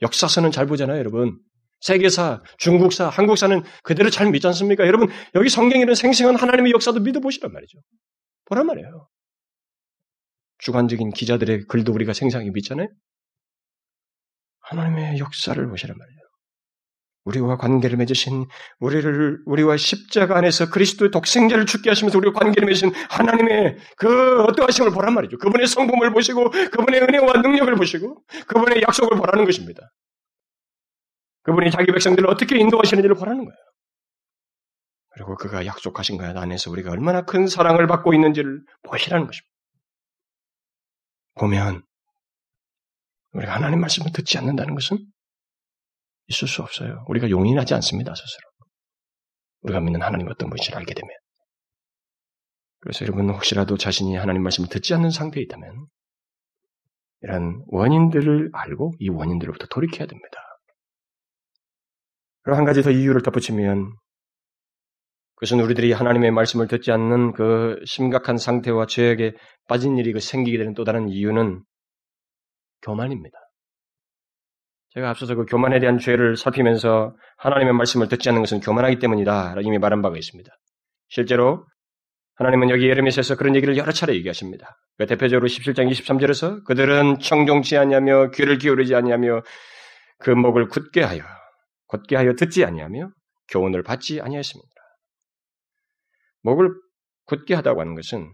역사서는 0.02 0.50
잘 0.50 0.66
보잖아요, 0.66 0.98
여러분. 0.98 1.38
세계사, 1.80 2.42
중국사, 2.58 3.08
한국사는 3.08 3.62
그대로 3.82 4.10
잘 4.10 4.30
믿지 4.30 4.46
않습니까? 4.48 4.86
여러분, 4.86 5.08
여기 5.34 5.48
성경에는 5.48 5.94
생생한 5.94 6.36
하나님의 6.36 6.72
역사도 6.72 7.00
믿어보시란 7.00 7.52
말이죠. 7.52 7.78
보란 8.46 8.66
말이에요. 8.66 9.08
주관적인 10.58 11.10
기자들의 11.10 11.66
글도 11.66 11.92
우리가 11.92 12.12
생생하게 12.12 12.50
믿잖아요? 12.52 12.88
하나님의 14.60 15.18
역사를 15.18 15.66
보시란 15.68 15.96
말이에요. 15.96 16.23
우리와 17.24 17.56
관계를 17.56 17.96
맺으신 17.96 18.46
우리를 18.80 19.42
우리와 19.46 19.76
십자가 19.76 20.36
안에서 20.36 20.70
그리스도의 20.70 21.10
독생자를 21.10 21.66
죽게 21.66 21.90
하시면서 21.90 22.18
우리와 22.18 22.34
관계를 22.34 22.66
맺으신 22.66 22.92
하나님의 23.08 23.78
그 23.96 24.42
어떠하심을 24.42 24.90
보란 24.90 25.14
말이죠. 25.14 25.38
그분의 25.38 25.66
성품을 25.66 26.12
보시고 26.12 26.50
그분의 26.50 27.02
은혜와 27.02 27.40
능력을 27.40 27.74
보시고 27.76 28.22
그분의 28.46 28.82
약속을 28.82 29.16
보라는 29.16 29.44
것입니다. 29.46 29.90
그분이 31.44 31.70
자기 31.70 31.92
백성들을 31.92 32.28
어떻게 32.28 32.58
인도하시는지를 32.58 33.16
보라는 33.16 33.44
거예요. 33.44 33.56
그리고 35.10 35.36
그가 35.36 35.64
약속하신 35.64 36.18
것 36.18 36.36
안에서 36.36 36.70
우리가 36.70 36.90
얼마나 36.90 37.22
큰 37.22 37.46
사랑을 37.46 37.86
받고 37.86 38.12
있는지를 38.14 38.62
보시라는 38.82 39.26
것입니다. 39.26 39.48
보면 41.36 41.82
우리가 43.32 43.54
하나님 43.54 43.80
말씀을 43.80 44.12
듣지 44.12 44.38
않는다는 44.38 44.74
것은 44.74 44.98
있을 46.28 46.48
수 46.48 46.62
없어요. 46.62 47.04
우리가 47.08 47.30
용인하지 47.30 47.74
않습니다, 47.74 48.14
스스로. 48.14 48.48
우리가 49.62 49.80
믿는 49.80 50.02
하나님 50.02 50.28
어떤 50.28 50.50
분이신지 50.50 50.76
알게 50.76 50.94
되면. 50.94 51.10
그래서 52.80 53.04
여러분 53.06 53.30
혹시라도 53.30 53.78
자신이 53.78 54.14
하나님 54.16 54.42
말씀을 54.42 54.68
듣지 54.68 54.92
않는 54.94 55.10
상태에 55.10 55.42
있다면 55.42 55.86
이런 57.22 57.62
원인들을 57.68 58.50
알고 58.52 58.92
이 58.98 59.08
원인들로부터 59.08 59.66
돌이켜야 59.68 60.06
됩니다. 60.06 60.38
그리고 62.42 62.58
한 62.58 62.66
가지 62.66 62.82
더 62.82 62.90
이유를 62.90 63.22
덧붙이면 63.22 63.90
그것은 65.36 65.60
우리들이 65.60 65.92
하나님의 65.92 66.30
말씀을 66.30 66.68
듣지 66.68 66.92
않는 66.92 67.32
그 67.32 67.80
심각한 67.86 68.36
상태와 68.36 68.86
죄악에 68.86 69.32
빠진 69.66 69.96
일이 69.96 70.12
그 70.12 70.20
생기게 70.20 70.58
되는 70.58 70.74
또 70.74 70.84
다른 70.84 71.08
이유는 71.08 71.64
교만입니다. 72.82 73.38
제가 74.94 75.10
앞서서 75.10 75.34
그 75.34 75.44
교만에 75.44 75.80
대한 75.80 75.98
죄를 75.98 76.36
살피면서 76.36 77.16
하나님의 77.38 77.74
말씀을 77.74 78.08
듣지 78.08 78.28
않는 78.28 78.42
것은 78.42 78.60
교만하기 78.60 79.00
때문이다. 79.00 79.56
이미 79.62 79.78
말한 79.78 80.02
바가 80.02 80.16
있습니다. 80.16 80.50
실제로 81.08 81.66
하나님은 82.36 82.70
여기 82.70 82.88
예레미야에서 82.88 83.36
그런 83.36 83.56
얘기를 83.56 83.76
여러 83.76 83.92
차례 83.92 84.14
얘기하십니다. 84.14 84.76
그 84.96 85.06
대표적으로 85.06 85.48
17장 85.48 85.90
23절에서 85.90 86.64
그들은 86.64 87.18
청종치 87.18 87.76
아니하며 87.76 88.30
귀를 88.30 88.58
기울이지 88.58 88.94
아니하며 88.94 89.42
그 90.18 90.30
목을 90.30 90.68
굳게 90.68 91.02
하여 91.02 91.22
곧게 91.86 92.16
하여 92.16 92.34
듣지 92.34 92.64
아니하며 92.64 93.10
교훈을 93.48 93.82
받지 93.82 94.20
아니하였습니다. 94.20 94.70
목을 96.42 96.70
굳게 97.26 97.54
하다고 97.54 97.80
하는 97.80 97.94
것은 97.94 98.32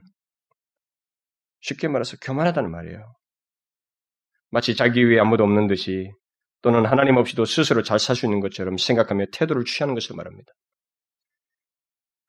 쉽게 1.60 1.88
말해서 1.88 2.16
교만하다는 2.22 2.70
말이에요. 2.70 3.14
마치 4.50 4.74
자기 4.74 5.06
위에 5.06 5.20
아무도 5.20 5.44
없는 5.44 5.66
듯이 5.66 6.10
또는 6.62 6.84
하나님 6.86 7.16
없이도 7.16 7.44
스스로 7.44 7.82
잘 7.82 7.98
살 7.98 8.16
수 8.16 8.26
있는 8.26 8.40
것처럼 8.40 8.76
생각하며 8.76 9.26
태도를 9.32 9.64
취하는 9.64 9.94
것을 9.94 10.16
말합니다. 10.16 10.52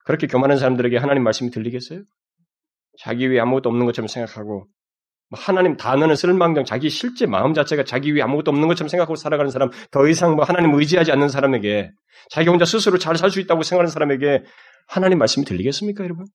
그렇게 0.06 0.28
교만한 0.28 0.58
사람들에게 0.58 0.98
하나님 0.98 1.24
말씀이 1.24 1.52
들리겠어요? 1.52 2.04
자기 3.00 3.30
위에 3.30 3.40
아무것도 3.40 3.70
없는 3.70 3.86
것처럼 3.86 4.08
생각하고 4.08 4.68
뭐 5.30 5.40
하나님 5.40 5.78
단어는 5.78 6.16
쓸망정 6.16 6.66
자기 6.66 6.90
실제 6.90 7.26
마음 7.26 7.54
자체가 7.54 7.84
자기 7.86 8.14
위에 8.14 8.22
아무것도 8.22 8.52
없는 8.52 8.68
것처럼 8.68 8.90
생각하고 8.90 9.16
살아가는 9.16 9.50
사람 9.50 9.70
더 9.92 10.08
이상 10.08 10.36
뭐 10.36 10.44
하나님 10.44 10.74
의지하지 10.74 11.12
않는 11.12 11.30
사람에게 11.30 11.92
자기 12.30 12.50
혼자 12.50 12.66
스스로 12.66 12.98
잘 12.98 13.16
살 13.16 13.32
수 13.32 13.40
있다고 13.40 13.64
생각하는 13.64 13.90
사람에게 13.90 14.44
하나님 14.88 15.20
말씀이 15.20 15.46
들리겠습니까, 15.46 16.04
여러분? 16.04 16.26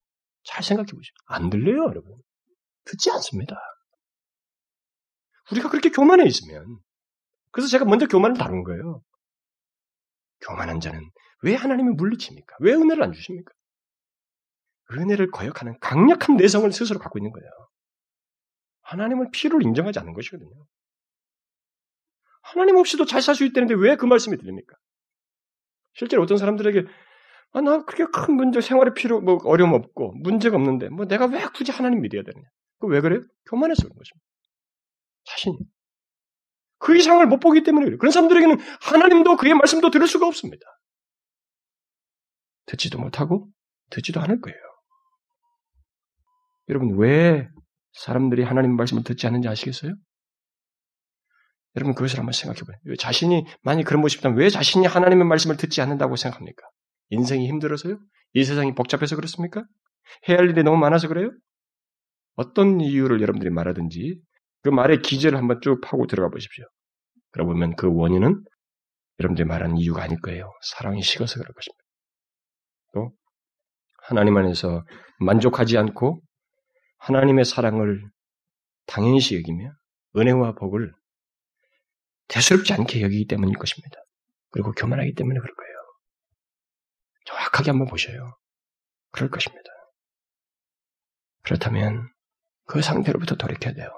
잘 0.45 0.63
생각해 0.63 0.87
보죠. 0.87 1.13
안 1.27 1.51
들려요, 1.51 1.85
여러분. 1.85 2.13
듣지 2.85 3.11
않습니다. 3.11 3.57
우리가 5.51 5.69
그렇게 5.69 5.91
교만해 5.91 6.25
있으면 6.25 6.79
그래서 7.57 7.71
제가 7.71 7.87
먼저 7.87 8.07
교만을 8.07 8.37
다룬 8.37 8.65
거예요. 8.65 9.01
교만한 10.43 10.79
자는 10.79 11.01
왜 11.43 11.55
하나님을 11.55 11.95
물리칩니까? 11.95 12.55
왜 12.61 12.75
은혜를 12.75 13.03
안 13.03 13.13
주십니까? 13.13 13.51
은혜를 14.93 15.31
거역하는 15.31 15.79
강력한 15.81 16.37
내성을 16.37 16.71
스스로 16.71 16.99
갖고 16.99 17.19
있는 17.19 17.33
거예요. 17.33 17.49
하나님을 18.83 19.31
필요로 19.33 19.63
인정하지 19.63 19.99
않는 20.01 20.13
것이거든요. 20.13 20.51
하나님 22.43 22.77
없이도 22.77 23.07
잘 23.07 23.23
살 23.23 23.35
수 23.35 23.45
있다는데 23.47 23.75
왜 23.75 23.97
그 23.97 24.05
말씀이 24.05 24.37
들립니까? 24.37 24.77
실제로 25.95 26.23
어떤 26.23 26.37
사람들에게 26.37 26.85
아, 27.53 27.63
나 27.63 27.83
그렇게 27.87 28.05
큰 28.13 28.35
문제, 28.35 28.61
생활에 28.61 28.93
필요, 28.93 29.19
뭐, 29.23 29.39
어려움 29.45 29.73
없고, 29.73 30.13
문제가 30.19 30.57
없는데, 30.57 30.91
뭐, 30.91 31.07
내가 31.07 31.25
왜 31.27 31.41
굳이 31.55 31.73
하나님 31.73 32.03
믿어야 32.03 32.23
되느냐? 32.23 32.45
그 32.81 32.87
왜 32.89 33.01
그래요? 33.01 33.23
교만해서 33.49 33.85
그런 33.85 33.97
것입니다. 33.97 34.27
자신이. 35.25 35.57
그 36.87 36.97
이상을 36.97 37.27
못 37.27 37.41
보기 37.41 37.65
때문에 37.65 37.85
그래요. 37.85 37.99
그런 37.99 38.13
사람들에게는 38.13 38.59
하나님도 38.81 39.37
그의 39.39 39.55
말씀도 39.55 39.91
들을 39.91 40.07
수가 40.07 40.29
없습니다. 40.29 40.65
듣지도 42.67 43.01
못하고 43.01 43.49
듣지도 43.91 44.21
않을 44.21 44.41
거예요. 44.41 44.57
여러분 46.69 46.97
왜 46.97 47.49
사람들이 47.93 48.45
하나님 48.45 48.77
말씀을 48.77 49.03
듣지 49.03 49.27
않는지 49.27 49.49
아시겠어요? 49.49 49.97
여러분 51.75 51.97
그것을 51.97 52.21
한번 52.21 52.33
생각해 52.33 52.61
보세요. 52.61 52.97
자신이 52.97 53.47
만약 53.63 53.83
그런 53.83 54.01
모습이라면 54.01 54.39
왜 54.39 54.49
자신이 54.49 54.87
하나님의 54.87 55.27
말씀을 55.27 55.57
듣지 55.57 55.81
않는다고 55.81 56.15
생각합니까? 56.15 56.63
인생이 57.11 57.49
힘들어서요? 57.49 57.99
이 58.35 58.45
세상이 58.45 58.77
복잡해서 58.77 59.17
그렇습니까? 59.17 59.65
해야 60.29 60.39
할 60.39 60.51
일이 60.51 60.63
너무 60.63 60.77
많아서 60.77 61.09
그래요? 61.09 61.33
어떤 62.37 62.81
이유를 62.81 63.21
여러분들이 63.23 63.51
말하든지 63.51 64.21
그 64.63 64.69
말의 64.69 65.03
기제를 65.03 65.37
한번 65.37 65.59
쭉 65.63 65.81
파고 65.81 66.07
들어가 66.07 66.31
보십시오. 66.31 66.65
그러고 67.37 67.53
보면 67.53 67.77
그 67.77 67.87
원인은 67.93 68.43
여러분들이 69.21 69.47
말하는 69.47 69.77
이유가 69.77 70.03
아닐 70.03 70.19
거예요. 70.23 70.51
사랑이 70.63 71.03
식어서 71.03 71.39
그럴 71.39 71.53
것입니다. 71.53 71.85
또 72.95 73.13
하나님 74.05 74.39
안에서 74.39 74.83
만족하지 75.21 75.77
않고 75.77 76.23
하나님의 76.97 77.45
사랑을 77.45 78.03
당연시 78.87 79.37
여기며 79.37 79.71
은혜와 80.17 80.55
복을 80.55 80.95
대수롭지 82.29 82.73
않게 82.73 83.03
여기기 83.03 83.27
때문일 83.27 83.59
것입니다. 83.59 83.99
그리고 84.51 84.73
교만하기 84.73 85.13
때문에 85.15 85.39
그럴 85.39 85.55
거예요. 85.55 85.77
정확하게 87.27 87.71
한번 87.71 87.87
보셔요. 87.87 88.35
그럴 89.11 89.29
것입니다. 89.29 89.69
그렇다면 91.43 92.09
그 92.65 92.81
상태로부터 92.81 93.37
돌이켜야 93.37 93.75
돼요. 93.75 93.91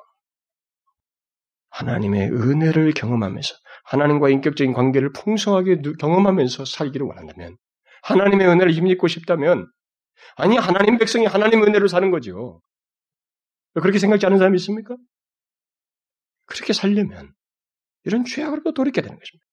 하나님의 1.79 2.31
은혜를 2.31 2.93
경험하면서 2.93 3.55
하나님과 3.85 4.31
인격적인 4.31 4.72
관계를 4.72 5.12
풍성하게 5.12 5.83
경험하면서 5.99 6.64
살기를 6.64 7.07
원한다면 7.07 7.57
하나님의 8.03 8.49
은혜를 8.49 8.72
힘입고 8.72 9.07
싶다면 9.07 9.70
아니 10.37 10.57
하나님 10.57 10.99
백성이 10.99 11.26
하나님 11.26 11.62
은혜로 11.62 11.87
사는 11.87 12.11
거죠. 12.11 12.61
그렇게 13.74 13.99
생각지 13.99 14.26
않은 14.26 14.39
사람이 14.39 14.57
있습니까? 14.57 14.97
그렇게 16.47 16.72
살려면 16.72 17.33
이런 18.05 18.24
죄악으로 18.24 18.72
돌이켜야 18.74 19.03
되는 19.03 19.16
것입니다. 19.16 19.47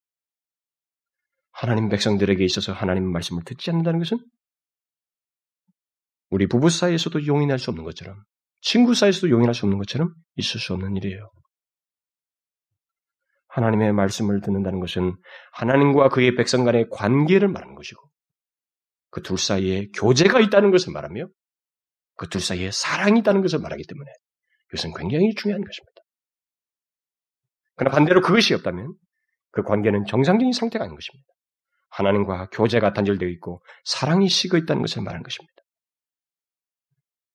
하나님 1.52 1.90
백성들에게 1.90 2.44
있어서 2.44 2.74
하나님 2.74 3.12
말씀을 3.12 3.44
듣지 3.44 3.70
않는다는 3.70 4.00
것은 4.00 4.18
우리 6.32 6.48
부부 6.48 6.70
사이에서도 6.70 7.28
용인할 7.28 7.60
수 7.60 7.70
없는 7.70 7.84
것처럼 7.84 8.24
친구 8.62 8.96
사이에서도 8.96 9.30
용인할 9.30 9.54
수 9.54 9.66
없는 9.66 9.78
것처럼 9.78 10.16
있을 10.38 10.60
수 10.60 10.74
없는 10.74 10.96
일이에요. 10.98 11.30
하나님의 13.56 13.94
말씀을 13.94 14.42
듣는다는 14.42 14.82
것은 14.82 15.16
하나님과 15.54 16.10
그의 16.10 16.36
백성 16.36 16.66
간의 16.66 16.88
관계를 16.92 17.48
말하는 17.48 17.76
것이고 17.76 18.02
그 19.12 19.22
둘 19.22 19.38
사이에 19.38 19.88
교제가 19.96 20.42
있다는 20.42 20.72
것을 20.72 20.92
말하며 20.92 21.28
그 22.18 22.28
둘 22.28 22.42
사이에 22.42 22.70
사랑이 22.72 23.20
있다는 23.20 23.42
것을 23.42 23.60
말하기 23.60 23.84
때문에 23.88 24.12
이것은 24.74 24.94
굉장히 24.94 25.34
중요한 25.36 25.64
것입니다. 25.64 26.02
그러나 27.76 27.96
반대로 27.96 28.22
그것이 28.22 28.54
없다면 28.56 28.94
그 29.52 29.64
관계는 29.64 30.06
정상적인 30.06 30.52
상태가 30.52 30.84
아닌 30.84 30.96
것입니다. 30.96 31.26
하나님과 31.92 32.50
교제가 32.52 32.92
단절되어 32.92 33.30
있고 33.30 33.64
사랑이 33.86 34.28
식어 34.28 34.58
있다는 34.58 34.82
것을 34.82 35.02
말하는 35.02 35.24
것입니다. 35.24 35.54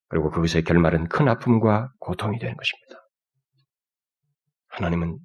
그리고 0.07 0.29
그것의 0.29 0.63
결말은 0.65 1.07
큰 1.07 1.27
아픔과 1.27 1.93
고통이 1.99 2.37
되는 2.37 2.55
것입니다. 2.55 3.07
하나님은 4.67 5.17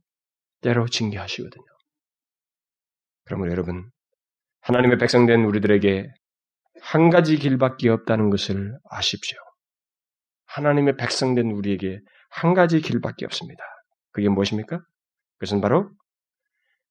때로 0.66 0.88
징계하시거든요. 0.88 1.64
그러므로 3.24 3.52
여러분, 3.52 3.88
하나님의 4.62 4.98
백성된 4.98 5.44
우리들에게 5.44 6.08
한 6.82 7.10
가지 7.10 7.36
길밖에 7.36 7.88
없다는 7.88 8.30
것을 8.30 8.76
아십시오. 8.90 9.38
하나님의 10.46 10.96
백성된 10.96 11.52
우리에게 11.52 12.00
한 12.30 12.54
가지 12.54 12.80
길밖에 12.80 13.24
없습니다. 13.26 13.62
그게 14.10 14.28
무엇입니까? 14.28 14.80
그것은 15.38 15.60
바로 15.60 15.88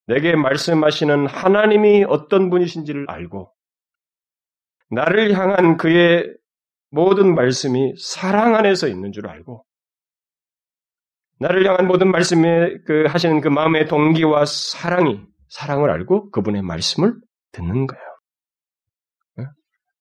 내게 0.08 0.36
말씀하시는 0.36 1.28
하나님이 1.28 2.06
어떤 2.08 2.50
분이신지를 2.50 3.10
알고 3.10 3.54
나를 4.92 5.38
향한 5.38 5.76
그의 5.76 6.34
모든 6.92 7.36
말씀이 7.36 7.94
사랑 7.98 8.56
안에서 8.56 8.88
있는 8.88 9.12
줄 9.12 9.28
알고 9.28 9.66
나를 11.40 11.66
향한 11.68 11.88
모든 11.88 12.12
말씀에 12.12 12.78
그 12.86 13.06
하시는 13.08 13.42
그 13.42 13.48
마음의 13.48 13.88
동기와 13.88 14.46
사랑이 14.46 15.22
사랑을 15.50 15.90
알고 15.90 16.32
그분의 16.32 16.62
말씀을 16.62 17.16
듣는 17.52 17.88
거예요. 17.88 18.04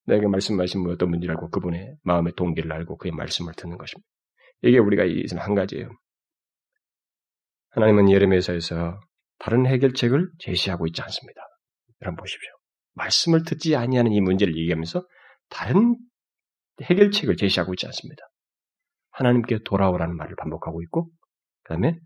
내게 0.06 0.26
말씀하신 0.26 0.86
어떤 0.90 1.10
분인지 1.10 1.28
알고 1.30 1.50
그분의 1.50 1.96
마음의 2.02 2.34
동기를 2.36 2.70
알고 2.72 2.98
그의 2.98 3.12
말씀을 3.12 3.54
듣는 3.54 3.78
것입니다. 3.78 4.06
이게 4.62 4.78
우리가 4.78 5.04
이선 5.04 5.38
한 5.38 5.54
가지예요. 5.54 5.88
하나님은 7.70 8.10
예레미야서에서 8.10 9.00
다른 9.38 9.66
해결책을 9.66 10.30
제시하고 10.38 10.86
있지 10.86 11.02
않습니다. 11.02 11.40
여러분 12.02 12.16
보십시오. 12.16 12.50
말씀을 12.94 13.44
듣지 13.44 13.76
아니하는 13.76 14.12
이 14.12 14.20
문제를 14.20 14.56
얘기하면서 14.56 15.06
다른 15.48 15.96
해결책을 16.82 17.36
제시하고 17.36 17.74
있지 17.74 17.86
않습니다. 17.86 18.22
하나님께 19.10 19.60
돌아오라는 19.64 20.16
말을 20.16 20.36
반복하고 20.36 20.82
있고, 20.82 21.10
그 21.64 21.70
다음에 21.70 21.98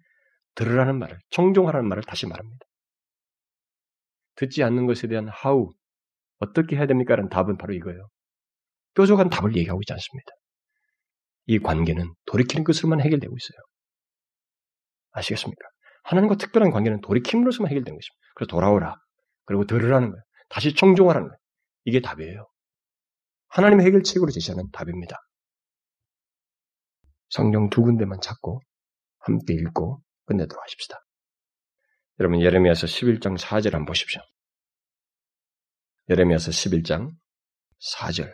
들으라는 0.54 0.98
말을, 0.98 1.18
청종하라는 1.30 1.88
말을 1.88 2.02
다시 2.04 2.26
말합니다. 2.26 2.66
듣지 4.36 4.62
않는 4.62 4.86
것에 4.86 5.08
대한 5.08 5.28
how, 5.44 5.70
어떻게 6.38 6.76
해야 6.76 6.86
됩니까? 6.86 7.16
라는 7.16 7.28
답은 7.28 7.58
바로 7.58 7.74
이거예요. 7.74 8.08
뾰족한 8.94 9.30
답을 9.30 9.56
얘기하고 9.56 9.80
있지 9.82 9.92
않습니다. 9.92 10.32
이 11.46 11.58
관계는 11.58 12.12
돌이키는 12.26 12.64
것으로만 12.64 13.00
해결되고 13.00 13.34
있어요. 13.34 13.58
아시겠습니까? 15.12 15.68
하나님과 16.04 16.36
특별한 16.36 16.70
관계는 16.70 17.00
돌이킴으로서만 17.00 17.70
해결된 17.70 17.94
것입니다. 17.94 18.32
그래서 18.34 18.48
돌아오라. 18.48 18.94
그리고 19.44 19.64
들으라는 19.64 20.10
거예요. 20.10 20.22
다시 20.48 20.74
청종하라는 20.74 21.28
거예요. 21.28 21.38
이게 21.84 22.00
답이에요. 22.00 22.46
하나님의 23.48 23.86
해결책으로 23.86 24.30
제시하는 24.30 24.70
답입니다. 24.72 25.16
성경 27.30 27.68
두 27.70 27.82
군데만 27.82 28.20
찾고 28.20 28.60
함께 29.28 29.54
읽고 29.54 30.00
끝내도록 30.26 30.62
하십시다. 30.64 30.98
여러분 32.18 32.40
예레미야서 32.40 32.86
11장 32.86 33.38
4절 33.38 33.72
한번 33.72 33.84
보십시오. 33.86 34.20
예레미야서 36.10 36.50
11장 36.50 37.10
4절 37.94 38.32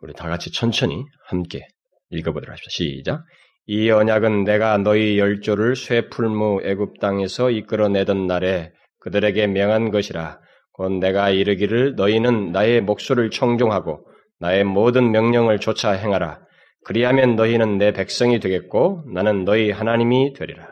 우리 0.00 0.14
다 0.14 0.28
같이 0.28 0.50
천천히 0.50 1.04
함께 1.26 1.68
읽어보도록 2.08 2.50
합시다. 2.50 2.68
시작. 2.70 3.24
이 3.66 3.90
언약은 3.90 4.44
내가 4.44 4.78
너희 4.78 5.18
열조를 5.18 5.76
쇠풀무 5.76 6.62
애굽 6.64 6.98
땅에서 6.98 7.50
이끌어내던 7.50 8.26
날에 8.26 8.72
그들에게 9.00 9.46
명한 9.46 9.90
것이라. 9.90 10.40
곧 10.72 10.92
내가 10.92 11.30
이르기를 11.30 11.94
너희는 11.94 12.52
나의 12.52 12.80
목소리를 12.80 13.30
청종하고 13.30 14.06
나의 14.38 14.64
모든 14.64 15.12
명령을 15.12 15.60
조차 15.60 15.92
행하라. 15.92 16.40
그리하면 16.84 17.36
너희는 17.36 17.78
내 17.78 17.92
백성이 17.92 18.40
되겠고 18.40 19.04
나는 19.12 19.44
너희 19.44 19.70
하나님이 19.70 20.32
되리라. 20.32 20.68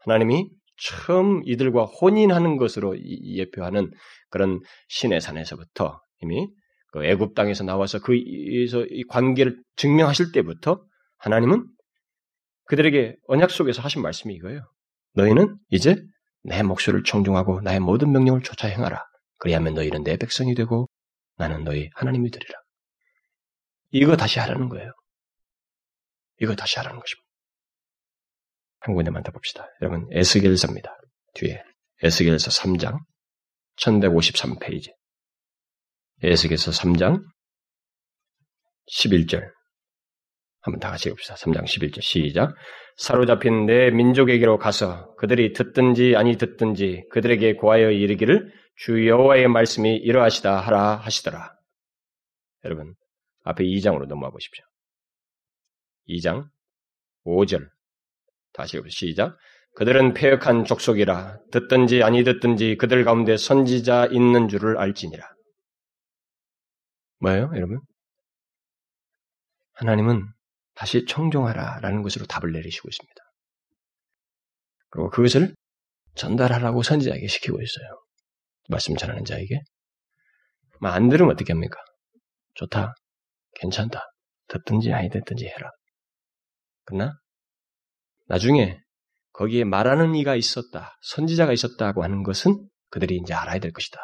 하나님이 0.00 0.50
처음 0.80 1.42
이들과 1.44 1.84
혼인하는 1.84 2.56
것으로 2.56 2.96
예표하는 2.98 3.90
그런 4.30 4.60
신의 4.88 5.20
산에서부터 5.20 6.00
이미 6.22 6.48
그 6.92 7.04
애굽 7.04 7.34
땅에서 7.34 7.64
나와서 7.64 7.98
그에서 8.00 8.84
이 8.88 9.04
관계를 9.08 9.60
증명하실 9.76 10.32
때부터 10.32 10.82
하나님은 11.18 11.66
그들에게 12.64 13.16
언약 13.26 13.50
속에서 13.50 13.82
하신 13.82 14.02
말씀이 14.02 14.34
이거예요. 14.34 14.62
너희는 15.14 15.56
이제 15.70 15.96
내 16.44 16.62
목소리를 16.62 17.04
청중하고 17.04 17.60
나의 17.60 17.80
모든 17.80 18.12
명령을 18.12 18.42
쫓아 18.42 18.68
행하라. 18.68 19.04
그리하면 19.38 19.74
너희는 19.74 20.04
내 20.04 20.16
백성이 20.16 20.54
되고 20.54 20.88
나는 21.36 21.64
너희 21.64 21.90
하나님이 21.94 22.30
되리라. 22.30 22.58
이거 23.90 24.16
다시 24.16 24.38
하라는 24.38 24.68
거예요. 24.68 24.92
이거 26.40 26.54
다시 26.54 26.78
하라는 26.78 27.00
것입니다. 27.00 27.28
한 28.80 28.94
군데만 28.94 29.22
더 29.22 29.32
봅시다. 29.32 29.66
여러분, 29.82 30.06
에스겔서입니다. 30.12 30.96
뒤에. 31.34 31.62
에스겔서 32.02 32.50
3장, 32.50 32.98
1153페이지. 33.76 34.92
에스겔서 36.22 36.70
3장, 36.70 37.24
11절. 38.92 39.50
한번 40.60 40.80
다 40.80 40.90
같이 40.90 41.08
봅시다. 41.08 41.34
3장 41.34 41.64
11절 41.64 42.02
시작. 42.02 42.54
사로잡힌 42.96 43.66
내 43.66 43.90
민족에게로 43.90 44.58
가서 44.58 45.14
그들이 45.16 45.52
듣든지 45.52 46.14
아니 46.16 46.36
듣든지 46.36 47.04
그들에게 47.10 47.54
고하여 47.54 47.92
이르기를 47.92 48.52
주 48.76 49.06
여호와의 49.06 49.48
말씀이 49.48 49.96
이러하시다 49.96 50.60
하라 50.60 50.96
하시더라. 50.96 51.54
여러분 52.64 52.94
앞에 53.44 53.64
2장으로 53.64 54.06
넘어가 54.06 54.30
보십시오. 54.30 54.64
2장 56.08 56.48
5절 57.24 57.68
다시 58.52 58.78
봅시다. 58.78 58.90
시작. 58.90 59.38
그들은 59.76 60.14
폐역한 60.14 60.64
족속이라 60.64 61.38
듣든지 61.52 62.02
아니 62.02 62.24
듣든지 62.24 62.76
그들 62.76 63.04
가운데 63.04 63.36
선지자 63.36 64.06
있는 64.06 64.48
줄을 64.48 64.76
알지니라. 64.76 65.24
뭐예요, 67.20 67.50
여러분? 67.54 67.80
하나님은 69.74 70.26
다시 70.74 71.04
청종하라라는 71.06 72.02
것으로 72.02 72.26
답을 72.26 72.52
내리시고 72.52 72.88
있습니다. 72.88 73.22
그리고 74.90 75.10
그것을 75.10 75.54
전달하라고 76.16 76.82
선지자에게 76.82 77.28
시키고 77.28 77.62
있어요. 77.62 77.86
말씀 78.68 78.96
전하는 78.96 79.24
자에게. 79.24 79.60
안 80.82 81.08
들으면 81.08 81.32
어떻게 81.32 81.52
합니까? 81.52 81.78
좋다. 82.54 82.94
괜찮다. 83.60 84.02
듣든지 84.48 84.92
아니 84.92 85.10
듣든지 85.10 85.46
해라. 85.46 85.70
그러나 86.84 87.18
나중에 88.26 88.80
거기에 89.32 89.64
말하는 89.64 90.14
이가 90.14 90.34
있었다. 90.34 90.96
선지자가 91.02 91.52
있었다고 91.52 92.02
하는 92.02 92.22
것은 92.22 92.68
그들이 92.90 93.16
이제 93.16 93.34
알아야 93.34 93.58
될 93.58 93.72
것이다. 93.72 94.00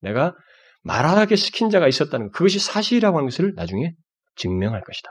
내가 0.00 0.34
말하게 0.82 1.36
시킨 1.36 1.68
자가 1.68 1.88
있었다는 1.88 2.26
것, 2.26 2.32
그것이 2.32 2.58
사실이라고 2.58 3.18
하는 3.18 3.28
것을 3.28 3.52
나중에 3.54 3.92
증명할 4.36 4.82
것이다. 4.82 5.10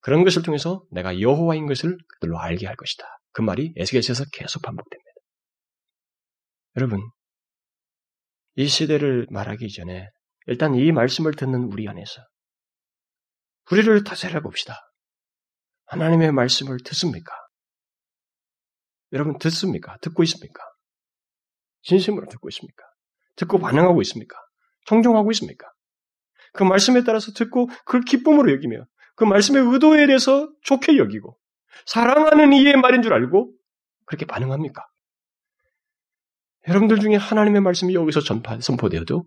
그런 0.00 0.24
것을 0.24 0.42
통해서 0.42 0.84
내가 0.90 1.20
여호와인 1.20 1.66
것을 1.66 1.96
그들로 2.14 2.38
알게 2.38 2.66
할 2.66 2.76
것이다. 2.76 3.04
그 3.32 3.42
말이 3.42 3.72
에스겔서에서 3.76 4.24
계속 4.32 4.62
반복됩니다. 4.62 5.10
여러분, 6.76 7.00
이 8.54 8.66
시대를 8.66 9.26
말하기 9.30 9.70
전에 9.70 10.08
일단 10.46 10.74
이 10.74 10.92
말씀을 10.92 11.34
듣는 11.34 11.64
우리 11.64 11.88
안에서 11.88 12.22
우리를 13.70 14.04
타세해 14.04 14.40
봅시다. 14.40 14.76
하나님의 15.86 16.32
말씀을 16.32 16.78
듣습니까? 16.84 17.32
여러분 19.12 19.38
듣습니까? 19.38 19.98
듣고 19.98 20.22
있습니까? 20.24 20.62
진심으로 21.82 22.26
듣고 22.28 22.48
있습니까? 22.48 22.82
듣고 23.36 23.58
반응하고 23.58 24.00
있습니까? 24.02 24.36
청종하고 24.86 25.30
있습니까? 25.32 25.70
그 26.52 26.64
말씀에 26.64 27.04
따라서 27.04 27.32
듣고 27.32 27.66
그걸 27.84 28.02
기쁨으로 28.02 28.52
여기며 28.52 28.84
그 29.14 29.24
말씀의 29.24 29.62
의도에 29.72 30.06
대해서 30.06 30.50
좋게 30.62 30.96
여기고 30.96 31.38
사랑하는 31.86 32.52
이의 32.52 32.76
말인 32.76 33.02
줄 33.02 33.12
알고 33.12 33.52
그렇게 34.06 34.26
반응합니까? 34.26 34.84
여러분들 36.68 37.00
중에 37.00 37.16
하나님의 37.16 37.60
말씀이 37.60 37.94
여기서 37.94 38.20
전파, 38.20 38.60
선포되어도 38.60 39.24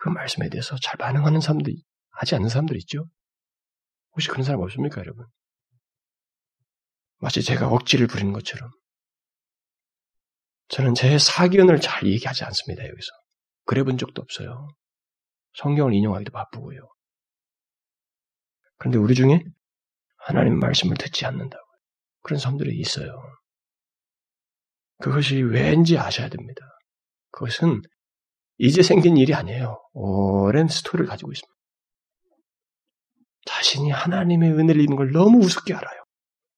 그 0.00 0.08
말씀에 0.08 0.48
대해서 0.48 0.76
잘 0.80 0.96
반응하는 0.96 1.40
사람들이, 1.40 1.82
하지 2.10 2.34
않는 2.36 2.48
사람들 2.48 2.76
있죠? 2.78 3.06
혹시 4.12 4.28
그런 4.28 4.44
사람 4.44 4.60
없습니까, 4.60 5.00
여러분? 5.00 5.26
마치 7.18 7.42
제가 7.42 7.68
억지를 7.68 8.06
부리는 8.06 8.32
것처럼. 8.32 8.70
저는 10.68 10.94
제 10.94 11.18
사견을 11.18 11.80
잘 11.80 12.06
얘기하지 12.06 12.44
않습니다, 12.44 12.86
여기서. 12.86 13.08
그래 13.64 13.82
본 13.82 13.98
적도 13.98 14.22
없어요. 14.22 14.68
성경을 15.54 15.94
인용하기도 15.94 16.30
바쁘고요. 16.30 16.80
그런데 18.76 18.98
우리 18.98 19.14
중에 19.14 19.42
하나님 20.18 20.58
말씀을 20.58 20.96
듣지 20.96 21.26
않는다고. 21.26 21.64
그런 22.22 22.38
사람들이 22.38 22.78
있어요. 22.78 23.20
그것이 24.98 25.42
왠지 25.42 25.98
아셔야 25.98 26.28
됩니다. 26.28 26.60
그것은 27.30 27.82
이제 28.58 28.82
생긴 28.82 29.16
일이 29.16 29.34
아니에요. 29.34 29.80
오랜 29.92 30.68
스토리를 30.68 31.06
가지고 31.06 31.32
있습니다. 31.32 31.54
자신이 33.46 33.90
하나님의 33.90 34.52
은혜를 34.52 34.80
입는 34.82 34.96
걸 34.96 35.12
너무 35.12 35.38
우습게 35.38 35.74
알아요. 35.74 36.02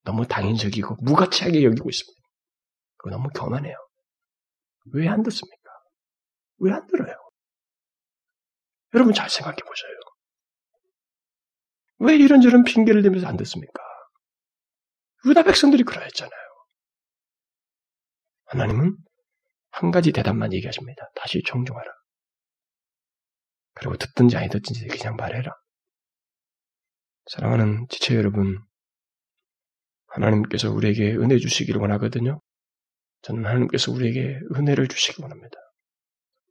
너무 0.03 0.27
당연적이고 0.27 0.97
무가치하게 1.03 1.63
여기고 1.63 1.89
있습니다. 1.91 2.21
그거 2.97 3.11
너무 3.11 3.29
교만해요. 3.35 3.77
왜 4.93 5.07
안 5.09 5.23
듣습니까? 5.23 5.71
왜 6.59 6.73
안 6.73 6.87
들어요? 6.87 7.15
여러분 8.95 9.13
잘 9.15 9.29
생각해 9.31 9.57
보세요. 9.57 9.91
왜 11.99 12.17
이런저런 12.17 12.65
핑계를 12.65 13.03
대면서 13.03 13.27
안 13.27 13.37
듣습니까? 13.37 13.83
유다 15.27 15.43
백성들이 15.43 15.85
그러했잖아요. 15.85 16.41
하나님은 18.47 18.97
한 19.71 19.91
가지 19.91 20.13
대답만 20.13 20.53
얘기하십니다. 20.53 21.11
다시 21.15 21.43
정중하라. 21.47 21.91
그리고 23.75 23.97
듣든지 23.97 24.37
아니 24.37 24.49
듣든지 24.49 24.87
그냥 24.89 25.17
말해라. 25.17 25.53
사랑하는 27.27 27.87
지체 27.89 28.17
여러분, 28.17 28.59
하나님께서 30.09 30.71
우리에게 30.71 31.15
은혜 31.15 31.39
주시기를 31.39 31.81
원하거든요. 31.81 32.41
저는 33.23 33.45
하나님께서 33.47 33.93
우리에게 33.93 34.41
은혜를 34.57 34.89
주시기 34.89 35.23
원합니다. 35.23 35.57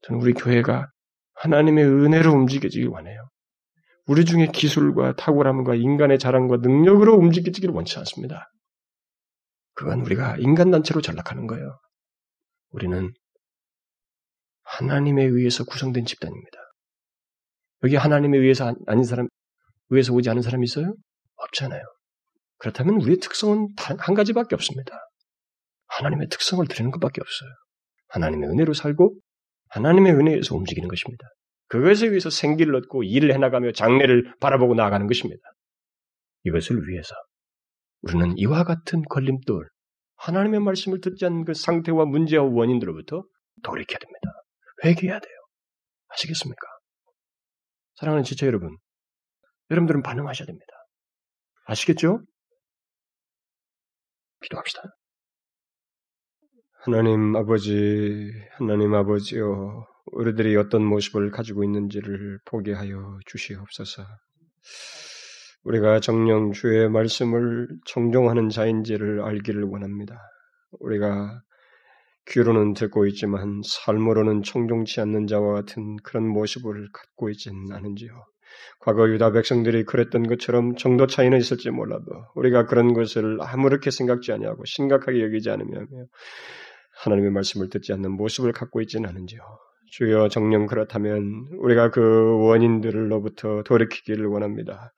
저는 0.02 0.22
우리 0.22 0.34
교회가 0.34 0.90
하나님의 1.34 1.86
은혜로 1.86 2.32
움직여지길 2.32 2.88
원해요. 2.88 3.30
우리 4.06 4.26
중에 4.26 4.48
기술과 4.48 5.16
탁월함과 5.16 5.76
인간의 5.76 6.20
자랑과 6.20 6.58
능력으로 6.58 7.16
움직여지기를 7.16 7.74
원치 7.74 7.98
않습니다. 8.00 8.50
그건 9.76 10.02
우리가 10.02 10.38
인간단체로 10.38 11.02
전락하는 11.02 11.48
거예요. 11.48 11.80
우리는 12.70 13.12
하나님에 14.64 15.24
의해서 15.24 15.64
구성된 15.64 16.06
집단입니다. 16.06 16.58
여기 17.84 17.96
하나님에 17.96 18.38
의해서 18.38 18.74
아닌 18.88 19.04
사람, 19.04 19.28
의해서 19.90 20.14
오지 20.14 20.30
않은 20.30 20.42
사람이 20.42 20.64
있어요? 20.66 20.94
없잖아요. 21.36 21.82
그렇다면 22.58 22.96
우리의 23.02 23.18
특성은 23.18 23.70
한 23.78 24.14
가지밖에 24.16 24.56
없습니다. 24.56 24.98
하나님의 25.88 26.28
특성을 26.30 26.66
드리는 26.68 26.92
것밖에 26.92 27.22
없어요. 27.22 27.50
하나님의 28.10 28.50
은혜로 28.50 28.74
살고 28.74 29.18
하나님의 29.70 30.14
은혜에서 30.14 30.56
움직이는 30.56 30.88
것입니다. 30.90 31.26
그것에 31.68 32.08
의해서 32.08 32.30
생기를 32.30 32.76
얻고 32.76 33.04
일을 33.04 33.34
해나가며 33.34 33.72
장래를 33.72 34.36
바라보고 34.40 34.76
나아가는 34.76 35.08
것입니다. 35.08 35.42
이것을 36.44 36.88
위해서 36.88 37.16
우리는 38.02 38.38
이와 38.38 38.64
같은 38.64 39.04
걸림돌, 39.04 39.68
하나님의 40.20 40.60
말씀을 40.60 41.02
듣지 41.02 41.26
않는 41.26 41.46
그 41.46 41.54
상태와 41.54 42.06
문제와 42.06 42.44
원인들로부터 42.44 43.24
돌이켜야 43.64 43.98
됩니다. 44.00 44.20
회개해야 44.84 45.20
돼요. 45.20 45.34
아시겠습니까? 46.10 46.68
사랑하는 47.96 48.24
지체 48.24 48.46
여러분, 48.46 48.78
여러분들은 49.70 50.02
반응하셔야 50.02 50.46
됩니다. 50.46 50.66
아시겠죠? 51.66 52.22
기도합시다. 54.42 54.84
하나님 56.82 57.36
아버지, 57.36 58.32
하나님 58.58 58.94
아버지요, 58.96 59.86
우리들이 60.14 60.56
어떤 60.56 60.84
모습을 60.86 61.30
가지고 61.32 61.64
있는지를 61.64 62.40
보게 62.46 62.74
하여 62.74 63.20
주시옵소서. 63.26 64.04
우리가 65.64 66.00
정령 66.00 66.54
주의 66.54 66.90
말씀을 66.90 67.68
청종하는 67.86 68.50
자인지를 68.50 69.22
알기를 69.22 69.64
원합니다. 69.64 70.18
우리가 70.80 71.42
귀로는 72.28 72.74
듣고 72.74 73.06
있지만 73.08 73.62
삶으로는 73.66 74.44
청종치 74.44 75.02
않는 75.02 75.28
자와 75.28 75.54
같은 75.54 75.98
그런 76.04 76.28
모습을 76.28 76.88
갖고 76.94 77.30
있지는 77.30 77.72
않은지요. 77.72 78.12
과거 78.80 79.10
유다 79.10 79.32
백성들이 79.32 79.84
그랬던 79.86 80.28
것처럼 80.28 80.76
정도 80.76 81.08
차이는 81.08 81.38
있을지 81.38 81.70
몰라도 81.70 82.06
우리가 82.36 82.66
그런 82.66 82.94
것을 82.94 83.38
아무렇게 83.42 83.92
생각지 83.92 84.32
아니하고 84.32 84.64
심각하게 84.66 85.24
여기지 85.24 85.50
않으며 85.50 85.86
하나님의 87.04 87.32
말씀을 87.32 87.70
듣지 87.70 87.94
않는 87.94 88.12
모습을 88.12 88.52
갖고 88.52 88.82
있지는 88.82 89.10
않은지요. 89.10 89.42
주여 89.92 90.30
정령 90.30 90.68
그렇다면 90.68 91.48
우리가 91.60 91.90
그 91.90 92.38
원인들로부터 92.46 93.64
돌이키기를 93.64 94.28
원합니다. 94.28 94.94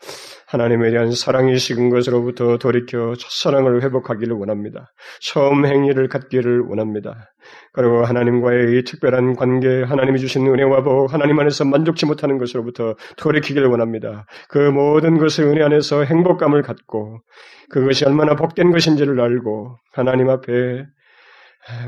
하나님에 0.48 0.92
대한 0.92 1.12
사랑이 1.12 1.58
식은 1.58 1.90
것으로부터 1.90 2.58
돌이켜 2.58 3.16
첫사랑을 3.16 3.84
회복하기를 3.84 4.36
원합니다. 4.36 4.92
처음 5.22 5.66
행위를 5.66 6.10
갖기를 6.10 6.62
원합니다. 6.62 7.32
그리고 7.74 8.04
하나님과의 8.04 8.78
이 8.78 8.84
특별한 8.84 9.36
관계, 9.38 9.82
하나님이 9.84 10.20
주신 10.20 10.46
은혜와 10.46 10.84
복, 10.84 11.14
하나님 11.14 11.40
안에서 11.40 11.64
만족치 11.64 12.06
못하는 12.06 12.38
것으로부터 12.38 12.96
돌이키기를 13.18 13.68
원합니다. 13.68 14.26
그 14.50 14.58
모든 14.58 15.18
것을 15.18 15.46
은혜 15.46 15.64
안에서 15.64 16.04
행복감을 16.04 16.64
갖고 16.64 17.22
그것이 17.70 18.06
얼마나 18.06 18.36
복된 18.36 18.72
것인지를 18.72 19.20
알고 19.22 19.78
하나님 19.94 20.30
앞에 20.30 20.86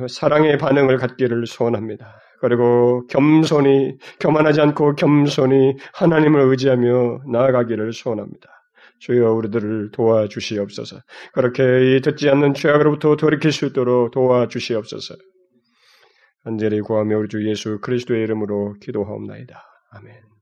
사랑의 0.07 0.57
반응을 0.57 0.97
갖기를 0.97 1.45
소원합니다. 1.47 2.22
그리고 2.43 3.07
겸손히, 3.07 3.97
교만하지 4.19 4.59
않고 4.59 4.95
겸손히 4.95 5.77
하나님을 5.93 6.41
의지하며 6.41 7.21
나아가기를 7.31 7.93
소원합니다. 7.93 8.49
주여 8.99 9.31
우리들을 9.31 9.91
도와주시옵소서. 9.93 10.97
그렇게 11.33 12.01
듣지 12.03 12.29
않는 12.29 12.53
죄악으로부터 12.53 13.15
돌이킬 13.15 13.53
수 13.53 13.67
있도록 13.67 14.11
도와주시옵소서. 14.11 15.15
간절히 16.43 16.81
구하며 16.81 17.17
우리 17.17 17.29
주 17.29 17.49
예수 17.49 17.79
그리스도의 17.79 18.23
이름으로 18.23 18.75
기도하옵나이다. 18.81 19.63
아멘. 19.91 20.32